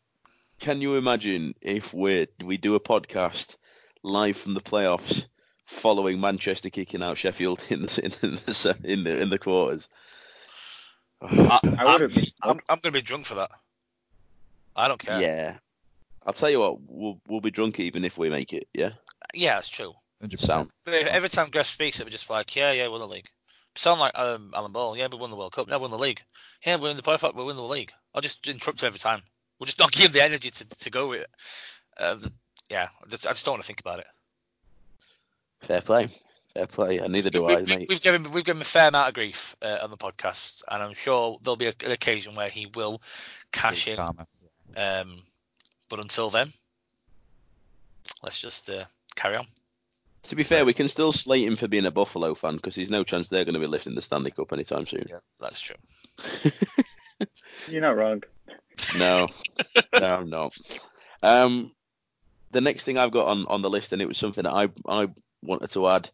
[0.59, 3.57] can you imagine if we we do a podcast
[4.03, 5.27] live from the playoffs
[5.71, 9.87] following Manchester kicking out Sheffield in the in the in the, in the quarters?
[11.21, 12.11] I, I I'm,
[12.43, 13.51] I'm, I'm going to be drunk for that.
[14.75, 15.21] I don't care.
[15.21, 15.57] Yeah.
[16.25, 18.67] I'll tell you what, we'll we'll be drunk even if we make it.
[18.73, 18.91] Yeah.
[19.33, 19.93] Yeah, that's true.
[20.23, 20.39] 100%.
[20.39, 20.69] Sound.
[20.87, 23.29] Every time Greg speaks, it would just like, yeah, yeah, we won the league.
[23.75, 24.97] Sound like um, Alan Ball.
[24.97, 25.67] Yeah, we won the World Cup.
[25.67, 26.21] Now we won the league.
[26.65, 27.35] Yeah, we're in the playoff.
[27.35, 27.91] We win the league.
[28.13, 29.21] I'll just interrupt every time.
[29.59, 31.29] We'll just not give him the energy to, to go with it.
[31.97, 32.31] Uh, the,
[32.69, 34.05] yeah, I just, I just don't want to think about it.
[35.61, 36.07] Fair play.
[36.53, 36.97] Fair play.
[36.97, 37.89] And neither do we, I, we, mate.
[37.89, 40.81] We've given we've given him a fair amount of grief uh, on the podcast, and
[40.81, 43.01] I'm sure there'll be a, an occasion where he will
[43.51, 43.99] cash in.
[43.99, 45.23] Um,
[45.89, 46.51] but until then,
[48.23, 48.85] let's just uh,
[49.15, 49.47] carry on.
[50.23, 52.91] To be fair, we can still slate him for being a Buffalo fan because there's
[52.91, 55.07] no chance they're going to be lifting the Stanley Cup anytime soon.
[55.09, 55.75] Yeah, that's true.
[57.67, 58.23] You're not wrong.
[58.97, 59.27] No,
[59.99, 60.53] no, I'm not.
[61.23, 61.71] Um,
[62.51, 64.69] the next thing I've got on, on the list, and it was something that I
[64.87, 65.07] I
[65.43, 66.09] wanted to add.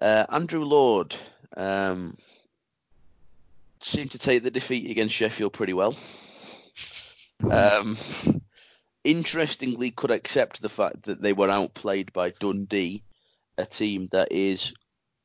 [0.00, 1.14] Uh, Andrew Lord
[1.56, 2.16] um,
[3.80, 5.96] seemed to take the defeat against Sheffield pretty well.
[7.50, 7.96] Um,
[9.04, 13.02] interestingly could accept the fact that they were outplayed by Dundee,
[13.56, 14.74] a team that is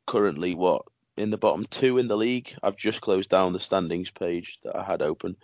[0.05, 0.83] currently what
[1.17, 2.53] in the bottom two in the league.
[2.61, 5.35] I've just closed down the standings page that I had open.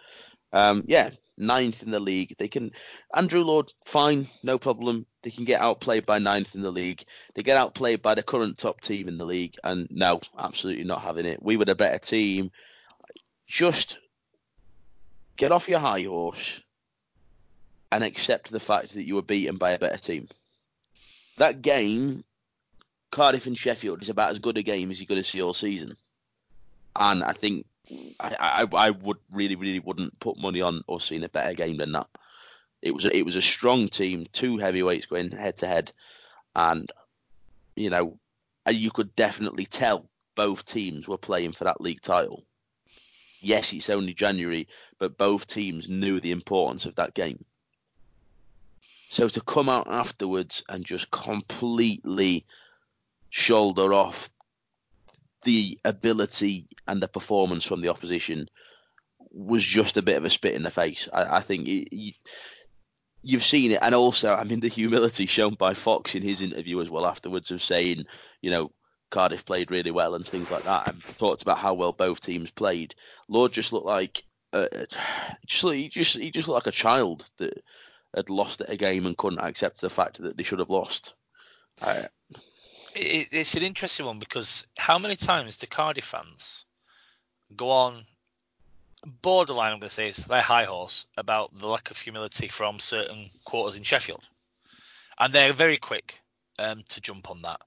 [0.53, 2.35] Um, yeah, ninth in the league.
[2.37, 2.71] They can
[3.13, 5.05] Andrew Lord, fine, no problem.
[5.21, 7.03] They can get outplayed by ninth in the league.
[7.35, 11.01] They get outplayed by the current top team in the league, and no, absolutely not
[11.01, 11.41] having it.
[11.41, 12.51] We were the better team.
[13.45, 13.99] Just
[15.37, 16.61] get off your high horse
[17.91, 20.27] and accept the fact that you were beaten by a better team.
[21.37, 22.23] That game,
[23.11, 25.53] Cardiff and Sheffield, is about as good a game as you're going to see all
[25.53, 25.95] season.
[26.95, 27.66] And I think
[28.19, 31.77] I, I, I would really, really wouldn't put money on us seeing a better game
[31.77, 32.07] than that.
[32.81, 35.91] It was a, it was a strong team, two heavyweights going head to head,
[36.55, 36.91] and
[37.75, 38.19] you know
[38.67, 42.43] uh, you could definitely tell both teams were playing for that league title.
[43.39, 44.67] Yes, it's only January,
[44.99, 47.43] but both teams knew the importance of that game.
[49.09, 52.45] So to come out afterwards and just completely
[53.29, 54.29] shoulder off
[55.47, 58.49] the ability and the performance from the opposition
[59.31, 61.07] was just a bit of a spit in the face.
[61.13, 62.15] I, I think it,
[63.21, 66.81] you've seen it, and also, I mean, the humility shown by Fox in his interview
[66.81, 68.03] as well afterwards of saying,
[68.41, 68.73] you know,
[69.09, 72.51] Cardiff played really well and things like that, and talked about how well both teams
[72.51, 72.93] played.
[73.29, 74.67] Lord just looked like, uh,
[75.45, 77.63] just he just he just looked like a child that
[78.13, 81.13] had lost at a game and couldn't accept the fact that they should have lost.
[82.97, 86.65] It, it's an interesting one because how many times do Cardiff fans
[87.55, 88.05] go on
[89.05, 92.79] borderline, I'm going to say, is their high horse about the lack of humility from
[92.79, 94.27] certain quarters in Sheffield,
[95.17, 96.19] and they're very quick
[96.59, 97.61] um, to jump on that.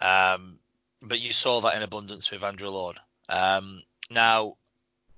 [0.00, 0.58] Um,
[1.02, 2.98] but you saw that in abundance with Andrew Lord.
[3.28, 4.56] Um, now,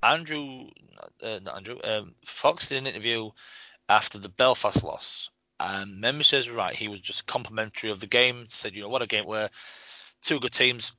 [0.02, 0.68] Andrew,
[1.22, 3.30] uh, not Andrew, um, Fox did an interview
[3.88, 5.30] after the Belfast loss.
[5.64, 8.46] And memory says right, he was just complimentary of the game.
[8.48, 9.48] Said, you know, what a game where
[10.20, 10.96] two good teams,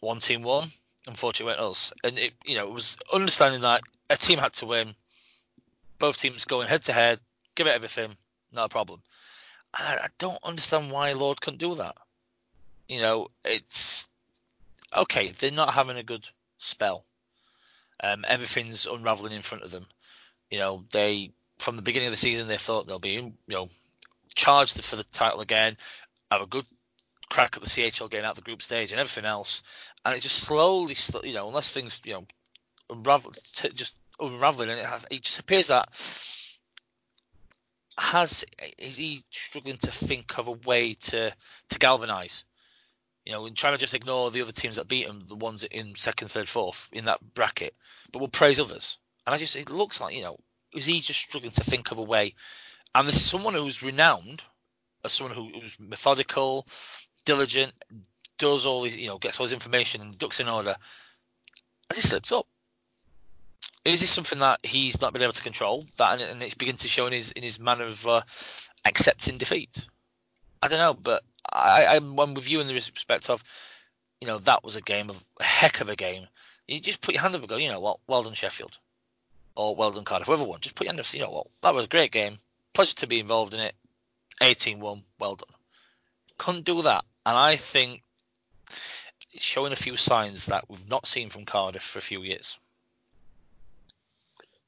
[0.00, 0.68] one team won.
[1.06, 1.92] Unfortunately, went us.
[2.02, 4.96] And it, you know, it was understanding that a team had to win.
[6.00, 7.20] Both teams going head to head,
[7.54, 8.16] give it everything,
[8.52, 9.00] not a problem.
[9.72, 11.96] I, I don't understand why Lord couldn't do that.
[12.88, 14.08] You know, it's
[14.96, 15.28] okay.
[15.30, 16.28] They're not having a good
[16.58, 17.04] spell,
[18.02, 19.86] um, everything's unraveling in front of them.
[20.50, 23.68] You know, they from the beginning of the season they thought they'll be you know
[24.34, 25.76] charged for the title again,
[26.30, 26.66] have a good
[27.28, 29.62] crack at the CHL getting out the group stage and everything else,
[30.04, 32.26] and it just slowly, you know, unless things you know
[32.90, 33.32] unravel,
[33.74, 35.88] just unraveling, and it, it just appears that
[37.98, 38.44] has
[38.78, 41.32] is he struggling to think of a way to
[41.68, 42.44] to galvanise?
[43.26, 45.62] You know, and trying to just ignore the other teams that beat him, the ones
[45.62, 47.74] in second, third, fourth in that bracket,
[48.10, 48.96] but will praise others.
[49.26, 50.38] And I just it looks like you know,
[50.72, 52.34] is he just struggling to think of a way?
[52.94, 54.42] And this is someone who's renowned
[55.04, 56.66] as someone who, who's methodical,
[57.24, 57.72] diligent,
[58.38, 60.74] does all his, you know, gets all his information and ducks in order.
[61.90, 62.46] As he slips up,
[63.84, 65.86] is this something that he's not been able to control?
[65.98, 68.22] That and, it's beginning to show in his in his manner of uh,
[68.84, 69.86] accepting defeat.
[70.62, 73.42] I don't know, but I, I'm, I'm with you in the respect of,
[74.20, 76.26] you know, that was a game of a heck of a game.
[76.68, 78.78] You just put your hand up and go, you know what, well done Sheffield,
[79.56, 80.60] or well done Cardiff, whoever won.
[80.60, 82.38] Just put your hand up, you know what, that was a great game.
[82.72, 83.74] Pleasure to be involved in it.
[84.40, 85.54] 18-1, well done.
[86.38, 88.02] Couldn't do that, and I think
[89.32, 92.58] it's showing a few signs that we've not seen from Cardiff for a few years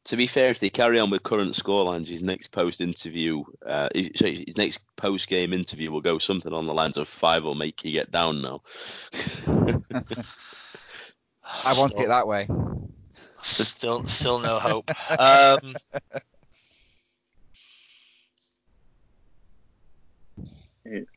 [0.04, 3.88] to be fair, if they carry on with current scorelines, his next post interview, uh,
[3.94, 7.84] his, next post game interview will go something on the lines of five will make
[7.84, 8.62] you get down now.
[11.64, 12.48] I want it that way.
[13.38, 14.90] Still, still no hope.
[15.10, 15.76] Um,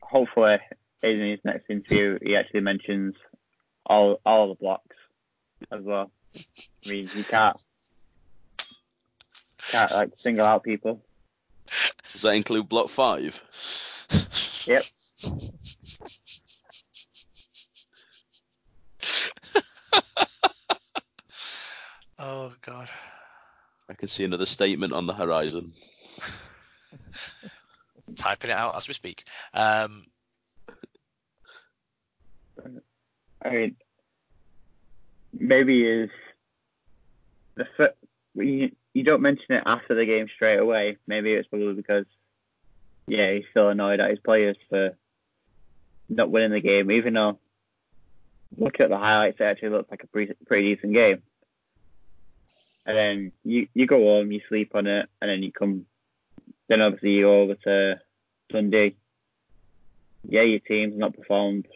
[0.02, 0.58] Hopefully,
[1.02, 3.14] in his next interview, he actually mentions
[3.84, 4.96] all all the blocks
[5.70, 6.10] as well.
[6.36, 7.62] I mean, you can't
[9.70, 11.02] can't like single out people.
[12.12, 13.42] Does that include block five?
[14.66, 14.82] Yep.
[22.18, 22.90] oh god.
[23.88, 25.72] I can see another statement on the horizon.
[28.16, 29.24] Typing it out as we speak.
[29.54, 30.06] Um,
[33.42, 33.76] I mean,
[35.32, 36.10] maybe is
[37.54, 37.94] the
[38.34, 40.96] we you don't mention it after the game straight away.
[41.06, 42.06] Maybe it's probably because,
[43.06, 44.96] yeah, he's still annoyed at his players for
[46.08, 47.38] not winning the game, even though
[48.56, 51.22] looking at the highlights, it actually looked like a pretty, pretty decent game.
[52.86, 55.86] And then you, you go home, you sleep on it, and then you come,
[56.68, 58.00] then obviously you go over to
[58.48, 58.96] Dundee.
[60.28, 61.66] Yeah, your team's not performed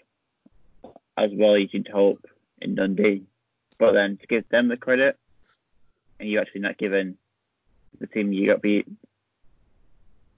[1.16, 2.24] as well as you'd hope
[2.60, 3.24] in Dundee.
[3.78, 5.18] But then to give them the credit
[6.18, 7.16] and you're actually not giving
[7.98, 8.86] the team you got beat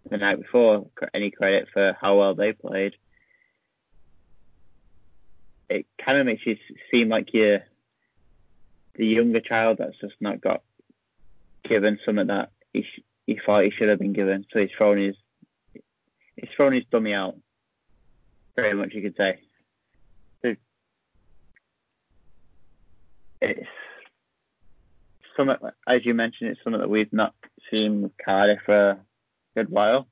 [0.09, 2.95] the night before any credit for how well they played,
[5.69, 6.57] it kind of makes you
[6.91, 7.63] seem like you're
[8.95, 10.63] the younger child that's just not got
[11.65, 14.45] given something that he, sh- he thought he should have been given.
[14.53, 15.17] So he's thrown his
[16.37, 17.37] he's thrown his dummy out.
[18.57, 19.41] Very much, you could say.
[23.43, 23.69] it's
[25.37, 25.57] something,
[25.87, 27.35] as you mentioned, it's something that we've not
[27.71, 28.99] seen with Cardiff for a
[29.57, 30.07] good while.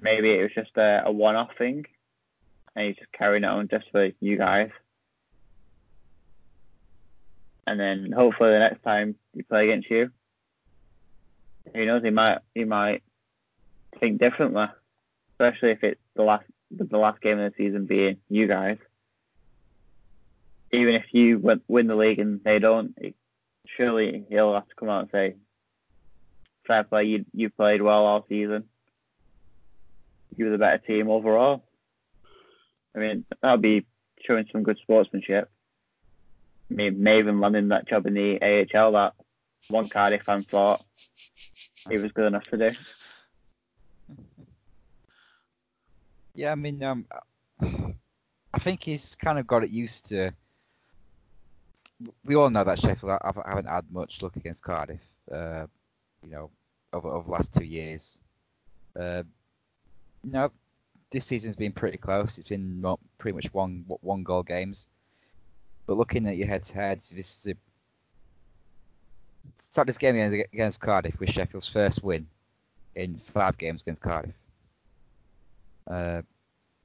[0.00, 1.86] Maybe it was just a, a one-off thing,
[2.76, 4.70] and he's just carrying it on just for you guys.
[7.66, 10.10] And then hopefully the next time he play against you,
[11.74, 13.02] who knows, he might he might
[13.98, 14.66] think differently,
[15.32, 18.78] especially if it's the last the last game of the season being you guys
[20.72, 22.96] even if you win the league and they don't,
[23.76, 25.34] surely he'll have to come out and say,
[26.66, 28.64] fair play, you, you played well all season.
[30.36, 31.64] You were the better team overall.
[32.94, 33.86] I mean, that would be
[34.24, 35.50] showing some good sportsmanship.
[36.70, 39.14] I mean, Maven landing that job in the AHL that
[39.68, 40.82] one Cardiff fan thought
[41.88, 42.76] he was good enough to do.
[46.40, 47.04] Yeah, I mean, um,
[47.60, 50.32] I think he's kind of got it used to
[52.24, 55.02] we all know that Sheffield haven't had much luck against Cardiff.
[55.30, 55.66] Uh,
[56.24, 56.50] you know,
[56.94, 58.16] over over the last two years.
[58.98, 59.22] Uh,
[60.24, 60.50] you know,
[61.10, 62.38] this season's been pretty close.
[62.38, 62.82] It's been
[63.18, 64.86] pretty much one one goal games.
[65.86, 67.54] But looking at your head to head, this is a,
[69.60, 70.16] start this game
[70.54, 72.26] against Cardiff with Sheffield's first win
[72.94, 74.39] in five games against Cardiff.
[75.90, 76.22] Uh,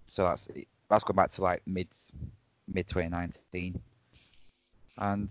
[0.08, 0.50] so that's
[0.90, 1.88] that's going back to like mid
[2.68, 3.80] mid 2019
[4.98, 5.30] and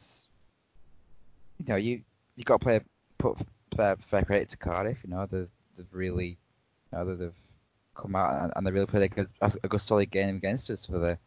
[1.59, 2.03] you know you
[2.37, 2.81] you got to play
[3.19, 3.39] put
[3.77, 4.99] fair, fair credit to Cardiff.
[5.05, 6.37] You know they've, they've really
[6.93, 7.33] you know they've
[7.95, 10.87] come out and, and they really played a good a good solid game against us
[10.87, 11.19] for the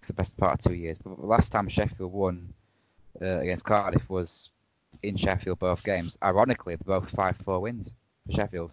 [0.00, 0.98] for the best part of two years.
[1.02, 2.52] But the last time Sheffield won
[3.20, 4.50] uh, against Cardiff was
[5.02, 6.16] in Sheffield both games.
[6.22, 7.90] Ironically, both five-four wins
[8.26, 8.72] for Sheffield.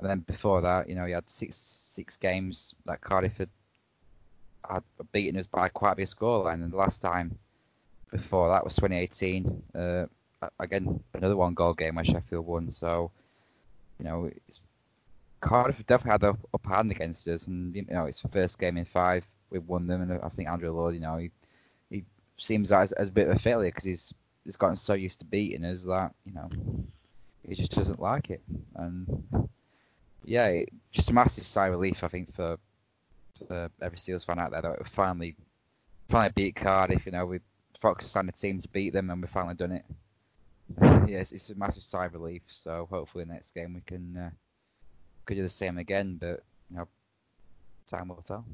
[0.00, 3.50] And then before that, you know, he had six six games that Cardiff had,
[4.68, 4.82] had
[5.12, 6.62] beaten us by quite a big scoreline.
[6.62, 7.38] And the last time
[8.10, 9.62] before that was 2018.
[9.74, 10.06] Uh,
[10.58, 12.70] again, another one goal game where Sheffield won.
[12.70, 13.10] So,
[13.98, 14.30] you know,
[15.40, 17.46] Cardiff definitely had the upper hand against us.
[17.46, 19.24] And, you know, it's the first game in five.
[19.50, 20.02] We've won them.
[20.02, 21.30] And I think Andrew Lord, you know, he,
[21.90, 22.04] he
[22.38, 24.14] seems as, as a bit of a failure because he's,
[24.44, 26.48] he's gotten so used to beating us that, you know,
[27.46, 28.42] he just doesn't like it.
[28.76, 29.48] And
[30.24, 32.58] yeah, just a massive sigh of relief, I think, for,
[33.46, 35.36] for every Steelers fan out there that we finally
[36.08, 37.06] finally beat Cardiff.
[37.06, 37.40] You know, we
[37.80, 39.84] Fox signed a team to beat them, and we've finally done it.
[41.08, 42.42] yes, it's a massive sigh of relief.
[42.48, 44.30] So hopefully next game we can uh,
[45.24, 46.16] could do the same again.
[46.20, 46.88] But you know,
[47.88, 48.44] time will tell.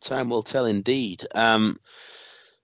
[0.00, 1.26] Time will tell, indeed.
[1.34, 1.78] Um,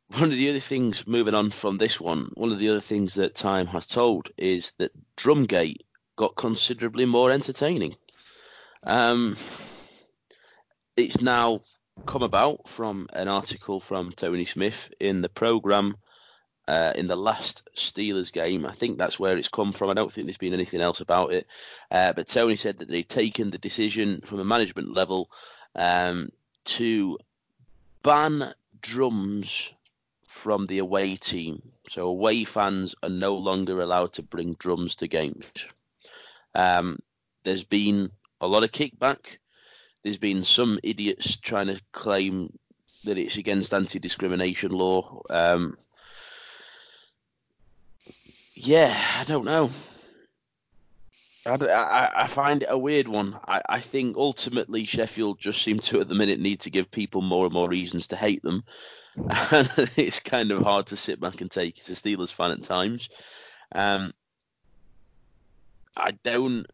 [0.09, 3.15] one of the other things, moving on from this one, one of the other things
[3.15, 5.81] that time has told is that Drumgate
[6.23, 7.97] got considerably more entertaining.
[8.85, 9.37] Um,
[10.97, 11.63] it's now
[12.07, 15.97] come about from an article from Tony Smith in the program
[16.69, 18.65] uh, in the last Steelers game.
[18.65, 19.91] I think that's where it's come from.
[19.91, 21.49] I don't think there's been anything else about it.
[21.91, 25.29] Uh, but Tony said that they've taken the decision from a management level
[25.75, 26.31] um,
[26.67, 27.19] to
[28.05, 29.73] ban drums
[30.29, 31.73] from the away team.
[31.89, 35.47] So away fans are no longer allowed to bring drums to games.
[36.55, 36.99] Um,
[37.45, 38.11] there's been
[38.41, 39.39] a lot of kickback.
[40.03, 42.59] There's been some idiots trying to claim
[43.05, 45.23] that it's against anti-discrimination law.
[45.31, 45.77] Um,
[48.55, 49.71] yeah, I don't know.
[51.45, 53.39] I, I, I, find it a weird one.
[53.49, 57.21] I, I think ultimately Sheffield just seem to at the minute need to give people
[57.21, 58.63] more and more reasons to hate them,
[59.17, 62.63] and it's kind of hard to sit back and take as a Steelers fan at
[62.63, 63.09] times.
[63.75, 64.13] Um,
[65.97, 66.67] I don't.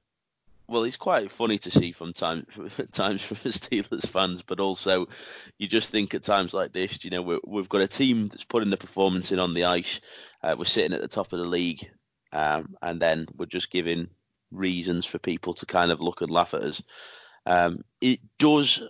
[0.67, 2.47] Well, it's quite funny to see from time
[2.93, 5.09] times from the Steelers fans, but also
[5.59, 8.45] you just think at times like this, you know, we have got a team that's
[8.45, 10.01] putting the performance in on the ice.
[10.43, 11.91] Uh, we're sitting at the top of the league,
[12.33, 14.09] um, and then we're just giving
[14.53, 16.83] reasons for people to kind of look and laugh at us.
[17.47, 18.83] Um, it does,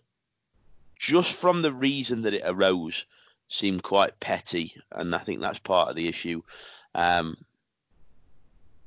[0.99, 3.07] just from the reason that it arose,
[3.47, 6.43] seem quite petty, and I think that's part of the issue.
[6.95, 7.37] Um,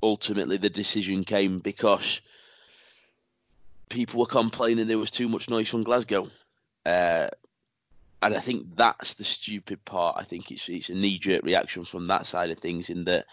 [0.04, 2.22] ultimately the decision came because
[3.90, 6.30] people were complaining there was too much noise from Glasgow.
[6.86, 7.28] Uh,
[8.22, 10.16] and I think that's the stupid part.
[10.20, 13.26] I think it's it's a knee jerk reaction from that side of things, in that,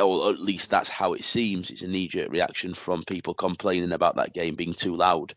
[0.00, 1.70] or at least that's how it seems.
[1.70, 5.34] It's a knee jerk reaction from people complaining about that game being too loud.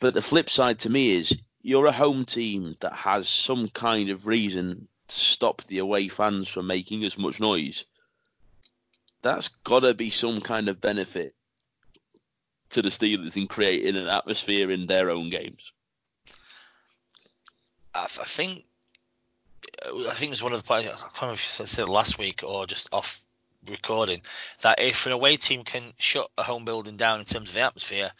[0.00, 4.10] But the flip side to me is you're a home team that has some kind
[4.10, 7.84] of reason to stop the away fans from making as much noise
[9.22, 11.34] that's got to be some kind of benefit
[12.70, 15.72] to the Steelers in creating an atmosphere in their own games.
[17.94, 18.64] I, I think
[19.84, 20.86] I think it was one of the players.
[20.86, 23.22] I can't remember if I said last week or just off
[23.68, 24.22] recording
[24.60, 27.60] that if an away team can shut a home building down in terms of the
[27.60, 28.10] atmosphere,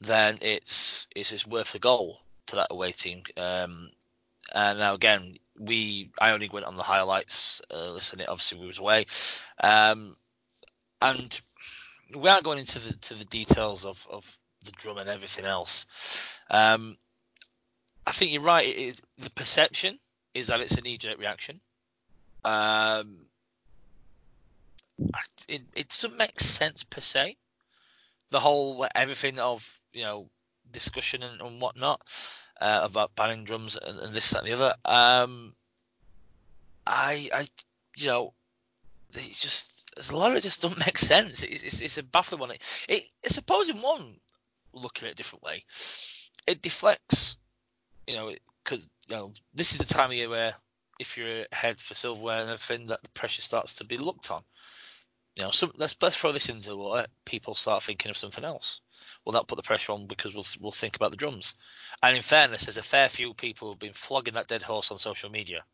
[0.00, 3.22] then it's it's, it's worth a goal to that away team.
[3.36, 3.90] Um,
[4.54, 7.62] and now again, we I only went on the highlights.
[7.72, 9.06] Uh, listening, obviously we was away.
[9.62, 10.16] Um,
[11.04, 11.40] and
[12.26, 15.86] aren't going into the to the details of, of the drum and everything else.
[16.50, 16.96] Um,
[18.06, 18.66] I think you're right.
[18.66, 19.98] It, it, the perception
[20.34, 21.60] is that it's a knee-jerk reaction.
[22.44, 23.26] Um,
[25.48, 27.36] it, it doesn't make sense per se.
[28.30, 30.28] The whole everything of you know
[30.72, 32.00] discussion and, and whatnot
[32.60, 34.74] uh, about banning drums and, and, this that and the other.
[34.84, 35.54] Um,
[36.86, 37.46] I I
[37.96, 38.34] you know
[39.14, 41.42] it's just there's a lot of just don't make sense.
[41.42, 42.50] It's, it's, it's a baffling one.
[42.52, 42.62] It,
[43.22, 44.16] it, suppose in one
[44.72, 45.64] looking at it a different way,
[46.46, 47.36] it deflects.
[48.06, 50.54] You know, because you know this is the time of year where
[51.00, 54.42] if you're ahead for silverware and everything, that the pressure starts to be looked on.
[55.36, 57.06] You know, so let's let's throw this into the water.
[57.24, 58.80] People start thinking of something else.
[59.24, 61.54] Well, that put the pressure on because we'll we'll think about the drums.
[62.02, 64.98] And in fairness, there's a fair few people who've been flogging that dead horse on
[64.98, 65.64] social media.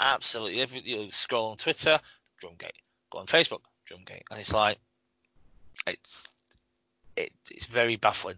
[0.00, 2.00] Absolutely, every you scroll on Twitter,
[2.42, 2.72] drumgate
[3.10, 4.78] go on Facebook, Drumgate, and it's like
[5.86, 6.32] it's
[7.16, 8.36] it, it's very baffling.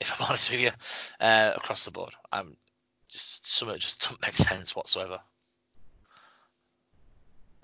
[0.00, 0.70] If I'm honest with you,
[1.20, 2.56] uh, across the board, I'm
[3.08, 5.20] just some of it just don't make sense whatsoever.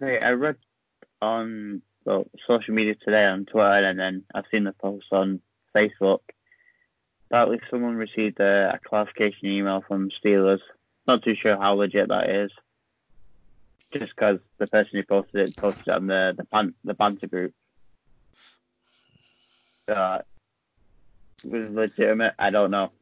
[0.01, 0.57] Hey, I read
[1.21, 5.41] on well, social media today on Twitter, and then I've seen the post on
[5.75, 6.21] Facebook.
[7.29, 10.61] Apparently, someone received a, a clarification email from Steelers.
[11.07, 12.51] Not too sure how legit that is.
[13.93, 17.27] Just because the person who posted it posted it on the the, pan, the banter
[17.27, 17.55] group.
[19.87, 20.19] Uh,
[21.45, 22.35] was legitimate.
[22.39, 22.93] I don't know,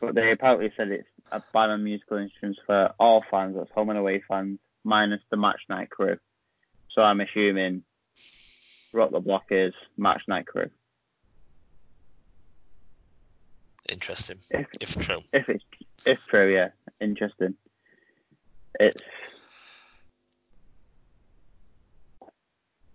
[0.00, 3.56] but they apparently said it's a ban on musical instruments for all fans.
[3.56, 6.16] That's home and away fans, minus the match night crew.
[6.92, 7.82] So I'm assuming
[8.92, 10.70] Rock the Block is match night crew.
[13.88, 15.22] Interesting, If, if true.
[15.32, 15.64] if it's
[16.06, 16.68] if true, yeah,
[17.00, 17.56] interesting.
[18.80, 19.02] It's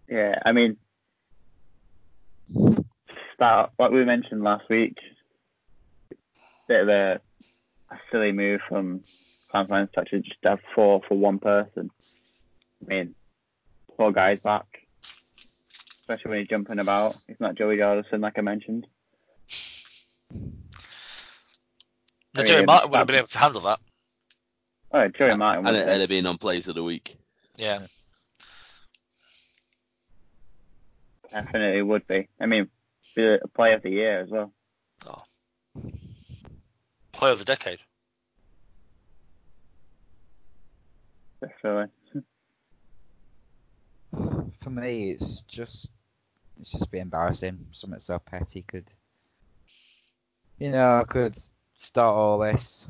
[0.09, 0.77] yeah, I mean,
[3.35, 4.97] start what we mentioned last week.
[6.67, 7.21] Bit of a,
[7.91, 9.01] a silly move from
[9.51, 11.91] Fan Fans to actually just have four for one person.
[12.83, 13.15] I mean,
[13.95, 14.65] four guys back,
[15.97, 17.15] especially when he's jumping about.
[17.27, 18.87] It's not Joey Jordison like I mentioned.
[22.35, 23.79] I Jerry Martin would have been able to handle that.
[24.95, 25.67] Oh, Joey Martin.
[25.67, 27.17] and was it, it'd have been on plays of the Week.
[27.57, 27.85] Yeah.
[31.29, 32.29] Definitely would be.
[32.39, 32.69] I mean,
[33.13, 34.53] be a play of the year as well.
[35.05, 35.21] Oh.
[37.11, 37.79] Play of the decade.
[41.41, 41.91] Definitely.
[44.63, 45.91] For me, it's just
[46.57, 47.65] it's just be embarrassing.
[47.73, 48.89] Something so petty could,
[50.57, 51.37] you know, could
[51.77, 52.85] start all this.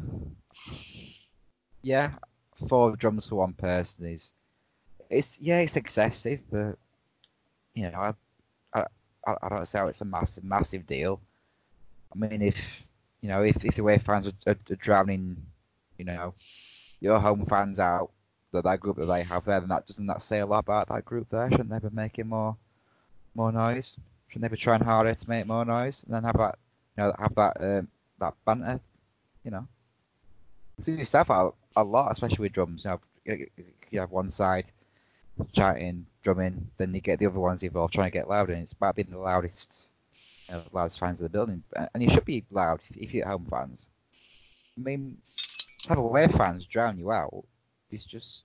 [1.86, 2.16] Yeah,
[2.68, 4.34] four drums for one person is,
[5.08, 6.80] it's yeah, it's excessive, but
[7.76, 8.14] you know, I
[8.74, 8.86] I
[9.28, 11.22] I, don't how it's a massive massive deal.
[12.12, 12.58] I mean, if
[13.22, 15.38] you know, if if the way fans are, are, are drowning,
[16.00, 16.34] you know,
[17.02, 18.12] your home fans out,
[18.52, 20.90] that that group that they have there, then that doesn't that say a lot about
[20.90, 21.52] that group there?
[21.52, 22.58] Shouldn't they be making more
[23.36, 23.98] more noise?
[24.30, 26.58] Shouldn't they be trying harder to make more noise and then have that
[26.98, 27.88] you know have that um,
[28.20, 28.80] that banter,
[29.44, 29.68] you know?
[30.82, 32.86] So you stuff out a lot, especially with drums.
[32.86, 33.38] You know,
[33.92, 34.66] you have one side
[35.54, 38.72] chanting, drumming, then you get the other ones involved trying to get louder, and it's
[38.72, 39.70] about being the loudest,
[40.48, 41.64] you know, loudest fans of the building.
[41.94, 43.86] And you should be loud if, you're at home fans.
[44.78, 45.18] I mean,
[45.88, 47.46] have away fans drown you out.
[47.92, 48.44] It's just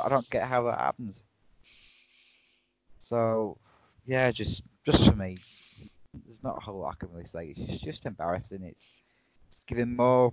[0.00, 1.22] I don't get how that happens.
[3.00, 3.58] So
[4.06, 5.36] yeah, just just for me,
[6.26, 7.54] there's not a whole lot I can really say.
[7.56, 8.62] It's just embarrassing.
[8.62, 8.92] It's
[9.52, 10.32] it's giving more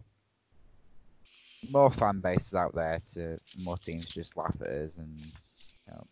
[1.70, 5.32] more fan bases out there to more teams just laugh at us and
[5.88, 6.08] you know,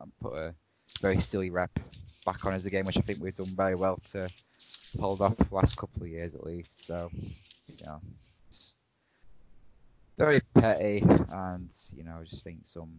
[0.00, 0.54] and, put a
[1.02, 1.76] very silly rep
[2.24, 4.30] back on us again, which I think we've done very well to
[5.00, 6.86] hold off the last couple of years at least.
[6.86, 8.00] So you know,
[10.16, 12.90] very petty, and you know, I just think some,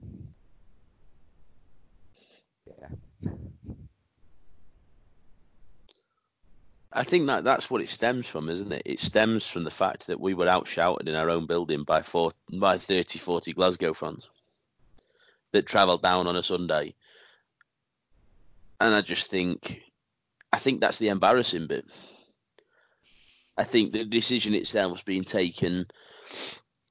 [6.94, 8.82] I think that that's what it stems from, isn't it?
[8.86, 12.32] It stems from the fact that we were outshouted in our own building by four,
[12.52, 14.30] by 30, 40 Glasgow fans
[15.52, 16.96] that travelled down on a Sunday.
[18.80, 19.82] And I just think,
[20.52, 21.86] I think that's the embarrassing bit.
[23.58, 25.86] I think the decision itself's been taken.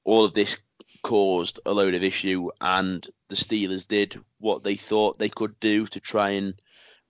[0.03, 0.57] All of this
[1.03, 5.85] caused a load of issue, and the Steelers did what they thought they could do
[5.87, 6.53] to try and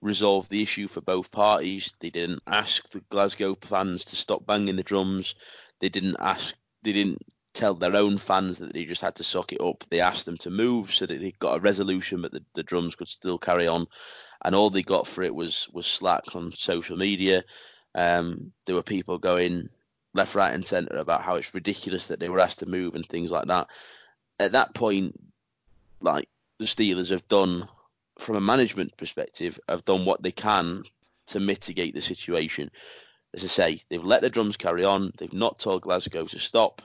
[0.02, 1.94] resolve the issue for both parties.
[2.00, 5.34] They didn't ask the Glasgow fans to stop banging the drums.
[5.80, 6.54] They didn't ask.
[6.82, 7.22] They didn't
[7.54, 9.84] tell their own fans that they just had to suck it up.
[9.88, 12.96] They asked them to move so that they got a resolution, but the, the drums
[12.96, 13.86] could still carry on.
[14.44, 17.44] And all they got for it was was slack on social media.
[17.94, 19.68] Um, there were people going
[20.14, 23.06] left, right, and centre about how it's ridiculous that they were asked to move and
[23.06, 23.68] things like that.
[24.40, 25.18] At that point,
[26.00, 27.68] like the Steelers have done
[28.22, 30.84] from a management perspective, have done what they can
[31.26, 32.70] to mitigate the situation.
[33.34, 35.12] As I say, they've let the drums carry on.
[35.16, 36.82] They've not told Glasgow to stop.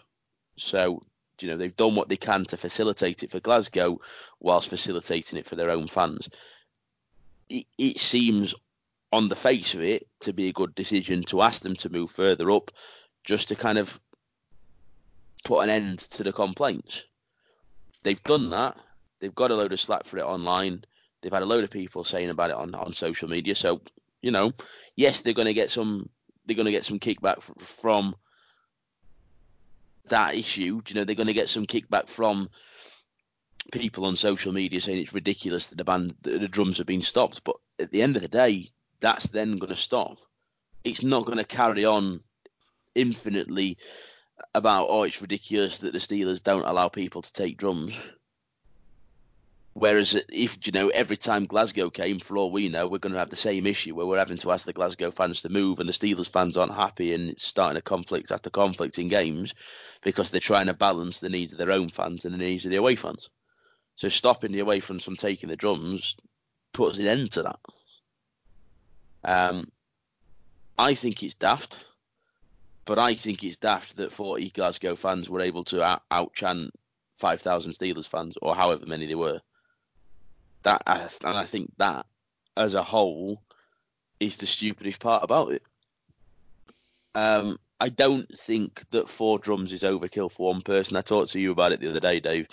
[0.57, 1.01] So,
[1.41, 3.99] you know, they've done what they can to facilitate it for Glasgow
[4.39, 6.29] whilst facilitating it for their own fans.
[7.49, 8.55] It, it seems
[9.11, 12.11] on the face of it to be a good decision to ask them to move
[12.11, 12.71] further up
[13.23, 13.99] just to kind of
[15.45, 17.03] put an end to the complaints.
[18.03, 18.77] They've done that.
[19.19, 20.83] They've got a load of slack for it online.
[21.27, 23.53] They've had a load of people saying about it on, on social media.
[23.53, 23.81] So,
[24.21, 24.53] you know,
[24.95, 26.07] yes, they're going to get some
[26.45, 28.15] they're going to get some kickback from
[30.07, 30.81] that issue.
[30.87, 32.49] You know, they're going to get some kickback from
[33.73, 37.01] people on social media saying it's ridiculous that the band that the drums have been
[37.01, 37.43] stopped.
[37.43, 38.69] But at the end of the day,
[39.01, 40.19] that's then going to stop.
[40.85, 42.21] It's not going to carry on
[42.95, 43.79] infinitely
[44.55, 47.93] about oh it's ridiculous that the Steelers don't allow people to take drums.
[49.79, 53.19] Whereas if you know every time Glasgow came, for all we know, we're going to
[53.19, 55.87] have the same issue where we're having to ask the Glasgow fans to move, and
[55.87, 59.53] the Steelers fans aren't happy, and it's starting a conflict after conflict in games
[60.01, 62.71] because they're trying to balance the needs of their own fans and the needs of
[62.71, 63.29] the away fans.
[63.93, 66.17] So stopping the away fans from taking the drums
[66.73, 67.59] puts an end to that.
[69.23, 69.71] Um,
[70.79, 71.77] I think it's daft,
[72.85, 76.71] but I think it's daft that 40 Glasgow fans were able to out, chant
[77.19, 79.39] 5,000 Steelers fans, or however many they were
[80.63, 80.83] that
[81.23, 82.05] and I think that
[82.55, 83.41] as a whole
[84.19, 85.63] is the stupidest part about it.
[87.15, 90.97] Um, I don't think that four drums is overkill for one person.
[90.97, 92.47] I talked to you about it the other day, Dave,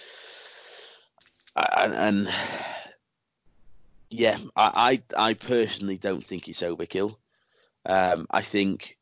[1.57, 2.29] and, and
[4.11, 7.17] yeah, I, I, I personally don't think it's overkill.
[7.87, 8.97] Um, I think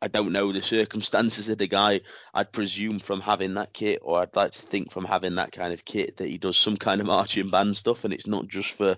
[0.00, 2.02] I don't know the circumstances of the guy.
[2.32, 5.72] I'd presume from having that kit, or I'd like to think from having that kind
[5.72, 8.72] of kit, that he does some kind of marching band stuff, and it's not just
[8.72, 8.96] for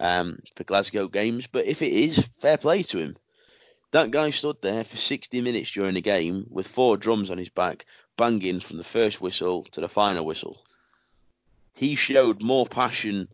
[0.00, 1.46] um, for Glasgow games.
[1.46, 3.16] But if it is, fair play to him.
[3.90, 7.48] That guy stood there for 60 minutes during the game with four drums on his
[7.48, 7.86] back,
[8.18, 10.62] banging from the first whistle to the final whistle.
[11.74, 13.28] He showed more passion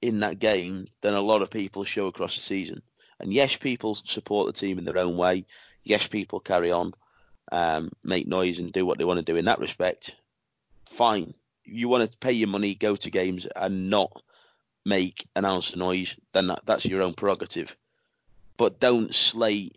[0.00, 2.82] in that game than a lot of people show across the season.
[3.18, 5.44] And yes, people support the team in their own way
[5.90, 6.94] yes, people carry on,
[7.50, 10.14] um, make noise and do what they want to do in that respect.
[10.88, 11.34] Fine.
[11.64, 14.22] You want to pay your money, go to games, and not
[14.86, 17.76] make an ounce of noise, then that, that's your own prerogative.
[18.56, 19.76] But don't slate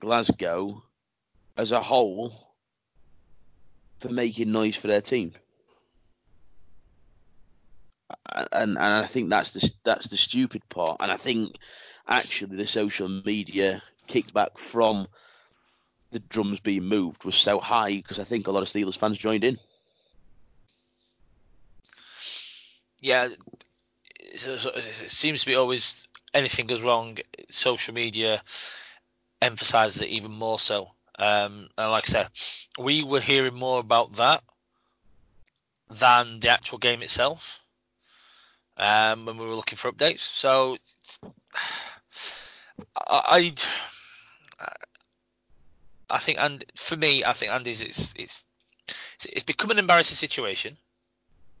[0.00, 0.82] Glasgow
[1.56, 2.32] as a whole
[4.00, 5.32] for making noise for their team.
[8.32, 10.96] And, and I think that's the that's the stupid part.
[11.00, 11.54] And I think
[12.08, 15.06] actually the social media kickback from
[16.10, 19.18] the drums being moved was so high because I think a lot of Steelers fans
[19.18, 19.58] joined in.
[23.00, 23.28] Yeah,
[24.18, 27.18] it seems to be always anything goes wrong,
[27.48, 28.42] social media
[29.40, 30.90] emphasizes it even more so.
[31.18, 32.28] Um, and like I said,
[32.78, 34.42] we were hearing more about that
[35.90, 37.60] than the actual game itself
[38.76, 40.20] um, when we were looking for updates.
[40.20, 40.76] So
[42.96, 43.54] I, I
[46.20, 48.44] think, and for me, I think Andy's it's it's
[49.28, 50.76] it's become an embarrassing situation,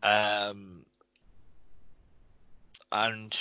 [0.02, 0.84] um,
[2.92, 3.36] and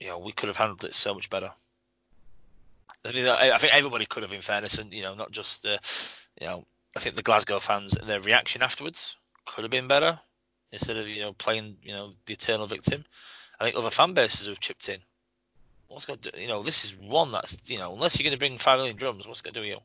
[0.00, 1.52] you know we could have handled it so much better.
[3.04, 5.78] I think, I think everybody could have, in fairness, and you know not just the,
[6.40, 10.18] you know I think the Glasgow fans and their reaction afterwards could have been better
[10.72, 13.04] instead of you know playing you know the eternal victim.
[13.58, 15.00] I think other fan bases have chipped in
[15.90, 18.58] what's got you know this is one that's you know unless you're going to bring
[18.58, 19.78] five million drums, what's going to do you?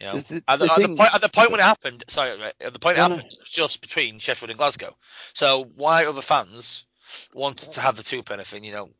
[0.00, 2.32] You know, the, at, the, at, the point, at the point when it happened, sorry,
[2.60, 4.96] at the point it happened, it was just between Sheffield and Glasgow.
[5.32, 6.84] So why other fans
[7.32, 8.90] wanted to have the two penny thing, you know,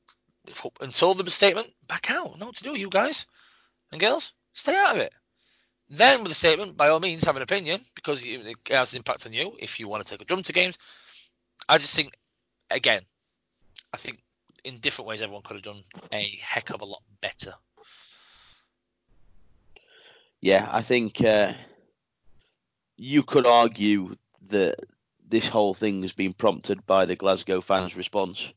[0.81, 2.39] until the statement, back out.
[2.39, 3.27] No what to do, with you guys
[3.91, 5.13] and girls, stay out of it.
[5.89, 9.27] Then with the statement, by all means, have an opinion because it has an impact
[9.27, 10.79] on you if you want to take a drum to games.
[11.69, 12.17] I just think,
[12.71, 13.03] again,
[13.93, 14.21] I think
[14.65, 15.83] in different ways, everyone could have done
[16.13, 17.55] a heck of a lot better.
[20.41, 21.53] Yeah, I think uh,
[22.97, 24.17] you could argue
[24.49, 24.77] that
[25.29, 28.53] this whole thing has been prompted by the Glasgow fans' response.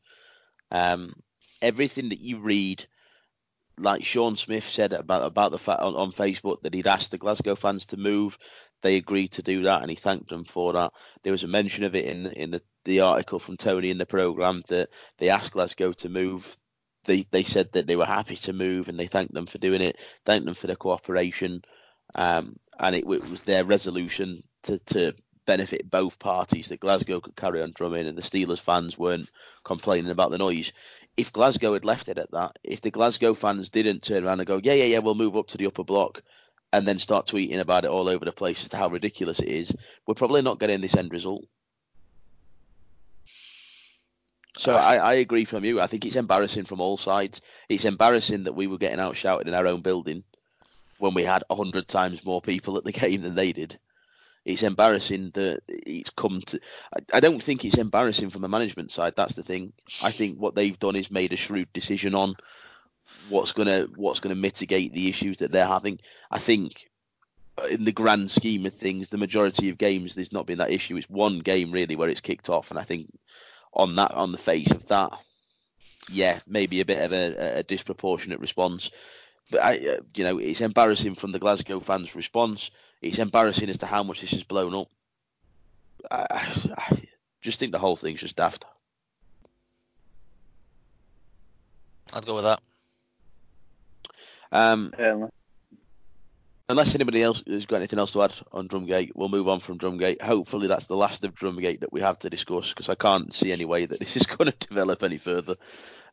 [0.70, 1.14] Um,
[1.62, 2.84] everything that you read,
[3.78, 7.18] like Sean Smith said about about the fact on, on Facebook that he'd asked the
[7.18, 8.36] Glasgow fans to move,
[8.82, 10.92] they agreed to do that, and he thanked them for that.
[11.22, 14.06] There was a mention of it in in the the article from Tony in the
[14.06, 16.56] program that they asked Glasgow to move.
[17.04, 19.82] They they said that they were happy to move and they thanked them for doing
[19.82, 21.62] it, thanked them for their cooperation,
[22.14, 25.14] um, and it, it, was their resolution to, to
[25.46, 29.30] benefit both parties that Glasgow could carry on drumming and the Steelers fans weren't
[29.64, 30.72] complaining about the noise.
[31.16, 34.46] If Glasgow had left it at that, if the Glasgow fans didn't turn around and
[34.46, 36.22] go, yeah, yeah, yeah, we'll move up to the upper block,
[36.72, 39.48] and then start tweeting about it all over the place as to how ridiculous it
[39.48, 39.74] is,
[40.06, 41.44] we're probably not getting this end result.
[44.58, 45.80] So uh, I, I agree from you.
[45.80, 47.40] I think it's embarrassing from all sides.
[47.68, 50.24] It's embarrassing that we were getting outshouted in our own building
[50.98, 53.78] when we had a hundred times more people at the game than they did.
[54.44, 56.60] It's embarrassing that it's come to.
[56.94, 59.14] I, I don't think it's embarrassing from the management side.
[59.16, 59.72] That's the thing.
[60.02, 62.36] I think what they've done is made a shrewd decision on
[63.28, 65.98] what's gonna what's gonna mitigate the issues that they're having.
[66.30, 66.88] I think
[67.70, 70.96] in the grand scheme of things, the majority of games there's not been that issue.
[70.96, 73.10] It's one game really where it's kicked off, and I think
[73.72, 75.12] on that on the face of that,
[76.10, 78.90] yeah, maybe a bit of a, a disproportionate response.
[79.50, 82.70] But I, uh, you know, it's embarrassing from the Glasgow fans' response.
[83.00, 84.88] It's embarrassing as to how much this has blown up.
[86.10, 86.26] I,
[86.76, 87.02] I,
[87.42, 88.64] just think the whole thing's just daft.
[92.12, 92.60] I'd go with that.
[94.52, 95.28] Um, Certainly.
[96.68, 99.78] unless anybody else has got anything else to add on Drumgate, we'll move on from
[99.78, 100.20] Drumgate.
[100.20, 103.52] Hopefully, that's the last of Drumgate that we have to discuss because I can't see
[103.52, 105.56] any way that this is going to develop any further.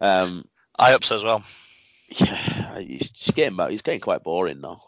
[0.02, 0.46] Um,
[0.78, 1.44] I hope so as well.
[2.10, 3.72] yeah, it's just getting back.
[3.72, 4.82] It's getting quite boring now.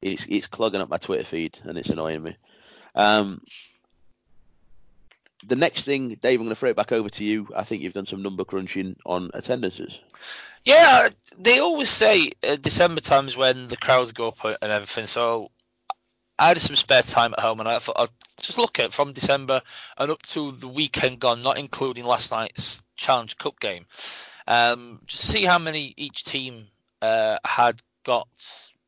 [0.00, 2.36] It's it's clogging up my Twitter feed and it's annoying me.
[2.94, 3.40] Um,
[5.46, 7.48] the next thing, Dave, I'm going to throw it back over to you.
[7.54, 10.00] I think you've done some number crunching on attendances.
[10.64, 11.08] Yeah,
[11.38, 15.06] they always say uh, December times when the crowds go up and everything.
[15.06, 15.50] So
[16.38, 18.08] I had some spare time at home, and I thought I'd
[18.40, 19.62] just look at from December
[19.96, 23.86] and up to the weekend gone, not including last night's Challenge Cup game,
[24.46, 26.66] um, just to see how many each team
[27.00, 28.28] uh, had got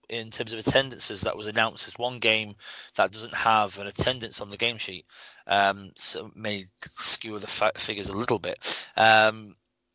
[0.09, 2.55] in terms of attendances that was announced as one game
[2.97, 5.07] that doesn't have an attendance on the game sheet.
[5.47, 8.89] Um, so may skew the fa- figures a little bit.
[8.97, 9.55] Um,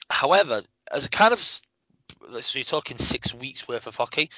[0.09, 0.61] however,
[0.91, 1.61] as a kind of
[2.41, 4.29] so you're talking six weeks worth of hockey.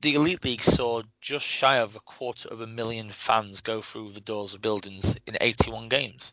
[0.00, 4.12] The Elite League saw just shy of a quarter of a million fans go through
[4.12, 6.32] the doors of buildings in 81 games.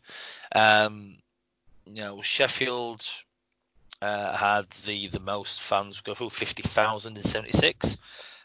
[0.54, 1.16] Um,
[1.86, 3.04] you know, Sheffield
[4.02, 7.96] uh, had the the most fans go through 50,000 in 76,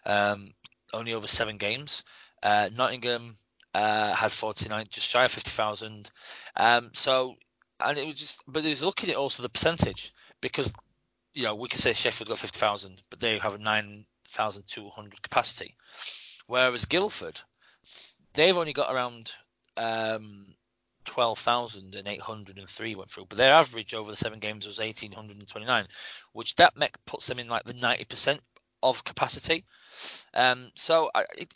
[0.06, 0.54] um,
[0.94, 2.04] only over seven games.
[2.42, 3.38] Uh, Nottingham
[3.74, 6.10] uh, had 49, just shy of 50,000.
[6.56, 7.36] Um, so,
[7.80, 10.74] and it was just, but it was looking at also the percentage because
[11.34, 15.76] you know, we could say Sheffield got 50,000, but they have a 9,200 capacity.
[16.48, 17.40] Whereas Guildford,
[18.34, 19.32] they've only got around
[19.78, 20.56] um,
[21.06, 25.88] 12,803 went through, but their average over the seven games was 1,829,
[26.34, 26.74] which that
[27.06, 28.40] puts them in like the 90%
[28.81, 29.65] of capacity.
[30.34, 31.53] Um, so I, it,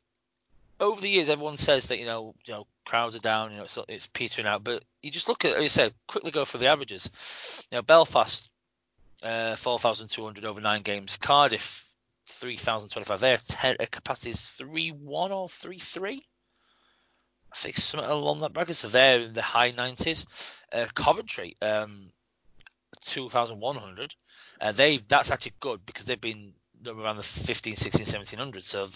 [0.79, 3.63] over the years, everyone says that you know, you know, crowds are down, you know,
[3.63, 6.57] it's, it's petering out, but you just look at, like you said, quickly go for
[6.57, 7.63] the averages.
[7.71, 8.49] You know, Belfast
[9.23, 11.17] uh, 4,200 over nine games.
[11.17, 11.89] Cardiff,
[12.27, 13.19] 3,025.
[13.19, 13.37] Their
[13.89, 16.19] capacity is 3-1 or 3-3.
[17.51, 18.75] I think something along that bracket.
[18.75, 20.25] So they're in the high 90s.
[20.71, 22.11] Uh, Coventry, um,
[23.01, 24.15] 2,100.
[24.59, 26.53] Uh, they that's actually good because they've been
[26.87, 28.63] around the 15, 16, 1700.
[28.63, 28.87] So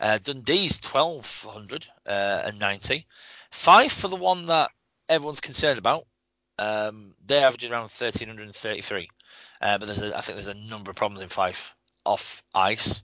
[0.00, 3.06] uh, Dundee's 1,200 uh, and 90.
[3.50, 4.70] Fife for the one that
[5.08, 6.06] everyone's concerned about.
[6.58, 9.10] Um, they're averaging around 1,333.
[9.60, 11.74] Uh, but there's a, I think there's a number of problems in Fife
[12.04, 13.02] off ice.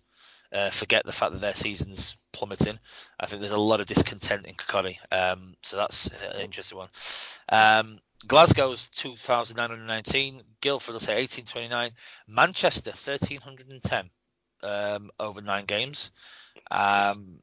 [0.53, 2.79] Uh, forget the fact that their season's plummeting.
[3.19, 4.99] I think there's a lot of discontent in Kirkcaldy.
[5.11, 6.89] Um, so that's an interesting one.
[7.49, 10.43] Um, Glasgow's 2,919.
[10.61, 11.91] Guildford, I'll say 1,829.
[12.29, 14.11] Manchester, 1,310
[14.65, 16.11] um, over nine games.
[16.71, 17.41] Um,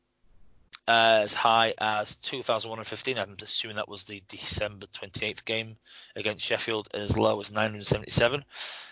[0.88, 3.18] as high as 2,115.
[3.18, 5.78] I'm assuming that was the December 28th game
[6.16, 8.44] against Sheffield, as low as 977.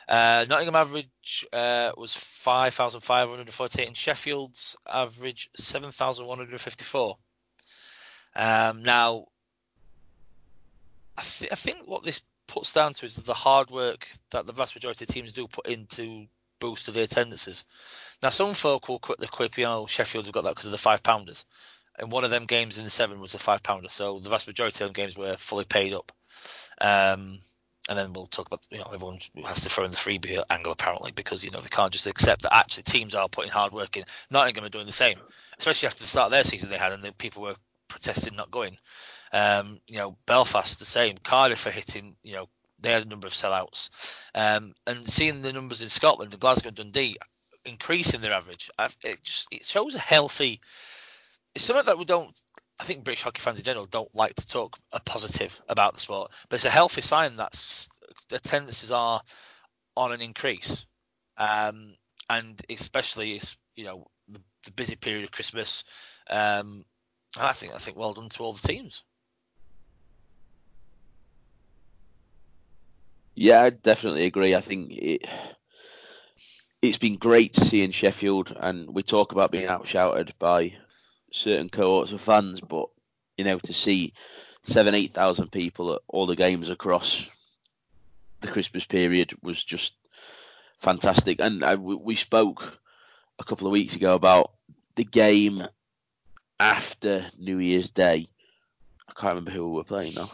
[0.08, 7.18] Uh, Nottingham average uh, was 5,548, and Sheffield's average 7,154.
[8.36, 9.26] Um, now,
[11.18, 14.54] I, th- I think what this puts down to is the hard work that the
[14.54, 16.28] vast majority of teams do put into
[16.60, 17.66] boost to their attendances.
[18.22, 20.78] Now, some folk will quickly quip, you know, Sheffield have got that because of the
[20.78, 21.46] five pounders
[22.00, 23.90] and one of them games in the seven was a five pounder.
[23.90, 26.12] So the vast majority of them games were fully paid up.
[26.80, 27.40] Um,
[27.90, 30.72] and then we'll talk about you know everyone has to throw in the freebie angle
[30.72, 33.98] apparently because you know they can't just accept that actually teams are putting hard work
[33.98, 34.06] in.
[34.30, 35.18] Nottingham are doing the same,
[35.58, 37.56] especially after the start of their season they had and the people were
[37.88, 38.78] protesting not going.
[39.34, 41.18] Um, you know Belfast the same.
[41.18, 43.90] Cardiff are hitting you know they had a number of sellouts.
[44.36, 47.18] Um, and seeing the numbers in Scotland, Glasgow and Dundee
[47.66, 48.70] increasing their average,
[49.04, 50.62] it just it shows a healthy
[51.56, 52.40] it's something that we don't.
[52.80, 56.00] I think British hockey fans in general don't like to talk a positive about the
[56.00, 57.88] sport, but it's a healthy sign that
[58.30, 59.22] the tendencies are
[59.98, 60.86] on an increase,
[61.38, 61.96] um,
[62.30, 63.42] and especially
[63.76, 65.84] you know the, the, busy period of Christmas.
[66.30, 66.86] Um,
[67.38, 69.04] I think I think well done to all the teams.
[73.36, 74.56] Yeah, I definitely agree.
[74.56, 75.26] I think it
[76.82, 80.74] it's been great to see in Sheffield, and we talk about being outshouted by
[81.32, 82.90] certain cohorts of fans, but
[83.38, 84.14] you know to see
[84.64, 87.30] seven, eight thousand people at all the games across
[88.42, 89.94] the Christmas period was just
[90.78, 91.40] fantastic.
[91.40, 92.80] And I, we spoke
[93.38, 94.52] a couple of weeks ago about
[94.96, 95.66] the game
[96.60, 98.28] after New Year's Day.
[99.08, 100.30] I can't remember who we were playing now.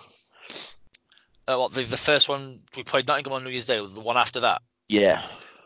[1.47, 4.01] Uh, what the, the first one we played Nottingham on New Year's Day was the
[4.01, 4.61] one after that.
[4.87, 5.23] Yeah,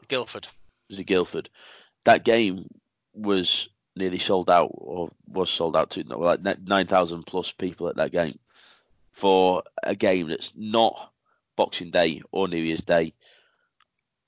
[0.08, 0.48] Guildford.
[0.90, 1.50] Was a Guildford.
[2.06, 2.68] That game
[3.14, 7.98] was nearly sold out, or was sold out to like nine thousand plus people at
[7.98, 8.40] that game.
[9.12, 11.12] for a game that's not
[11.58, 13.14] Boxing Day or New Year's Day,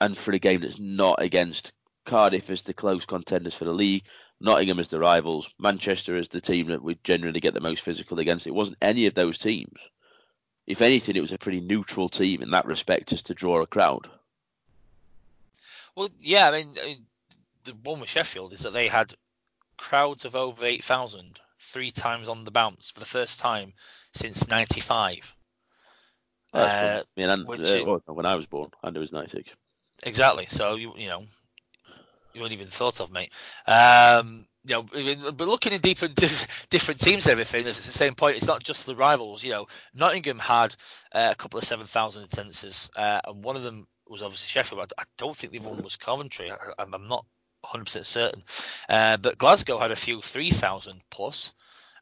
[0.02, 1.72] and for a game that's not against
[2.06, 4.04] Cardiff as the close contenders for the league,
[4.42, 8.20] Nottingham as the rivals, Manchester as the team that we generally get the most physical
[8.20, 8.48] against.
[8.48, 9.80] It wasn't any of those teams.
[10.68, 13.68] If anything, it was a pretty neutral team in that respect, just to draw a
[13.68, 14.10] crowd.
[15.96, 17.06] Well, yeah, I mean, I mean,
[17.64, 19.14] the one with Sheffield is that they had
[19.78, 23.74] crowds of over 8,000 three times on the bounce for the first time
[24.14, 25.36] since '95.
[26.54, 29.50] Oh, uh, I mean, and, uh, when I was born, and it was 96.
[30.04, 30.48] Exactly.
[30.50, 31.24] So you you know
[32.34, 33.32] you weren't even thought of, mate.
[33.68, 36.08] Um, you know, but looking in deeper
[36.70, 37.66] different teams, and everything.
[37.66, 38.38] It's the same point.
[38.38, 39.44] It's not just the rivals.
[39.44, 40.76] You know, Nottingham had
[41.12, 44.82] uh, a couple of seven thousand attendances, uh, and one of them was obviously Sheffield.
[44.82, 46.52] but I don't think the one was Coventry.
[46.52, 47.26] I, I'm I'm not
[47.66, 48.44] 100% certain.
[48.90, 51.54] Uh, but Glasgow had a few 3,000 plus,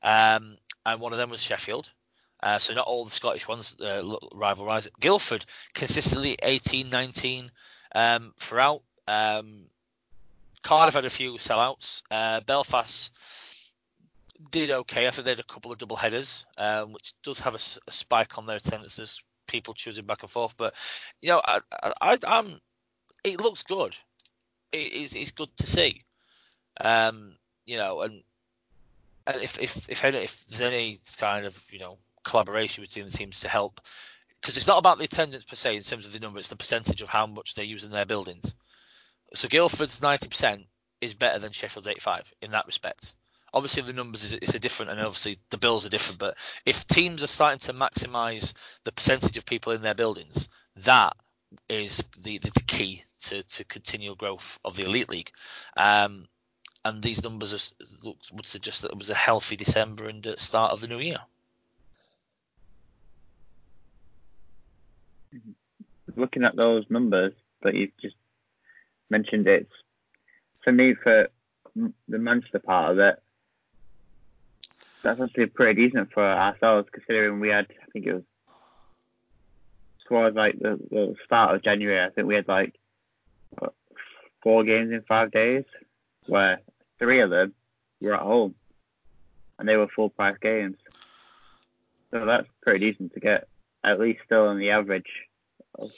[0.01, 1.91] um, and one of them was Sheffield.
[2.41, 4.87] Uh, so not all the Scottish ones uh, l- rival rise.
[4.99, 7.51] Guildford consistently 18, 19
[7.93, 8.81] um, throughout.
[9.07, 9.65] Um,
[10.63, 12.03] Cardiff had a few sellouts.
[12.09, 13.11] Uh, Belfast
[14.51, 15.07] did okay.
[15.07, 17.59] I think they had a couple of double headers, um, which does have a
[17.91, 19.21] spike on their attendances.
[19.49, 20.73] People choosing back and forth, but
[21.21, 21.59] you know, I,
[22.01, 22.59] I, I'm.
[23.23, 23.97] It looks good.
[24.71, 26.03] It is it's good to see.
[26.79, 27.35] Um,
[27.65, 28.23] you know, and
[29.27, 33.11] and if if if, any, if there's any kind of you know collaboration between the
[33.11, 33.81] teams to help,
[34.39, 36.55] because it's not about the attendance per se in terms of the number, it's the
[36.55, 38.53] percentage of how much they're using their buildings.
[39.33, 40.65] So Guildford's 90%
[41.01, 43.13] is better than Sheffield's 85 in that respect.
[43.53, 46.19] Obviously, the numbers is, is different, and obviously the bills are different.
[46.19, 48.53] But if teams are starting to maximise
[48.83, 51.15] the percentage of people in their buildings, that
[51.67, 55.31] is the, the, the key to, to continual growth of the elite league.
[55.75, 56.27] Um,
[56.85, 60.81] and these numbers are, would suggest that it was a healthy December and start of
[60.81, 61.17] the new year.
[66.19, 68.15] looking at those numbers that you've just
[69.09, 69.71] mentioned, it's
[70.63, 71.29] for me for
[71.75, 73.21] the Manchester part of it.
[75.03, 78.23] That's actually pretty decent for ourselves, considering we had, I think it was
[80.07, 82.03] towards like the, the start of January.
[82.03, 82.75] I think we had like
[83.57, 83.73] what,
[84.43, 85.63] four games in five days,
[86.25, 86.59] where
[86.97, 87.53] three of them
[88.01, 88.55] were at home,
[89.57, 90.77] and they were full price games.
[92.11, 93.47] So that's pretty decent to get
[93.83, 95.11] at least still on the average
[95.77, 95.91] of,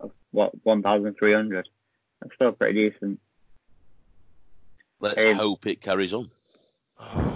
[0.00, 1.68] of what 1,300.
[2.22, 3.20] That's still pretty decent.
[5.00, 5.34] Let's Hey.
[5.34, 6.30] hope it carries on.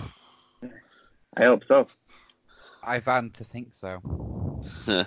[1.38, 1.86] I hope so.
[2.82, 4.00] Ivan to think so.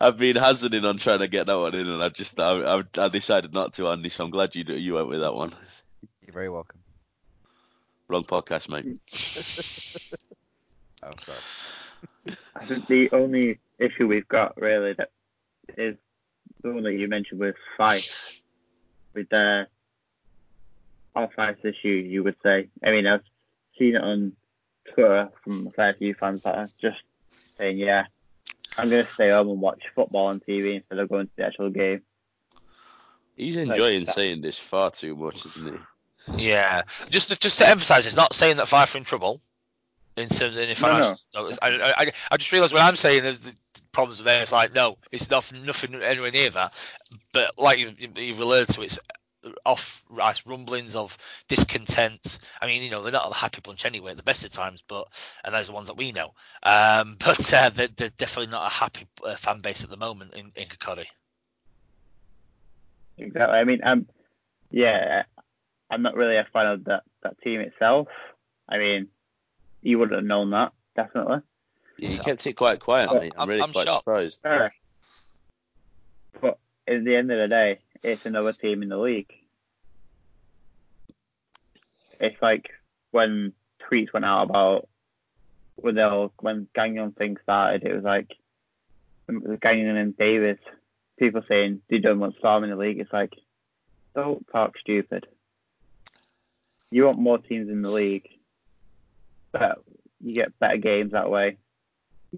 [0.00, 2.82] I've been hazarding on trying to get that one in, and I just I, I,
[2.98, 4.08] I decided not to, Andy.
[4.08, 5.50] So I'm glad you you went with that one.
[6.26, 6.80] You're very welcome.
[8.08, 8.98] Wrong podcast, mate.
[11.02, 12.36] Oh, sorry.
[12.54, 15.08] I think the only issue we've got really that
[15.78, 15.96] is
[16.62, 18.42] the one that you mentioned with Fife,
[19.14, 19.68] with their
[21.14, 22.68] off-ice issue, you would say.
[22.84, 23.22] I mean, I've
[23.78, 24.32] seen it on
[24.94, 27.00] Twitter from a fair few fans that are just
[27.56, 28.06] saying, yeah,
[28.78, 31.46] I'm going to stay home and watch football on TV instead of going to the
[31.46, 32.02] actual game.
[33.36, 35.80] He's enjoying that- saying this far too much, isn't he?
[36.50, 39.40] Yeah, just to, just to emphasise, it's not saying that Fife are in trouble
[40.16, 41.18] in terms of any No, financial.
[41.34, 43.54] No, it's- I, I, I just realised when I'm saying there's the
[43.92, 46.74] problems are there, it's like no, it's not, nothing anywhere near that.
[47.32, 48.98] But like you've, you've alluded to, it's
[49.64, 51.16] off ice rumblings of
[51.48, 52.38] discontent.
[52.60, 54.82] I mean, you know, they're not a happy bunch anyway at the best of times,
[54.86, 55.06] but
[55.44, 56.32] and those are the ones that we know.
[56.62, 60.34] Um, but uh, they're, they're definitely not a happy uh, fan base at the moment
[60.34, 61.06] in in Kirkcaldy.
[63.18, 63.58] Exactly.
[63.58, 64.06] I mean, um,
[64.70, 65.24] yeah,
[65.90, 68.08] I'm not really a fan of that, that team itself.
[68.68, 69.08] I mean,
[69.82, 71.40] you wouldn't have known that, definitely.
[71.98, 73.32] Yeah, he kept it quite quiet, mate.
[73.34, 74.04] I'm, I'm- really I'm quite shocked.
[74.04, 74.40] surprised.
[74.42, 74.72] Sure.
[76.40, 76.58] But
[76.88, 79.32] at the end of the day, it's another team in the league.
[82.18, 82.70] It's like
[83.10, 83.52] when
[83.90, 84.88] tweets went out about
[85.76, 88.30] when they all, when Gagnon thing started, it was like
[89.28, 90.58] it Gagnon and Davis,
[91.18, 92.98] people saying they don't want Storm in the league.
[92.98, 93.32] It's like,
[94.14, 95.26] don't talk stupid.
[96.90, 98.28] You want more teams in the league,
[99.52, 99.82] but
[100.20, 101.56] you get better games that way.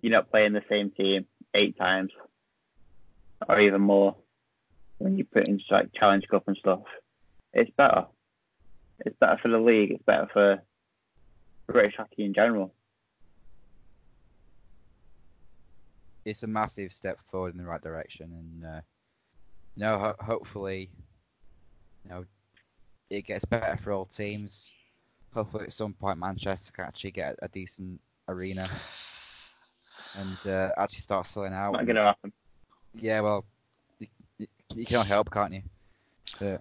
[0.01, 2.12] You're not playing the same team eight times
[3.48, 4.16] or even more
[5.02, 6.82] when you put in like Challenge Cup and stuff.
[7.52, 8.06] It's better.
[9.04, 9.90] It's better for the league.
[9.90, 10.62] It's better for
[11.66, 12.72] British hockey in general.
[16.24, 18.80] It's a massive step forward in the right direction, and uh,
[19.74, 20.88] you know, ho- hopefully,
[22.04, 22.24] you know,
[23.10, 24.70] it gets better for all teams.
[25.34, 28.68] hopefully at some point Manchester can actually get a decent arena
[30.14, 31.72] and uh, actually start selling out.
[31.72, 32.32] Not gonna happen.
[32.94, 33.44] Yeah, well,
[34.74, 35.62] you, can't help, can't you?
[36.38, 36.60] But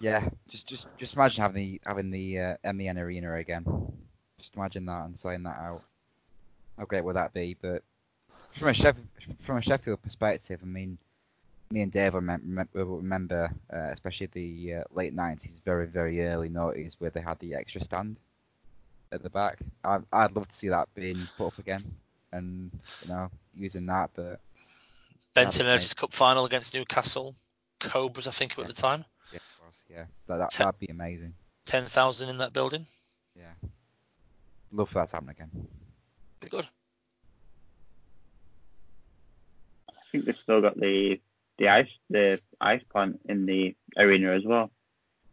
[0.00, 3.64] yeah, just just just imagine having the having the uh, MEN arena again.
[4.38, 5.82] Just imagine that and selling that out.
[6.78, 7.56] How great would that be?
[7.60, 7.82] But
[8.58, 9.06] from a Sheffield,
[9.40, 10.98] from a Sheffield perspective, I mean,
[11.70, 16.94] me and Dave remember, remember uh, especially the uh, late 90s, very very early noughties,
[16.98, 18.16] where they had the extra stand
[19.12, 19.58] at the back.
[19.84, 21.82] I, I'd love to see that being put up again,
[22.32, 22.70] and
[23.02, 24.10] you know using that.
[24.14, 24.40] But
[25.44, 27.34] Benton That'd Cup final against Newcastle
[27.80, 29.04] Cobras, I think, at the time.
[29.32, 31.34] yeah, of course, yeah, that, that Te- that'd be amazing.
[31.64, 32.86] Ten thousand in that building.
[33.36, 33.52] Yeah,
[34.72, 35.50] love for that to happen again.
[36.40, 36.66] Be good.
[39.88, 41.20] I think they've still got the
[41.58, 44.70] the ice the ice plant in the arena as well.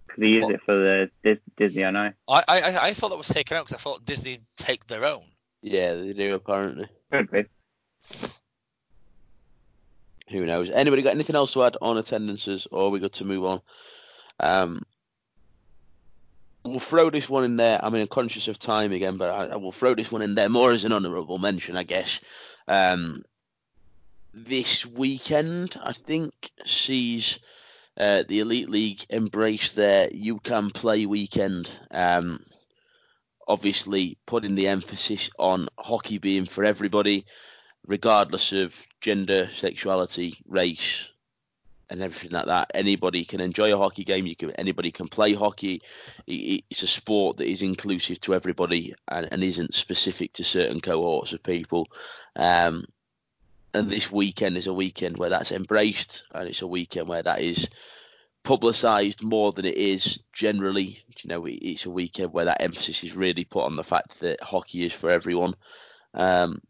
[0.06, 0.54] Because they use What?
[0.56, 2.14] it for the Dis- Disney on Ice.
[2.28, 5.24] I, I I thought that was taken out because I thought Disney take their own.
[5.62, 6.88] Yeah, they do apparently.
[7.12, 7.46] Could be.
[10.30, 10.70] Who knows?
[10.70, 13.62] Anybody got anything else to add on attendances, or are we good to move on?
[14.40, 14.82] Um,
[16.64, 17.84] we'll throw this one in there.
[17.84, 20.36] I mean, I'm conscious of time again, but I, I will throw this one in
[20.36, 22.20] there more as an honourable mention, I guess.
[22.68, 23.24] Um,
[24.34, 26.34] this weekend, I think,
[26.66, 27.40] sees
[27.98, 31.70] uh, the Elite League embrace their You Can Play weekend.
[31.92, 32.44] Um,
[33.48, 37.26] obviously, putting the emphasis on hockey being for everybody,
[37.88, 41.10] regardless of gender, sexuality, race,
[41.90, 42.72] and everything like that.
[42.74, 44.26] Anybody can enjoy a hockey game.
[44.26, 45.82] You can anybody can play hockey.
[46.28, 51.34] It's a sport that is inclusive to everybody and, and isn't specific to certain cohorts
[51.34, 51.88] of people.
[52.36, 52.86] Um,
[53.74, 57.42] and this weekend is a weekend where that's embraced, and it's a weekend where that
[57.42, 57.70] is
[58.44, 61.04] publicised more than it is generally.
[61.22, 64.42] You know, it's a weekend where that emphasis is really put on the fact that
[64.42, 65.56] hockey is for everyone.
[66.14, 66.62] Um,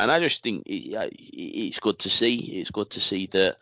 [0.00, 2.36] and I just think it, it's good to see.
[2.36, 3.58] It's good to see that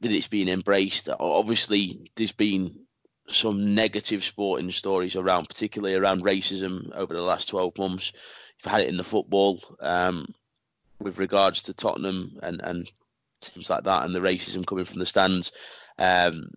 [0.00, 1.08] that it's being embraced.
[1.08, 2.80] Obviously, there's been
[3.28, 8.12] some negative sporting stories around, particularly around racism over the last 12 months.
[8.58, 10.34] You've had it in the football um,
[10.98, 12.90] with regards to Tottenham and, and
[13.42, 15.52] teams like that, and the racism coming from the stands.
[15.98, 16.50] Um,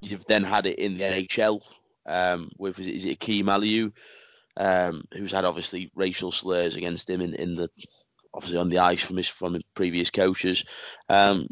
[0.00, 1.62] you've then had it in the NHL
[2.06, 3.92] um, with is it, Akim Aliu,
[4.56, 7.68] um, who's had obviously racial slurs against him in, in the
[8.32, 10.64] obviously on the ice from his from his previous coaches.
[11.08, 11.48] Um,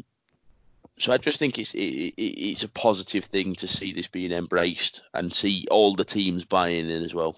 [0.97, 4.31] so I just think it's it, it, it's a positive thing to see this being
[4.31, 7.35] embraced and see all the teams buying in as well.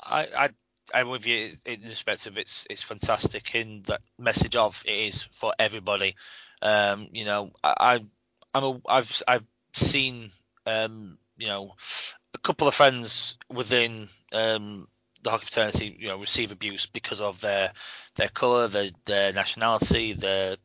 [0.00, 0.48] I, I
[0.92, 5.22] I'm with you in respect of it's it's fantastic in that message of it is
[5.22, 6.16] for everybody.
[6.62, 8.04] Um, you know, I, I
[8.54, 10.30] I'm a, I've I've seen
[10.66, 11.74] um, you know
[12.34, 14.88] a couple of friends within um,
[15.22, 17.72] the hockey fraternity you know receive abuse because of their
[18.16, 20.56] their colour, their their nationality, their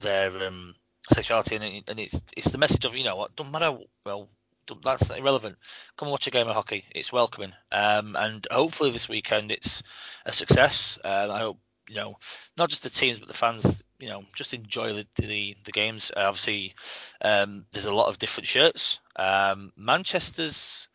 [0.00, 0.74] their um,
[1.12, 4.28] sexuality, and, it, and it's it's the message of you know what don't matter well
[4.66, 5.56] don't- that's irrelevant.
[5.96, 6.84] Come and watch a game of hockey.
[6.94, 7.54] It's welcoming.
[7.72, 9.82] Um, and hopefully this weekend it's
[10.26, 10.98] a success.
[11.02, 11.58] Uh, I hope
[11.88, 12.18] you know
[12.56, 13.82] not just the teams but the fans.
[13.98, 16.12] You know, just enjoy the the, the games.
[16.16, 16.74] Uh, obviously,
[17.20, 19.00] um, there's a lot of different shirts.
[19.16, 20.88] Um, Manchester's.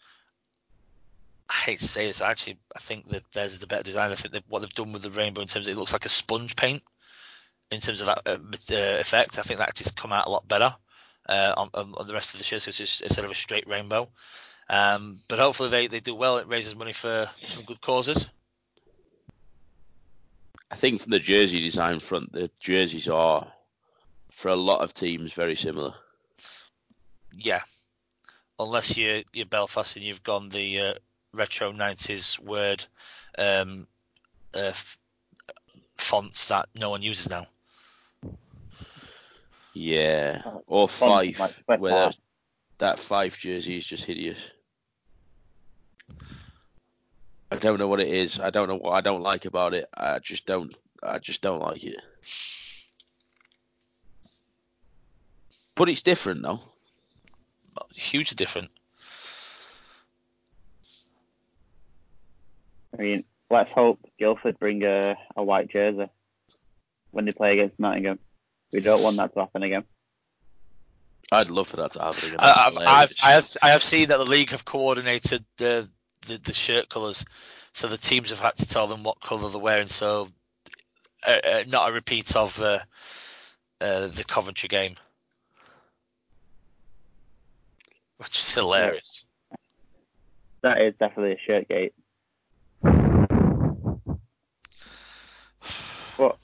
[1.50, 2.22] I hate to say this.
[2.22, 4.12] Actually, I think that theirs is the better design.
[4.12, 6.06] I think that what they've done with the rainbow in terms of it looks like
[6.06, 6.84] a sponge paint
[7.72, 8.38] in terms of that uh,
[8.76, 9.40] uh, effect.
[9.40, 10.76] I think that actually's come out a lot better
[11.28, 12.68] uh, on, on, the rest of the shirts.
[12.68, 14.10] It's just instead of a straight rainbow.
[14.70, 16.38] Um, but hopefully they, they do well.
[16.38, 18.30] It raises money for some good causes.
[20.72, 23.48] I think from the jersey design front, the jerseys are
[24.32, 25.94] for a lot of teams very similar.
[27.36, 27.62] Yeah,
[28.60, 30.94] unless you're you're Belfast and you've gone the uh,
[31.34, 32.86] retro '90s word
[33.38, 33.88] um,
[34.54, 34.98] uh, f-
[35.98, 37.48] fonts that no one uses now.
[39.74, 42.16] Yeah, or Fife, like where that,
[42.78, 44.52] that Fife jersey is just hideous.
[47.52, 48.40] I don't know what it is.
[48.40, 49.88] I don't know what I don't like about it.
[49.96, 50.76] I just don't.
[51.02, 51.98] I just don't like it.
[55.76, 56.60] But it's different though.
[57.94, 58.72] Hugely different.
[62.98, 66.08] I mean, let's hope Guildford bring a, a white jersey
[67.12, 68.20] when they play against Nottingham.
[68.72, 69.84] We don't want that to happen again.
[71.32, 72.28] I'd love for that to happen.
[72.28, 72.40] again.
[72.40, 75.90] I- I've, I've, I have I have seen that the league have coordinated the
[76.28, 77.26] the, the shirt colours,
[77.74, 79.88] so the teams have had to tell them what colour they're wearing.
[79.88, 80.28] So,
[81.26, 82.80] uh, uh, not a repeat of uh,
[83.82, 84.96] uh, the Coventry game,
[88.18, 89.26] which is hilarious.
[90.62, 91.94] that is definitely a shirt gate.
[96.18, 96.38] But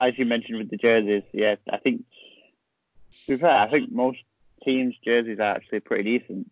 [0.00, 2.04] as you mentioned with the jerseys, yeah, I think
[3.26, 4.18] to be fair, I think most
[4.64, 6.50] teams' jerseys are actually pretty decent.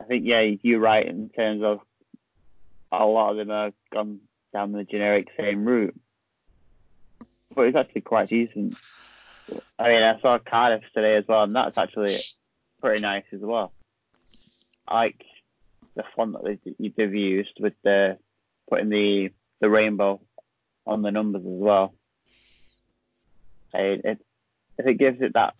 [0.00, 1.80] I think yeah, you're right in terms of
[2.90, 4.20] a lot of them have gone
[4.52, 5.98] down the generic same route,
[7.54, 8.76] but it's actually quite decent.
[9.78, 12.16] I mean, I saw Cardiff today as well, and that's actually
[12.80, 13.72] pretty nice as well.
[14.86, 15.24] I like
[15.94, 18.18] the font that they, they've used with the
[18.70, 19.30] putting the
[19.60, 20.20] the rainbow
[20.88, 21.94] on the numbers as well.
[23.74, 24.18] It, it
[24.78, 25.54] if it gives it that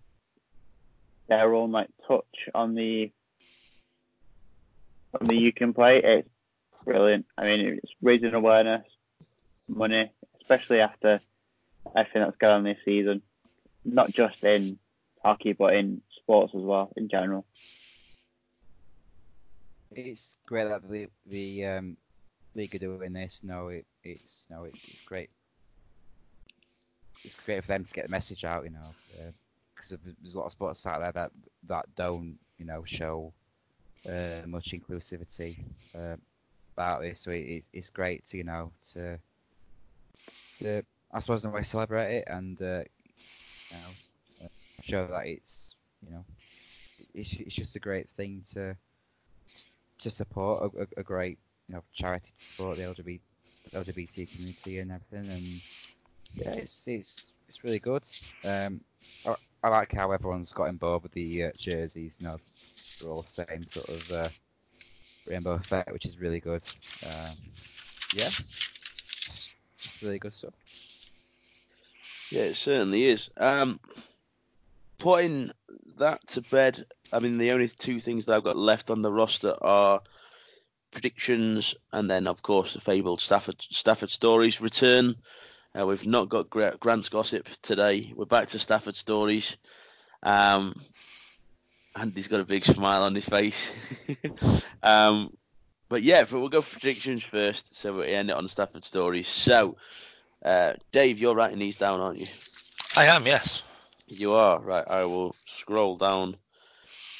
[1.27, 3.11] their own like touch on the
[5.19, 6.29] on the you can play, it's
[6.83, 7.25] brilliant.
[7.37, 8.85] I mean, it's raising awareness,
[9.67, 10.11] money,
[10.41, 11.21] especially after
[11.95, 13.21] everything that's going on this season,
[13.85, 14.79] not just in
[15.23, 17.45] hockey but in sports as well in general.
[19.91, 21.97] It's great that the the um,
[22.55, 23.39] league are doing this.
[23.43, 25.29] No, it it's no, it, it's great.
[27.23, 28.95] It's great for them to get the message out, you know,
[29.75, 31.31] because uh, there's a lot of sports out there that
[31.67, 33.33] that don't, you know, show
[34.07, 35.57] uh, much inclusivity
[35.95, 36.15] uh,
[36.75, 37.21] about this.
[37.21, 39.19] So it, it's great to, you know, to
[40.57, 42.83] to I suppose in a way celebrate it and uh,
[43.71, 43.97] you know
[44.81, 46.25] show that it's you know
[47.13, 48.75] it's, it's just a great thing to
[49.99, 51.37] to support a, a, a great
[51.69, 53.19] you know charity to support the LGBT
[53.73, 55.61] LGBT community and everything and
[56.35, 58.03] yeah it's it's it's really good.
[58.43, 58.81] Um,
[59.25, 62.15] I, I like how everyone's got involved with the uh, jerseys.
[62.19, 62.39] You know,
[63.01, 64.29] they're all the same sort of uh,
[65.27, 66.61] rainbow effect, which is really good.
[67.05, 67.35] Um,
[68.13, 68.29] yeah,
[70.01, 70.53] really good stuff.
[72.31, 73.31] Yeah, it certainly is.
[73.37, 73.79] Um,
[74.99, 75.51] putting
[75.97, 79.11] that to bed, I mean, the only two things that I've got left on the
[79.11, 80.01] roster are
[80.91, 85.15] predictions, and then, of course, the fabled Stafford Stafford stories return.
[85.77, 88.11] Uh, we've not got Grant's gossip today.
[88.15, 89.55] We're back to Stafford stories.
[90.23, 90.75] Um,
[91.95, 93.71] Andy's got a big smile on his face.
[94.83, 95.35] um,
[95.89, 99.27] but yeah, but we'll go for predictions first, so we end it on Stafford stories.
[99.27, 99.77] So,
[100.43, 102.27] uh, Dave, you're writing these down, aren't you?
[102.95, 103.63] I am, yes.
[104.07, 104.85] You are right.
[104.87, 106.35] I will scroll down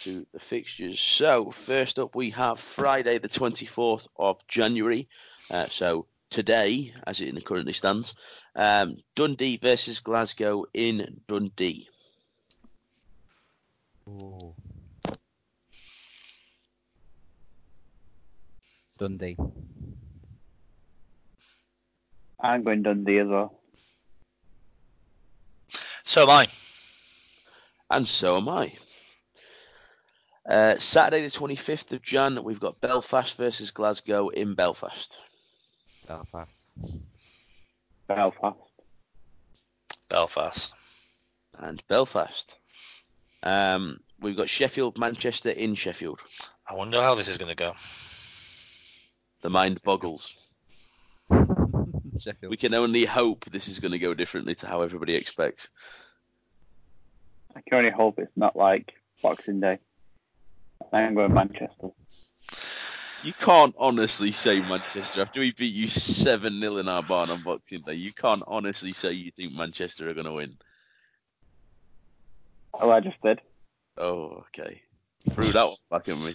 [0.03, 0.99] to the fixtures.
[0.99, 5.07] So first up, we have Friday, the 24th of January.
[5.49, 8.15] Uh, so today, as it currently stands,
[8.55, 11.87] um, Dundee versus Glasgow in Dundee.
[14.07, 14.53] Ooh.
[18.97, 19.37] Dundee.
[22.39, 23.59] I'm going Dundee as well.
[26.03, 26.47] So am I.
[27.91, 28.71] And so am I.
[30.49, 35.21] Uh, Saturday the 25th of Jan, we've got Belfast versus Glasgow in Belfast.
[36.07, 36.49] Belfast.
[38.07, 38.57] Belfast.
[40.09, 40.73] Belfast.
[41.59, 42.57] And Belfast.
[43.43, 46.19] Um, we've got Sheffield, Manchester in Sheffield.
[46.67, 47.75] I wonder how this is going to go.
[49.41, 50.35] The mind boggles.
[51.29, 52.49] Sheffield.
[52.49, 55.67] We can only hope this is going to go differently to how everybody expects.
[57.55, 59.77] I can only hope it's not like Boxing Day.
[60.93, 61.89] I'm going Manchester.
[63.23, 67.41] You can't honestly say Manchester after we beat you 7 0 in our barn on
[67.41, 67.95] Boxing Day.
[67.95, 70.57] You can't honestly say you think Manchester are going to win.
[72.73, 73.41] Oh, I just did.
[73.97, 74.81] Oh, okay.
[75.31, 76.33] Threw that one back at me.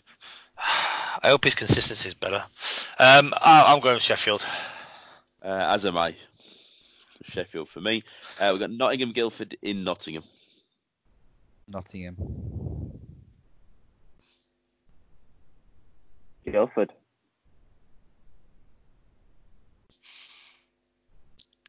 [0.58, 2.42] I hope his consistency is better.
[2.98, 4.44] Um, I, am going Sheffield.
[5.42, 6.14] Uh, as am I.
[7.22, 8.02] Sheffield for me.
[8.38, 10.24] Uh, we've got Nottingham Guildford in Nottingham.
[11.66, 12.63] Nottingham.
[16.54, 16.92] Guildford.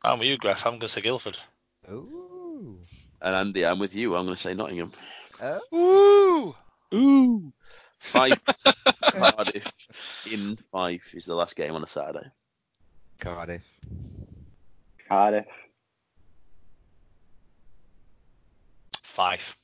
[0.04, 0.68] I'm with you, Graf.
[0.68, 1.40] I'm going to say Guildford.
[1.90, 2.78] Ooh.
[3.20, 4.16] And Andy, I'm with you.
[4.16, 4.92] I'm going to say Nottingham.
[5.74, 6.54] Ooh.
[6.94, 7.52] Ooh.
[7.98, 8.46] Fife.
[9.02, 9.74] Cardiff
[10.32, 12.30] in Fife is the last game on a Saturday.
[13.20, 13.64] Cardiff.
[15.10, 15.48] Cardiff.
[19.02, 19.58] Fife.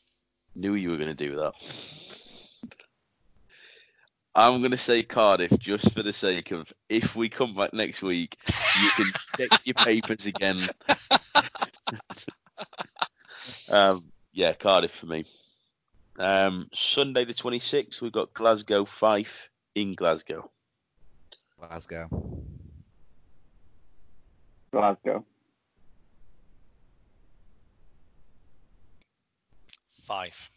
[0.55, 2.10] Knew you were going to do that.
[4.33, 8.01] I'm going to say Cardiff just for the sake of if we come back next
[8.01, 10.69] week, you can check your papers again.
[13.69, 14.01] um,
[14.31, 15.25] yeah, Cardiff for me.
[16.17, 20.49] Um, Sunday the 26th, we've got Glasgow Fife in Glasgow.
[21.59, 22.09] Glasgow.
[24.71, 25.25] Glasgow.
[30.03, 30.51] Fife.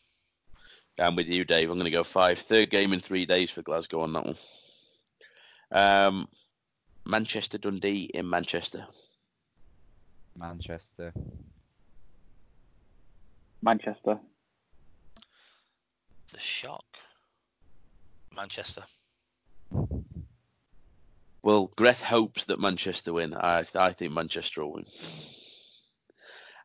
[0.98, 1.70] I'm with you, Dave.
[1.70, 2.40] I'm going to go Fife.
[2.40, 4.36] Third game in three days for Glasgow on that one.
[5.72, 6.28] Um,
[7.04, 8.86] Manchester Dundee in Manchester.
[10.36, 11.12] Manchester.
[13.62, 14.20] Manchester.
[16.32, 16.84] The shock.
[18.34, 18.84] Manchester.
[21.42, 23.34] Well, Greth hopes that Manchester win.
[23.34, 24.84] I, I think Manchester will win.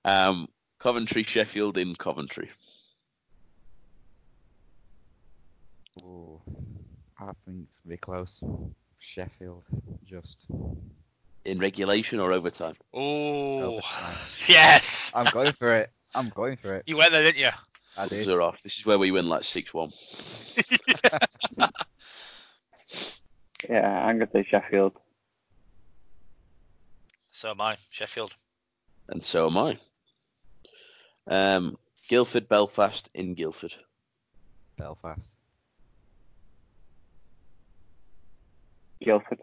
[0.05, 0.47] Um,
[0.79, 2.49] Coventry, Sheffield in Coventry.
[6.03, 6.41] Ooh,
[7.19, 8.43] I think it's gonna be close.
[8.99, 9.63] Sheffield,
[10.05, 10.45] just.
[11.45, 12.75] In regulation or overtime?
[12.93, 13.79] Oh,
[14.47, 15.11] yes.
[15.15, 15.91] I'm going for it.
[16.13, 16.83] I'm going for it.
[16.85, 17.49] You went there, didn't you?
[17.97, 18.27] I did.
[18.27, 18.61] are off.
[18.61, 19.89] This is where we win like 6 1.
[23.67, 24.93] Yeah, I'm gonna say Sheffield.
[27.31, 27.77] So am I.
[27.89, 28.33] Sheffield.
[29.09, 29.77] And so am I.
[31.27, 31.77] Um,
[32.07, 33.75] Guildford, Belfast in Guildford.
[34.77, 35.29] Belfast.
[39.03, 39.39] Guildford.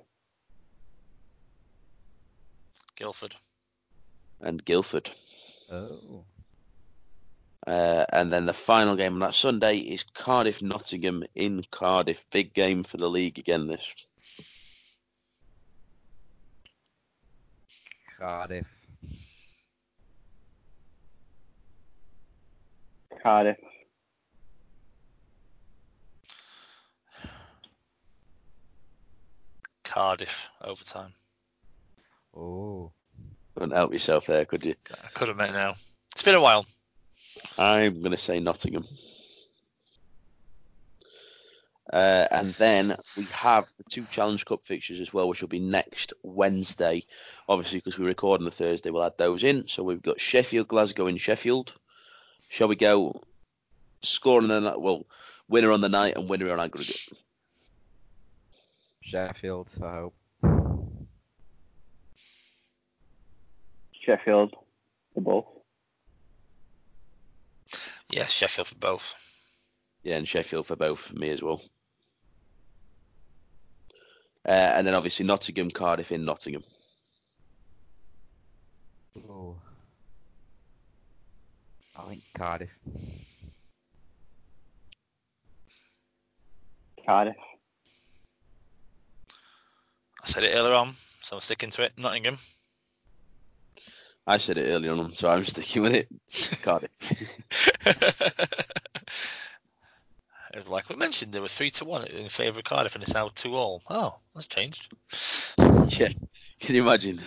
[2.97, 3.37] Guildford.
[4.41, 5.11] And Guildford.
[5.71, 6.25] Oh.
[7.67, 12.25] Uh, and then the final game on that Sunday is Cardiff Nottingham in Cardiff.
[12.31, 13.67] Big game for the league again.
[13.67, 13.93] This
[18.19, 18.67] Cardiff.
[23.23, 23.57] Cardiff.
[29.97, 30.51] Cardiff.
[30.61, 31.15] Overtime.
[32.37, 32.93] Oh.
[33.55, 34.75] couldn't help yourself there, could you?
[34.93, 35.77] I could have met now.
[36.13, 36.67] It's been a while.
[37.57, 38.85] I'm going to say Nottingham.
[41.91, 45.61] Uh, and then we have the two Challenge Cup fixtures as well, which will be
[45.61, 47.03] next Wednesday.
[47.49, 49.67] Obviously, because we record on the Thursday, we'll add those in.
[49.67, 51.73] So we've got Sheffield, Glasgow in Sheffield.
[52.51, 53.23] Shall we go
[54.03, 54.79] scoring the night?
[54.79, 55.07] Well,
[55.49, 57.09] winner on the night and winner on aggregate.
[59.07, 60.15] Sheffield, I hope.
[64.05, 64.55] Sheffield.
[65.15, 65.47] The both.
[68.11, 69.15] Yes, Sheffield for both.
[70.03, 71.63] Yeah, and Sheffield for both, me as well.
[74.45, 76.63] Uh, and then obviously Nottingham, Cardiff in Nottingham.
[79.29, 79.57] Oh.
[81.97, 82.71] I think Cardiff.
[87.05, 87.37] Cardiff.
[90.27, 91.93] I said it earlier on, so I'm sticking to it.
[91.97, 92.39] Nottingham.
[94.27, 96.09] I said it earlier on, so I'm sticking with it.
[96.63, 96.91] Cardiff.
[100.53, 103.15] It like we mentioned, there were three to one in favour of Cardiff, and it's
[103.15, 103.85] now two all.
[103.89, 104.93] Oh, that's changed.
[105.91, 106.09] yeah,
[106.59, 107.21] can you imagine?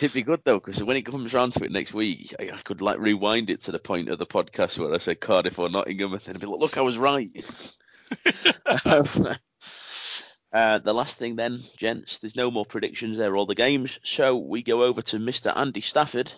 [0.00, 2.56] It'd be good though, because when it comes round to it next week, I, I
[2.64, 5.68] could like rewind it to the point of the podcast where I said Cardiff or
[5.68, 7.28] Nottingham, and then it'd be like, "Look, I was right."
[10.54, 13.18] Uh, the last thing, then, gents, there's no more predictions.
[13.18, 15.52] There are all the games, so we go over to Mr.
[15.54, 16.32] Andy Stafford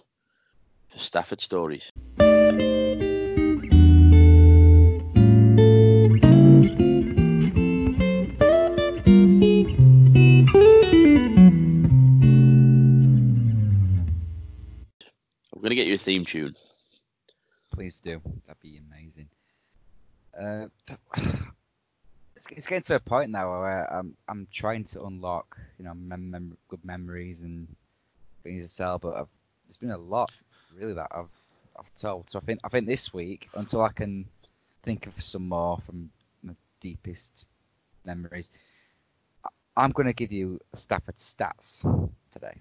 [0.89, 1.93] for Stafford stories.
[2.19, 2.25] I'm
[15.63, 16.55] gonna get you a theme tune.
[17.75, 18.23] Please do.
[18.47, 19.29] That'd be amazing.
[20.41, 20.69] Uh,
[22.37, 25.95] it's, it's getting to a point now where I'm I'm trying to unlock, you know,
[25.95, 27.67] mem- mem- good memories and
[28.45, 29.29] things to sell, but I've,
[29.67, 30.31] there's been a lot
[30.79, 31.31] really that I've
[31.79, 32.29] I've told.
[32.31, 34.27] So I think I think this week until I can
[34.83, 36.11] think of some more from
[36.43, 37.45] my deepest
[38.05, 38.51] memories,
[39.45, 41.81] I- I'm going to give you Stafford stats
[42.33, 42.57] today.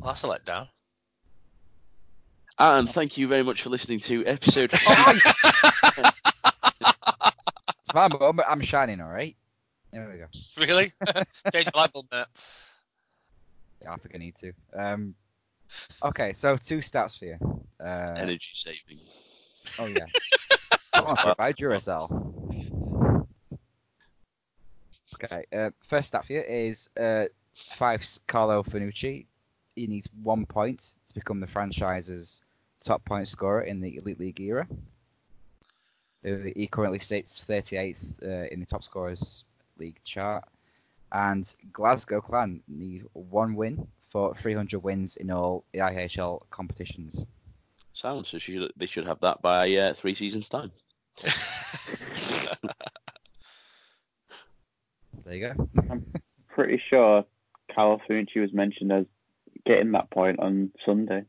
[0.00, 0.68] Well, that's a letdown.
[2.58, 6.22] And thank you very much for listening to episode five.
[7.94, 9.36] I'm, I'm, I'm shining, all right.
[9.92, 10.26] There we go.
[10.58, 10.92] really?
[11.52, 12.26] Change the light bulb, mate.
[13.82, 14.52] Yeah, I think I need to.
[14.76, 15.14] Um,
[16.02, 17.38] okay, so two stats for you.
[17.80, 18.98] Uh, Energy saving.
[19.78, 20.06] oh yeah.
[20.94, 23.26] Come on, Pip, by Duracell.
[25.14, 29.26] Okay, uh, first stat for you is uh, five Carlo Finucci.
[29.76, 32.40] He needs one point to become the franchise's
[32.82, 34.66] top point scorer in the Elite League era.
[36.24, 39.44] Uh, He currently sits 38th uh, in the top scorers
[39.78, 40.44] league chart.
[41.12, 47.24] And Glasgow Clan need one win for 300 wins in all EIHL competitions.
[47.92, 50.72] Sounds so should, they should have that by uh, three seasons time.
[55.24, 55.68] There you go.
[55.90, 56.04] I'm
[56.48, 57.24] pretty sure
[57.74, 59.06] Carlos Finucci was mentioned as
[59.64, 61.24] getting that point on Sunday.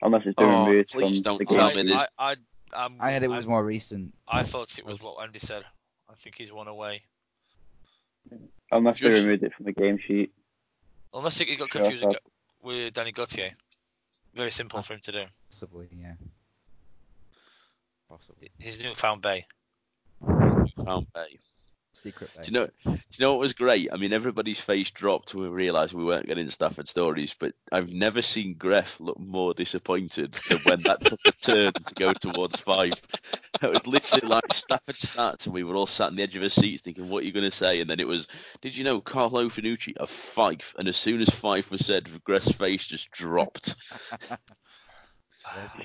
[0.00, 1.76] unless it's been Oh, removed please from don't the tell game.
[1.86, 2.02] me this.
[2.18, 2.36] I, I,
[2.72, 4.14] I'm, I heard it I- was more recent.
[4.26, 5.64] I thought it was what Andy said.
[6.10, 7.02] I think he's one away.
[8.70, 10.32] Unless they Just- removed it from the game sheet.
[11.14, 12.18] Unless he got Sure, confused so- with-
[12.62, 13.50] with Danny Gautier.
[14.34, 15.24] Very simple ah, for him to do.
[15.50, 16.14] Possibly, yeah.
[18.08, 18.50] Possibly.
[18.58, 19.46] His newfound bay.
[20.84, 21.38] Found Bay.
[21.94, 22.66] Secret Do you know?
[22.84, 23.90] Do you know what was great?
[23.92, 27.92] I mean, everybody's face dropped when we realised we weren't getting Stafford stories, but I've
[27.92, 32.58] never seen Greg look more disappointed than when that took a turn to go towards
[32.58, 32.94] five.
[33.62, 36.42] It was literally like Stafford starts, and we were all sat on the edge of
[36.42, 38.26] our seats thinking, "What are you going to say?" And then it was,
[38.62, 42.50] "Did you know Carlo Finucci a five?" And as soon as five was said, Greg's
[42.50, 43.76] face just dropped.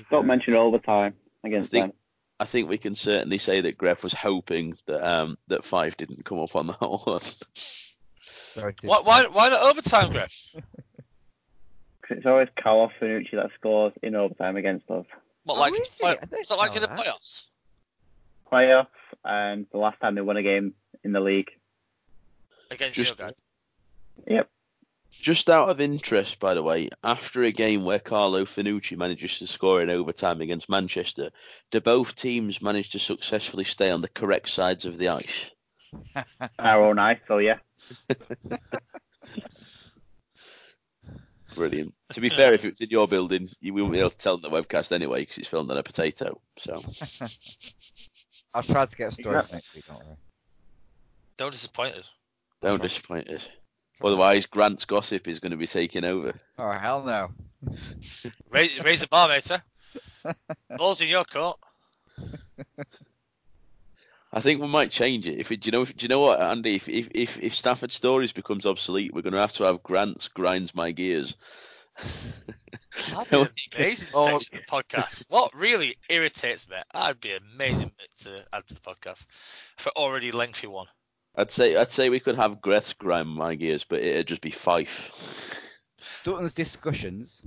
[0.06, 1.14] Stop mentioning it all the time
[1.44, 1.98] against I think- them.
[2.40, 6.24] I think we can certainly say that Greg was hoping that um, that five didn't
[6.24, 7.20] come up on that one.
[8.22, 10.54] Sorry Why, why, why not overtime, Griff?
[10.54, 10.62] 'Cause
[12.18, 15.04] It's always Carlos Finucci that scores in overtime against us.
[15.44, 16.00] What, Oh, like, is it?
[16.00, 16.98] play- I don't it like in the that.
[16.98, 17.46] playoffs?
[18.50, 18.86] Playoffs
[19.24, 20.74] and the last time they won a game
[21.04, 21.50] in the league.
[22.70, 23.36] Against Just- your guys?
[24.26, 24.50] Yep.
[25.20, 29.46] Just out of interest, by the way, after a game where Carlo Finucci manages to
[29.46, 31.30] score in overtime against Manchester,
[31.70, 35.50] do both teams manage to successfully stay on the correct sides of the ice?
[36.58, 37.58] Our own ice, so yeah.
[41.54, 41.94] Brilliant.
[42.12, 44.34] To be fair, if it was in your building, you wouldn't be able to tell
[44.34, 46.40] on the webcast anyway because it's filmed on a potato.
[46.58, 46.74] So
[48.54, 49.46] I'll try to get a story Yeah.
[49.52, 50.16] next week, don't worry.
[51.36, 52.10] Don't disappoint us.
[52.60, 53.48] don't disappoint us.
[54.02, 56.34] Otherwise, Grant's gossip is going to be taking over.
[56.58, 57.30] Oh, hell no.
[58.50, 59.50] Raise, raise the bar, mate.
[60.76, 61.58] Ball's in your court.
[64.32, 65.38] I think we might change it.
[65.38, 66.76] If it, do you know, if, do you know what, Andy?
[66.76, 70.28] If if if, if Stafford Stories becomes obsolete, we're going to have to have Grant's
[70.28, 71.34] grinds my gears.
[73.10, 75.24] That'd be an amazing Oh, section of the podcast.
[75.28, 79.26] What really irritates me, that'd be an amazing bit to add to the podcast
[79.78, 80.86] for already lengthy one.
[81.38, 84.50] I'd say I'd say we could have Greg's grind my gears, but it'd just be
[84.50, 85.80] Fife.
[86.24, 87.40] Dutton's discussions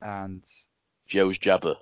[0.00, 0.42] and
[1.06, 1.76] Joe's jabber.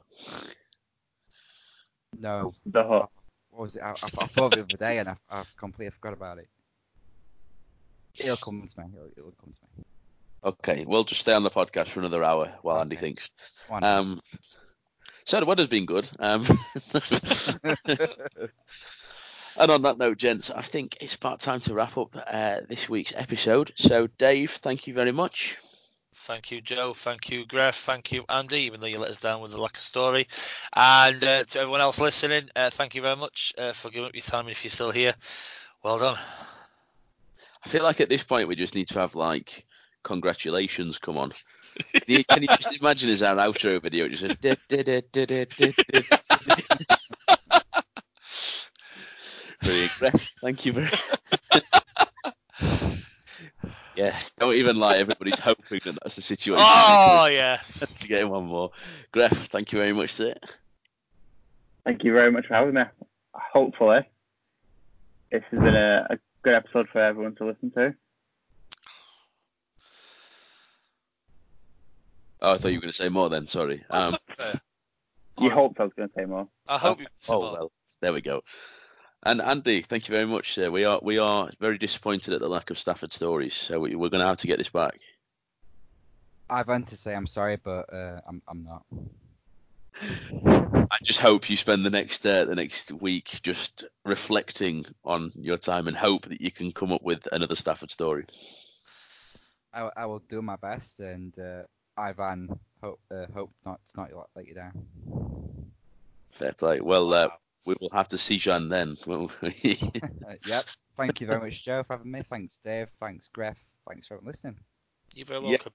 [2.19, 3.11] no, The hut.
[3.51, 3.83] what was it?
[3.83, 6.39] I, I, I thought of it the other day and I, I completely forgot about
[6.39, 6.49] it.
[8.19, 8.87] It'll come to me.
[8.93, 9.85] It'll, it'll come to me.
[10.43, 13.31] Okay, we'll just stay on the podcast for another hour while Andy thinks.
[13.71, 14.21] Um,
[15.25, 16.09] so the weather's been good.
[16.19, 16.45] Um,
[19.59, 22.89] and on that note, gents, I think it's about time to wrap up uh, this
[22.89, 23.73] week's episode.
[23.77, 25.57] So, Dave, thank you very much.
[26.15, 26.93] Thank you, Joe.
[26.93, 27.75] Thank you, Greg.
[27.75, 30.27] Thank you, Andy, even though you let us down with the lack of story.
[30.75, 34.15] And uh, to everyone else listening, uh, thank you very much uh, for giving up
[34.15, 35.15] your time if you're still here.
[35.83, 36.19] Well done.
[37.65, 39.67] I feel like at this point we just need to have like
[40.03, 41.33] congratulations come on.
[41.93, 44.07] Can you, can you just imagine as our outro video?
[44.07, 44.37] It just says.
[49.99, 50.91] Greg, Thank you very.
[50.91, 51.63] much.
[53.97, 54.97] yeah, don't even lie.
[54.99, 56.65] Everybody's hoping that that's the situation.
[56.67, 57.85] Oh, yes.
[58.01, 58.71] to get one more.
[59.13, 60.35] Greg, thank you very much, sir.
[61.85, 62.83] Thank you very much for having me.
[63.35, 64.01] Hopefully,
[65.31, 67.95] this has been a, a good episode for everyone to listen to.
[72.41, 73.47] Oh, I thought you were going to say more then.
[73.47, 73.85] Sorry.
[73.91, 74.15] Um,
[75.39, 76.49] You hoped I was going to say more.
[76.69, 77.07] I hope you.
[77.29, 78.43] oh well, there we go.
[79.27, 80.71] And Andy, thank you very much, sir.
[80.71, 84.09] We are we are very disappointed at the lack of Stafford stories, so we, we're
[84.09, 85.01] going to have to get this back.
[86.49, 88.85] I want to say I'm sorry, but uh, I'm I'm not.
[90.93, 95.57] I just hope you spend the next uh, the next week just reflecting on your
[95.57, 98.27] time and hope that you can come up with another Stafford story.
[99.75, 101.63] I, I will do my best, and uh,
[101.99, 104.87] Ivan hope uh, hope not not let- let you down.
[106.31, 106.81] Fair play.
[106.81, 107.29] Well, uh,
[107.67, 108.97] we will have to see Jean then.
[109.07, 109.79] won't we?
[110.27, 110.65] Uh, yep.
[110.97, 112.23] Thank you very much, Joe, for having me.
[112.29, 112.89] Thanks, Dave.
[112.99, 113.57] Thanks, Greg.
[113.89, 114.57] Thanks for listening.
[115.15, 115.51] You're very Yeah.
[115.51, 115.73] welcome.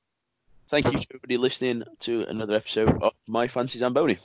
[0.68, 4.18] Thank you to everybody listening to another episode of My Fancy Zamboni.